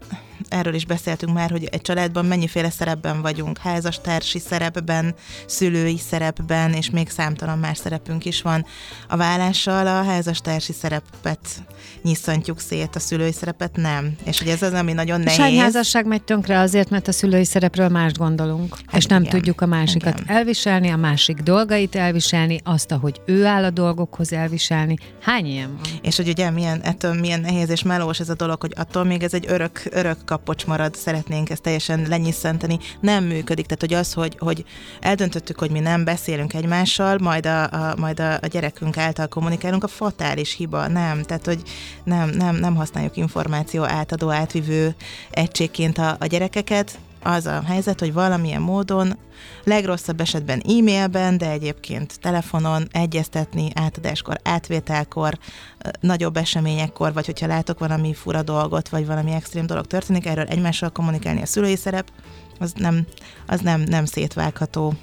erről 0.49 0.75
is 0.75 0.87
beszéltünk 0.87 1.33
már, 1.33 1.51
hogy 1.51 1.65
egy 1.65 1.81
családban 1.81 2.25
mennyiféle 2.25 2.71
szerepben 2.71 3.23
vagyunk, 3.23 3.59
házastársi 3.59 4.39
szerepben, 4.39 5.15
szülői 5.47 5.99
szerepben, 5.99 6.73
és 6.73 6.91
még 6.91 7.11
számtalan 7.11 7.59
más 7.59 7.79
szerepünk 7.79 8.25
is 8.25 8.43
van. 8.43 8.67
A 9.09 9.17
vállással 9.17 9.87
a 9.87 10.03
házastársi 10.03 10.73
szerepet 10.73 11.63
nyisszantjuk 12.03 12.61
szét, 12.61 12.97
a 12.97 12.99
szülői 12.99 13.33
szerepet 13.33 13.77
nem. 13.77 14.17
És 14.25 14.39
hogy 14.39 14.49
ez 14.49 14.63
az, 14.63 14.73
ami 14.73 14.93
nagyon 14.93 15.21
nehéz. 15.21 15.39
Hány 15.39 15.59
házasság 15.59 16.07
megy 16.07 16.23
tönkre 16.23 16.59
azért, 16.59 16.91
mert 16.91 17.09
a 17.09 17.13
szülői 17.13 17.45
szerepről 17.45 17.89
mást 17.89 18.19
gondolunk, 18.19 18.77
hát 18.87 18.97
és 18.97 19.07
nem 19.07 19.21
igen, 19.21 19.33
tudjuk 19.33 19.61
a 19.61 19.67
másikat 19.67 20.21
igen. 20.21 20.37
elviselni, 20.37 20.89
a 20.89 20.97
másik 20.97 21.37
dolgait 21.37 21.95
elviselni, 21.95 22.61
azt, 22.65 22.93
ahogy 22.93 23.21
ő 23.27 23.47
áll 23.47 23.65
a 23.65 23.71
dolgokhoz 23.71 24.33
elviselni. 24.33 24.97
Hány 25.21 25.47
ilyen 25.47 25.69
van? 25.75 25.93
És 26.03 26.17
hogy 26.17 26.29
ugye 26.29 26.51
milyen, 26.51 26.81
ettől 26.81 27.15
milyen 27.15 27.41
nehéz 27.41 27.71
és 27.71 27.83
melós 27.83 28.21
ez 28.21 28.29
a 28.29 28.35
dolog, 28.35 28.61
hogy 28.61 28.73
attól 28.77 29.05
még 29.05 29.23
ez 29.23 29.35
egy 29.35 29.45
örök, 29.49 29.83
örök 29.91 30.24
kapocs 30.25 30.67
marad, 30.67 30.95
szeretnénk 30.95 31.51
ezt 31.51 31.63
teljesen 31.63 32.07
lenyisszenteni. 32.09 32.79
Nem 33.01 33.25
működik. 33.25 33.65
Tehát, 33.67 33.81
hogy 33.81 33.95
az, 33.95 34.13
hogy, 34.13 34.37
hogy 34.39 34.65
eldöntöttük, 35.01 35.59
hogy 35.59 35.71
mi 35.71 35.81
nem 35.81 36.05
beszélünk 36.05 36.55
egymással, 36.55 37.19
majd 37.19 37.47
a, 37.47 37.63
a, 37.63 37.95
majd 37.97 38.21
a, 38.21 38.33
a 38.33 38.47
gyerekünk 38.47 38.97
által 38.97 39.27
kommunikálunk, 39.27 39.85
a 39.85 39.89
fatális 39.89 40.55
hiba. 40.55 40.89
Nem. 40.89 41.23
Tehát, 41.23 41.45
hogy 41.45 41.63
nem, 42.05 42.29
nem, 42.29 42.57
nem 42.57 42.75
használjuk 42.75 43.17
információ 43.17 43.83
átadó, 43.83 44.31
átvivő 44.31 44.95
egységként 45.31 45.99
a, 45.99 46.17
a 46.19 46.27
gyerekeket, 46.27 46.99
az 47.25 47.47
a 47.47 47.63
helyzet, 47.67 48.01
hogy 48.01 48.13
valamilyen 48.13 48.61
módon, 48.61 49.17
legrosszabb 49.65 50.21
esetben 50.21 50.63
e-mailben, 50.69 51.39
de 51.39 51.51
egyébként 51.51 52.21
telefonon 52.21 52.89
egyeztetni, 52.93 53.71
átadáskor, 53.75 54.39
átvételkor, 54.43 55.39
nagyobb 56.01 56.37
eseményekkor, 56.37 57.13
vagy 57.13 57.27
hogyha 57.27 57.47
látok 57.47 57.79
valami 57.79 58.15
fura 58.15 58.43
dolgot, 58.43 58.89
vagy 58.89 59.07
valami 59.07 59.33
extrém 59.33 59.67
dolog 59.67 59.87
történik, 59.87 60.27
erről 60.27 60.47
egymással 60.47 60.91
kommunikálni 60.91 61.43
a 61.43 61.47
szülői 61.47 61.77
szerep, 61.77 62.11
az 62.59 62.73
nem, 62.77 63.07
az 63.47 63.61
nem, 63.61 63.81
nem 63.81 64.05
szétvágható. 64.05 64.95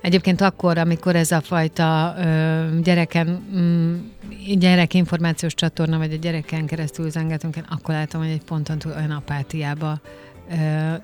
Egyébként 0.00 0.40
akkor, 0.40 0.78
amikor 0.78 1.16
ez 1.16 1.30
a 1.30 1.40
fajta 1.40 2.14
ö, 2.18 2.80
gyereken, 2.82 3.46
mm, 3.56 3.96
gyerek 4.58 4.94
információs 4.94 5.54
csatorna, 5.54 5.98
vagy 5.98 6.12
a 6.12 6.16
gyereken 6.16 6.66
keresztül 6.66 7.10
zengetünk, 7.10 7.56
akkor 7.70 7.94
látom, 7.94 8.20
hogy 8.20 8.30
egy 8.30 8.44
ponton 8.44 8.78
túl 8.78 8.92
olyan 8.92 9.10
apátiába 9.10 10.00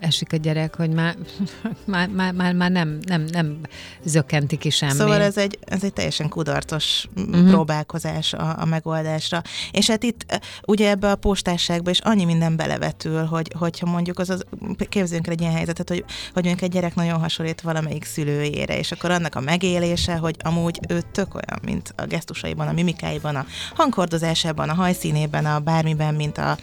esik 0.01 0.33
a 0.33 0.37
gyerek, 0.37 0.77
hogy 0.77 0.91
már, 0.91 1.17
már, 1.85 2.09
már, 2.09 2.33
már, 2.33 2.55
már 2.55 2.71
nem, 2.71 2.99
nem, 3.07 3.25
nem 3.33 3.59
zökkenti 4.05 4.57
ki 4.57 4.71
semmi. 4.71 4.93
Szóval 4.93 5.21
ez 5.21 5.37
egy, 5.37 5.59
ez 5.65 5.85
egy 5.85 5.93
teljesen 5.93 6.29
kudarcos 6.29 7.09
uh-huh. 7.17 7.49
próbálkozás 7.49 8.33
a, 8.33 8.61
a 8.61 8.65
megoldásra. 8.65 9.43
És 9.71 9.91
hát 9.91 10.03
itt 10.03 10.41
ugye 10.67 10.89
ebbe 10.89 11.11
a 11.11 11.17
postásságba 11.17 11.91
is 11.91 11.99
annyi 11.99 12.25
minden 12.25 12.57
belevetül, 12.57 13.25
hogy, 13.25 13.53
hogyha 13.59 13.87
mondjuk 13.87 14.19
az, 14.19 14.31
az 14.31 14.45
képzeljünk 14.89 15.27
el 15.27 15.33
egy 15.33 15.41
ilyen 15.41 15.55
helyzetet, 15.55 15.89
hogy, 15.89 16.05
hogy 16.33 16.45
mondjuk 16.45 16.63
egy 16.63 16.71
gyerek 16.71 16.95
nagyon 16.95 17.21
hasonlít 17.21 17.61
valamelyik 17.61 18.05
szülőjére, 18.05 18.79
és 18.79 18.93
akkor 18.93 19.11
annak 19.11 19.35
a 19.35 19.41
megélése, 19.41 20.17
hogy 20.17 20.37
amúgy 20.45 20.81
ő 20.89 21.01
tök 21.13 21.35
olyan, 21.35 21.61
mint 21.65 21.93
a 21.97 22.05
gesztusaiban, 22.05 22.69
a 22.69 22.73
mimikáiban, 22.73 23.37
a 23.37 23.47
hangkordozásában, 23.75 24.69
a 24.69 24.75
hajszínében, 24.75 25.47
a 25.47 25.59
bármiben, 25.59 26.15
mint 26.15 26.39
a, 26.39 26.57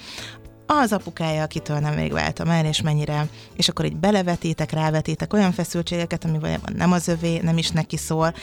az 0.68 0.94
apukája, 0.94 1.44
akitől 1.44 1.80
nem 1.80 1.94
még 1.94 2.12
váltam 2.12 2.50
el, 2.50 2.66
és 2.66 2.82
mennyire, 2.82 3.28
és 3.56 3.70
akkor 3.70 3.86
így 3.86 3.96
belevetítek, 3.96 4.72
rávetítek 4.72 5.34
olyan 5.34 5.52
feszültségeket, 5.52 6.24
ami 6.26 6.40
valójában 6.40 6.74
nem 6.78 6.92
az 6.92 7.08
övé, 7.08 7.38
nem 7.38 7.58
is 7.58 7.70
neki 7.70 7.98
szól, 7.98 8.34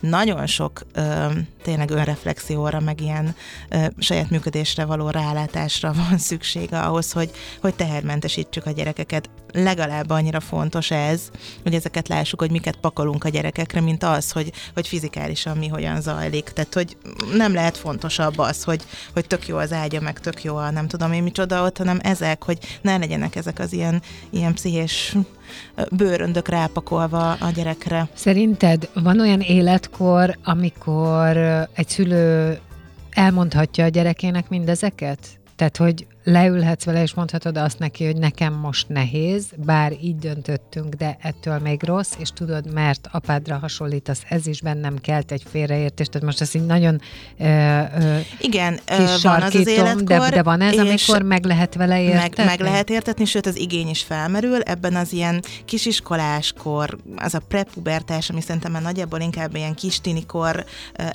nagyon 0.00 0.46
sok 0.46 0.80
ö, 0.92 1.26
tényleg 1.62 1.90
önreflexióra, 1.90 2.80
meg 2.80 3.00
ilyen 3.00 3.34
ö, 3.68 3.86
saját 3.98 4.30
működésre 4.30 4.84
való 4.84 5.10
rálátásra 5.10 5.92
van 6.08 6.18
szüksége 6.18 6.78
ahhoz, 6.78 7.12
hogy, 7.12 7.30
hogy 7.60 7.74
tehermentesítsük 7.74 8.66
a 8.66 8.70
gyerekeket. 8.70 9.30
Legalább 9.52 10.10
annyira 10.10 10.40
fontos 10.40 10.90
ez, 10.90 11.30
hogy 11.62 11.74
ezeket 11.74 12.08
lássuk, 12.08 12.40
hogy 12.40 12.50
miket 12.50 12.76
pakolunk 12.76 13.24
a 13.24 13.28
gyerekekre, 13.28 13.80
mint 13.80 14.02
az, 14.02 14.30
hogy, 14.30 14.52
hogy 14.74 14.88
fizikálisan 14.88 15.56
mi 15.56 15.68
hogyan 15.68 16.00
zajlik. 16.00 16.44
Tehát, 16.44 16.74
hogy 16.74 16.96
nem 17.36 17.54
lehet 17.54 17.76
fontosabb 17.76 18.38
az, 18.38 18.64
hogy, 18.64 18.82
hogy 19.12 19.26
tök 19.26 19.46
jó 19.46 19.56
az 19.56 19.72
ágya, 19.72 20.00
meg 20.00 20.20
tök 20.20 20.44
jó 20.44 20.56
a 20.56 20.70
nem 20.70 20.88
tudom 20.88 21.12
én 21.12 21.22
micsoda 21.22 21.64
ott, 21.64 21.78
hanem 21.78 21.98
ezek, 22.02 22.44
hogy 22.44 22.58
ne 22.82 22.96
legyenek 22.96 23.36
ezek 23.36 23.58
az 23.58 23.72
ilyen, 23.72 24.02
ilyen 24.30 24.54
pszichés 24.54 25.16
bőröndök 25.90 26.48
rápakolva 26.48 27.32
a 27.32 27.50
gyerekre. 27.54 28.08
Szerinted 28.14 28.88
van 28.94 29.20
olyan 29.20 29.40
életkor, 29.40 30.38
amikor 30.44 31.36
egy 31.72 31.88
szülő 31.88 32.58
elmondhatja 33.10 33.84
a 33.84 33.88
gyerekének 33.88 34.48
mindezeket? 34.48 35.18
Tehát, 35.56 35.76
hogy 35.76 36.06
leülhetsz 36.24 36.84
vele, 36.84 37.02
és 37.02 37.14
mondhatod 37.14 37.56
azt 37.56 37.78
neki, 37.78 38.04
hogy 38.04 38.16
nekem 38.16 38.52
most 38.54 38.88
nehéz, 38.88 39.44
bár 39.56 39.92
így 40.02 40.16
döntöttünk, 40.16 40.94
de 40.94 41.16
ettől 41.20 41.58
még 41.58 41.82
rossz, 41.82 42.12
és 42.18 42.28
tudod, 42.34 42.72
mert 42.72 43.08
apádra 43.12 43.58
hasonlítasz, 43.58 44.22
ez 44.28 44.46
is 44.46 44.60
bennem 44.60 44.98
kelt 44.98 45.32
egy 45.32 45.42
félreértést, 45.50 46.10
tehát 46.10 46.26
most 46.26 46.40
ezt 46.40 46.54
így 46.54 46.66
nagyon 46.66 47.00
ö, 47.38 47.44
ö, 47.44 48.18
Igen, 48.40 48.80
kis 48.84 49.22
van 49.22 49.42
az 49.42 49.54
az 49.54 49.66
életkor, 49.66 50.04
de, 50.04 50.30
de 50.30 50.42
van 50.42 50.60
ez, 50.60 50.78
amikor 50.78 51.22
meg 51.22 51.44
lehet 51.44 51.74
vele 51.74 52.02
értetni? 52.02 52.44
Meg, 52.44 52.58
meg 52.58 52.60
lehet 52.60 52.90
értetni, 52.90 53.24
sőt 53.24 53.46
az 53.46 53.56
igény 53.56 53.88
is 53.88 54.02
felmerül, 54.02 54.60
ebben 54.60 54.96
az 54.96 55.12
ilyen 55.12 55.42
kisiskoláskor, 55.64 56.98
az 57.16 57.34
a 57.34 57.40
prepubertás, 57.48 58.30
ami 58.30 58.40
szerintem 58.40 58.72
már 58.72 58.82
nagyjából 58.82 59.20
inkább 59.20 59.54
ilyen 59.54 59.74
kistinikor 59.74 60.64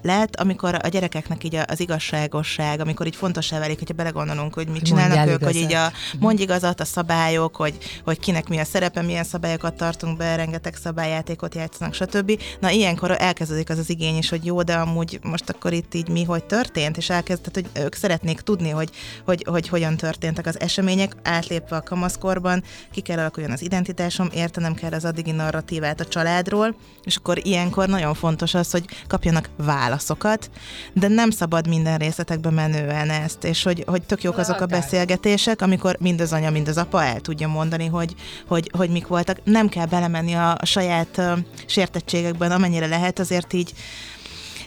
lehet, 0.02 0.40
amikor 0.40 0.80
a 0.84 0.88
gyerekeknek 0.88 1.44
így 1.44 1.60
az 1.68 1.80
igazságosság, 1.80 2.80
amikor 2.80 3.06
így 3.06 3.16
fontosá 3.16 3.60
válik, 3.60 3.78
hogyha 3.78 3.94
belegondolunk, 3.94 4.54
hogy 4.54 4.68
mit 4.68 4.90
csinálnak 4.98 5.34
ők, 5.34 5.44
hogy 5.44 5.56
így 5.56 5.74
a 5.74 5.92
mondj 6.20 6.42
igazat, 6.42 6.80
a 6.80 6.86
szabályok, 6.86 7.56
hogy, 7.56 7.78
hogy 8.04 8.20
kinek 8.20 8.48
mi 8.48 8.58
a 8.58 8.66
szerepe, 8.66 9.02
milyen 9.02 9.24
szabályokat 9.24 9.74
tartunk 9.74 10.18
be, 10.18 10.36
rengeteg 10.36 10.76
szabályjátékot 10.76 11.56
játszanak, 11.56 11.94
stb. 11.94 12.42
Na 12.60 12.70
ilyenkor 12.70 13.16
elkezdődik 13.20 13.70
az 13.70 13.78
az 13.78 13.90
igény 13.90 14.18
is, 14.18 14.30
hogy 14.30 14.46
jó, 14.46 14.62
de 14.62 14.74
amúgy 14.74 15.20
most 15.24 15.50
akkor 15.50 15.74
itt 15.74 15.94
így 15.94 16.10
mi, 16.10 16.24
hogy 16.24 16.44
történt, 16.44 16.98
és 16.98 17.10
elkezdett, 17.10 17.54
hogy 17.54 17.84
ők 17.84 17.96
szeretnék 17.96 18.42
tudni, 18.42 18.70
hogy, 18.70 18.90
hogy, 19.26 19.46
hogy 19.50 19.68
hogyan 19.68 19.98
történtek 19.98 20.46
az 20.46 20.60
események, 20.60 21.16
átlépve 21.24 21.76
a 21.76 21.82
kamaszkorban, 21.82 22.64
ki 22.92 23.02
kell 23.02 23.18
alakuljon 23.18 23.52
az 23.52 23.62
identitásom, 23.62 24.30
értenem 24.34 24.74
kell 24.74 24.92
az 24.92 25.06
addigi 25.06 25.32
narratívát 25.32 26.00
a 26.00 26.06
családról, 26.06 26.76
és 27.04 27.16
akkor 27.16 27.46
ilyenkor 27.46 27.88
nagyon 27.88 28.14
fontos 28.14 28.54
az, 28.54 28.72
hogy 28.72 28.86
kapjanak 29.08 29.50
válaszokat, 29.58 30.50
de 30.94 31.08
nem 31.08 31.30
szabad 31.30 31.68
minden 31.68 31.98
részletekbe 31.98 32.50
menően 32.50 33.10
ezt, 33.10 33.44
és 33.44 33.64
hogy, 33.64 33.84
hogy 33.88 34.02
tök 34.04 34.24
jók 34.24 34.38
azok 34.38 34.62
a 34.62 34.66
beszélgetések, 34.66 34.87
beszélgetések, 34.90 35.62
amikor 35.62 35.96
mind 36.00 36.22
az 36.22 36.34
anya, 36.34 36.50
mind 36.50 36.68
az 36.68 36.78
apa 36.78 37.04
el 37.04 37.20
tudja 37.20 37.48
mondani, 37.48 37.86
hogy, 37.86 38.16
hogy, 38.48 38.72
hogy 38.78 38.90
mik 38.90 39.08
voltak. 39.08 39.38
Nem 39.44 39.70
kell 39.70 39.86
belemenni 39.86 40.34
a, 40.34 40.52
a 40.52 40.66
saját 40.66 41.18
uh, 41.18 41.38
sértettségekben, 41.66 42.52
amennyire 42.52 42.88
lehet, 42.88 43.20
azért 43.20 43.54
így 43.54 43.74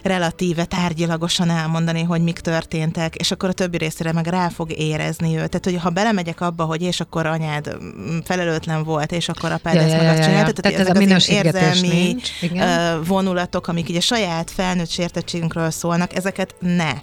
relatíve 0.03 0.65
tárgyilagosan 0.65 1.49
elmondani, 1.49 2.03
hogy 2.03 2.21
mik 2.21 2.39
történtek, 2.39 3.15
és 3.15 3.31
akkor 3.31 3.49
a 3.49 3.53
többi 3.53 3.77
részére 3.77 4.11
meg 4.11 4.27
rá 4.27 4.49
fog 4.49 4.71
érezni 4.71 5.29
ő. 5.29 5.33
Tehát, 5.35 5.61
hogy 5.63 5.77
ha 5.77 5.89
belemegyek 5.89 6.41
abba, 6.41 6.63
hogy 6.63 6.81
és 6.81 6.99
akkor 6.99 7.25
anyád 7.25 7.77
felelőtlen 8.23 8.83
volt, 8.83 9.11
és 9.11 9.29
akkor 9.29 9.51
apád 9.51 9.75
ja, 9.75 9.81
ezt 9.81 9.91
ja, 9.91 9.97
meg 9.97 10.07
azt 10.07 10.23
csinálta, 10.23 10.51
tehát, 10.51 10.77
tehát 10.77 10.97
ez 10.97 11.11
az 11.11 11.29
érzelmi 11.29 11.87
nincs, 11.87 12.29
vonulatok, 13.07 13.67
amik 13.67 13.89
így 13.89 13.95
a 13.95 14.01
saját 14.01 14.51
felnőtt 14.51 14.89
sértettségünkről 14.89 15.69
szólnak, 15.69 16.15
ezeket 16.15 16.55
ne 16.59 16.93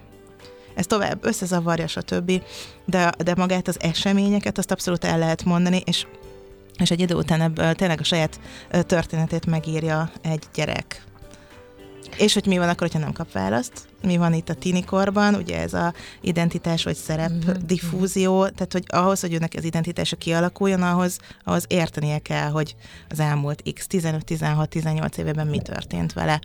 ez 0.78 0.86
tovább 0.86 1.24
összezavarja, 1.24 1.86
stb. 1.86 2.42
De, 2.84 3.12
de 3.24 3.34
magát 3.34 3.68
az 3.68 3.80
eseményeket 3.80 4.58
azt 4.58 4.70
abszolút 4.70 5.04
el 5.04 5.18
lehet 5.18 5.44
mondani, 5.44 5.82
és 5.84 6.06
és 6.78 6.90
egy 6.90 7.00
idő 7.00 7.14
után 7.14 7.40
ebből 7.40 7.74
tényleg 7.74 8.00
a 8.00 8.04
saját 8.04 8.40
történetét 8.86 9.46
megírja 9.46 10.10
egy 10.22 10.44
gyerek. 10.54 11.02
És 12.16 12.34
hogy 12.34 12.46
mi 12.46 12.58
van 12.58 12.68
akkor, 12.68 12.80
hogyha 12.80 12.98
nem 12.98 13.12
kap 13.12 13.32
választ? 13.32 13.88
Mi 14.02 14.16
van 14.16 14.32
itt 14.32 14.48
a 14.48 14.54
tinikorban? 14.54 15.34
Ugye 15.34 15.60
ez 15.60 15.74
a 15.74 15.94
identitás 16.20 16.84
vagy 16.84 16.96
szerep 16.96 17.30
mm-hmm. 17.30 17.66
diffúzió, 17.66 18.48
tehát 18.48 18.72
hogy 18.72 18.84
ahhoz, 18.86 19.20
hogy 19.20 19.34
önnek 19.34 19.54
az 19.56 19.64
identitása 19.64 20.16
kialakuljon, 20.16 20.82
ahhoz, 20.82 21.18
ahhoz 21.44 21.64
értenie 21.68 22.18
kell, 22.18 22.48
hogy 22.50 22.76
az 23.08 23.20
elmúlt 23.20 23.62
x 23.74 23.86
15-16-18 23.90 25.16
éveben 25.16 25.46
mi 25.46 25.58
történt 25.58 26.12
vele. 26.12 26.40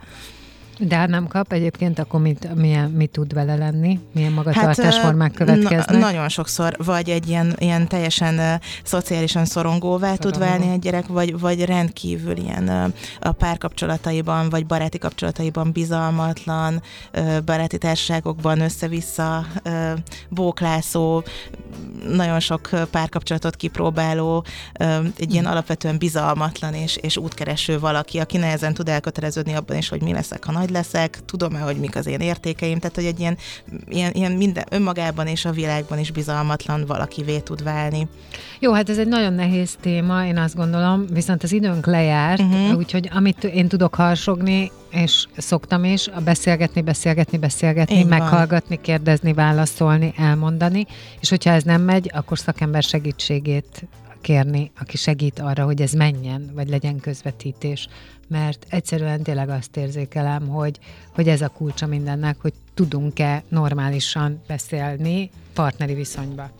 De 0.79 0.95
hát 0.95 1.09
nem 1.09 1.27
kap 1.27 1.53
egyébként, 1.53 1.99
akkor 1.99 2.21
mit, 2.21 2.55
milyen, 2.55 2.89
mit 2.89 3.09
tud 3.09 3.33
vele 3.33 3.55
lenni? 3.55 3.99
Milyen 4.11 4.31
magatartásformák 4.31 5.37
hát, 5.37 5.37
következnek? 5.37 5.89
Na, 5.89 5.97
nagyon 5.97 6.29
sokszor, 6.29 6.75
vagy 6.85 7.09
egy 7.09 7.27
ilyen, 7.29 7.55
ilyen 7.57 7.87
teljesen 7.87 8.37
uh, 8.37 8.53
szociálisan 8.83 9.45
szorongóvá 9.45 10.13
Szorongó. 10.13 10.29
tud 10.29 10.39
válni 10.39 10.71
egy 10.71 10.79
gyerek, 10.79 11.07
vagy, 11.07 11.39
vagy 11.39 11.65
rendkívül 11.65 12.37
ilyen 12.37 12.69
uh, 12.69 12.93
a 13.19 13.31
párkapcsolataiban, 13.31 14.49
vagy 14.49 14.65
baráti 14.65 14.97
kapcsolataiban 14.97 15.71
bizalmatlan, 15.71 16.81
uh, 17.13 17.41
baráti 17.45 17.77
társaságokban 17.77 18.61
össze-vissza 18.61 19.45
uh, 19.65 19.91
bóklászó, 20.29 21.23
nagyon 22.07 22.39
sok 22.39 22.69
párkapcsolatot 22.91 23.55
kipróbáló, 23.55 24.45
uh, 24.79 24.95
egy 25.17 25.33
ilyen 25.33 25.45
alapvetően 25.45 25.97
bizalmatlan 25.97 26.73
és, 26.73 26.95
és 26.95 27.17
útkereső 27.17 27.79
valaki, 27.79 28.19
aki 28.19 28.37
nehezen 28.37 28.73
tud 28.73 28.89
elköteleződni 28.89 29.53
abban 29.53 29.77
is, 29.77 29.89
hogy 29.89 30.01
mi 30.01 30.13
leszek, 30.13 30.45
ha 30.45 30.51
nagy 30.51 30.69
leszek, 30.73 31.19
tudom-e, 31.25 31.59
hogy 31.59 31.75
mik 31.75 31.95
az 31.95 32.07
én 32.07 32.19
értékeim, 32.19 32.79
tehát 32.79 32.95
hogy 32.95 33.05
egy 33.05 33.19
ilyen, 33.19 33.37
ilyen, 33.89 34.11
ilyen 34.13 34.31
minden 34.31 34.63
önmagában 34.69 35.27
és 35.27 35.45
a 35.45 35.51
világban 35.51 35.99
is 35.99 36.11
bizalmatlan 36.11 36.85
valakivé 36.85 37.39
tud 37.39 37.63
válni. 37.63 38.07
Jó, 38.59 38.73
hát 38.73 38.89
ez 38.89 38.97
egy 38.97 39.07
nagyon 39.07 39.33
nehéz 39.33 39.75
téma, 39.81 40.25
én 40.25 40.37
azt 40.37 40.55
gondolom, 40.55 41.05
viszont 41.11 41.43
az 41.43 41.51
időnk 41.51 41.85
lejárt, 41.85 42.41
uh-huh. 42.41 42.77
úgyhogy 42.77 43.09
amit 43.13 43.43
én 43.43 43.67
tudok 43.67 43.95
harsogni, 43.95 44.71
és 44.91 45.25
szoktam 45.37 45.83
is, 45.83 46.07
a 46.07 46.19
beszélgetni, 46.19 46.81
beszélgetni, 46.81 47.37
beszélgetni, 47.37 47.95
Így 47.95 48.05
meghallgatni, 48.05 48.75
van. 48.75 48.83
kérdezni, 48.83 49.33
válaszolni, 49.33 50.13
elmondani, 50.17 50.85
és 51.19 51.29
hogyha 51.29 51.51
ez 51.51 51.63
nem 51.63 51.81
megy, 51.81 52.11
akkor 52.13 52.39
szakember 52.39 52.83
segítségét 52.83 53.87
kérni, 54.21 54.71
aki 54.79 54.97
segít 54.97 55.39
arra, 55.39 55.65
hogy 55.65 55.81
ez 55.81 55.91
menjen, 55.91 56.51
vagy 56.53 56.69
legyen 56.69 56.99
közvetítés, 56.99 57.87
mert 58.33 58.65
egyszerűen 58.69 59.21
tényleg 59.21 59.49
azt 59.49 59.77
érzékelem, 59.77 60.47
hogy, 60.47 60.79
hogy 61.13 61.27
ez 61.27 61.41
a 61.41 61.47
kulcsa 61.47 61.85
mindennek, 61.85 62.37
hogy 62.41 62.53
tudunk-e 62.73 63.43
normálisan 63.49 64.41
beszélni 64.47 65.29
partneri 65.53 65.93
viszonyba. 65.93 66.51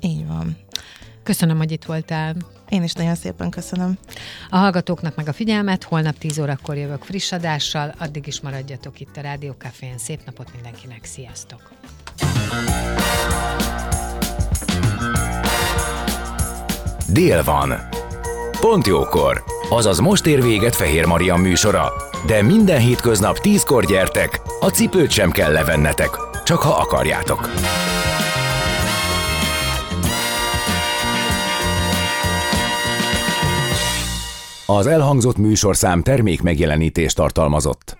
Így 0.00 0.26
van. 0.26 0.56
Köszönöm, 1.22 1.56
hogy 1.56 1.72
itt 1.72 1.84
voltál. 1.84 2.36
Én 2.68 2.82
is 2.82 2.92
nagyon 2.92 3.14
szépen 3.14 3.50
köszönöm. 3.50 3.98
A 4.50 4.56
hallgatóknak 4.56 5.16
meg 5.16 5.28
a 5.28 5.32
figyelmet, 5.32 5.84
holnap 5.84 6.18
10 6.18 6.38
órakor 6.38 6.76
jövök 6.76 7.02
friss 7.02 7.32
adással, 7.32 7.94
addig 7.98 8.26
is 8.26 8.40
maradjatok 8.40 9.00
itt 9.00 9.16
a 9.16 9.20
Rádió 9.20 9.52
Cafén. 9.58 9.98
Szép 9.98 10.20
napot 10.24 10.52
mindenkinek, 10.52 11.04
sziasztok! 11.04 11.70
Dél 17.12 17.44
van. 17.44 17.99
Pont 18.60 18.86
jókor. 18.86 19.42
Azaz 19.70 19.98
most 19.98 20.26
ér 20.26 20.42
véget 20.42 20.76
Fehér 20.76 21.06
Maria 21.06 21.36
műsora. 21.36 21.92
De 22.26 22.42
minden 22.42 22.80
hétköznap 22.80 23.38
tízkor 23.38 23.84
gyertek, 23.84 24.40
a 24.60 24.68
cipőt 24.68 25.10
sem 25.10 25.30
kell 25.30 25.52
levennetek, 25.52 26.10
csak 26.44 26.58
ha 26.58 26.70
akarjátok. 26.70 27.48
Az 34.66 34.86
elhangzott 34.86 35.36
műsorszám 35.36 36.02
termék 36.02 36.42
megjelenítést 36.42 37.16
tartalmazott. 37.16 37.99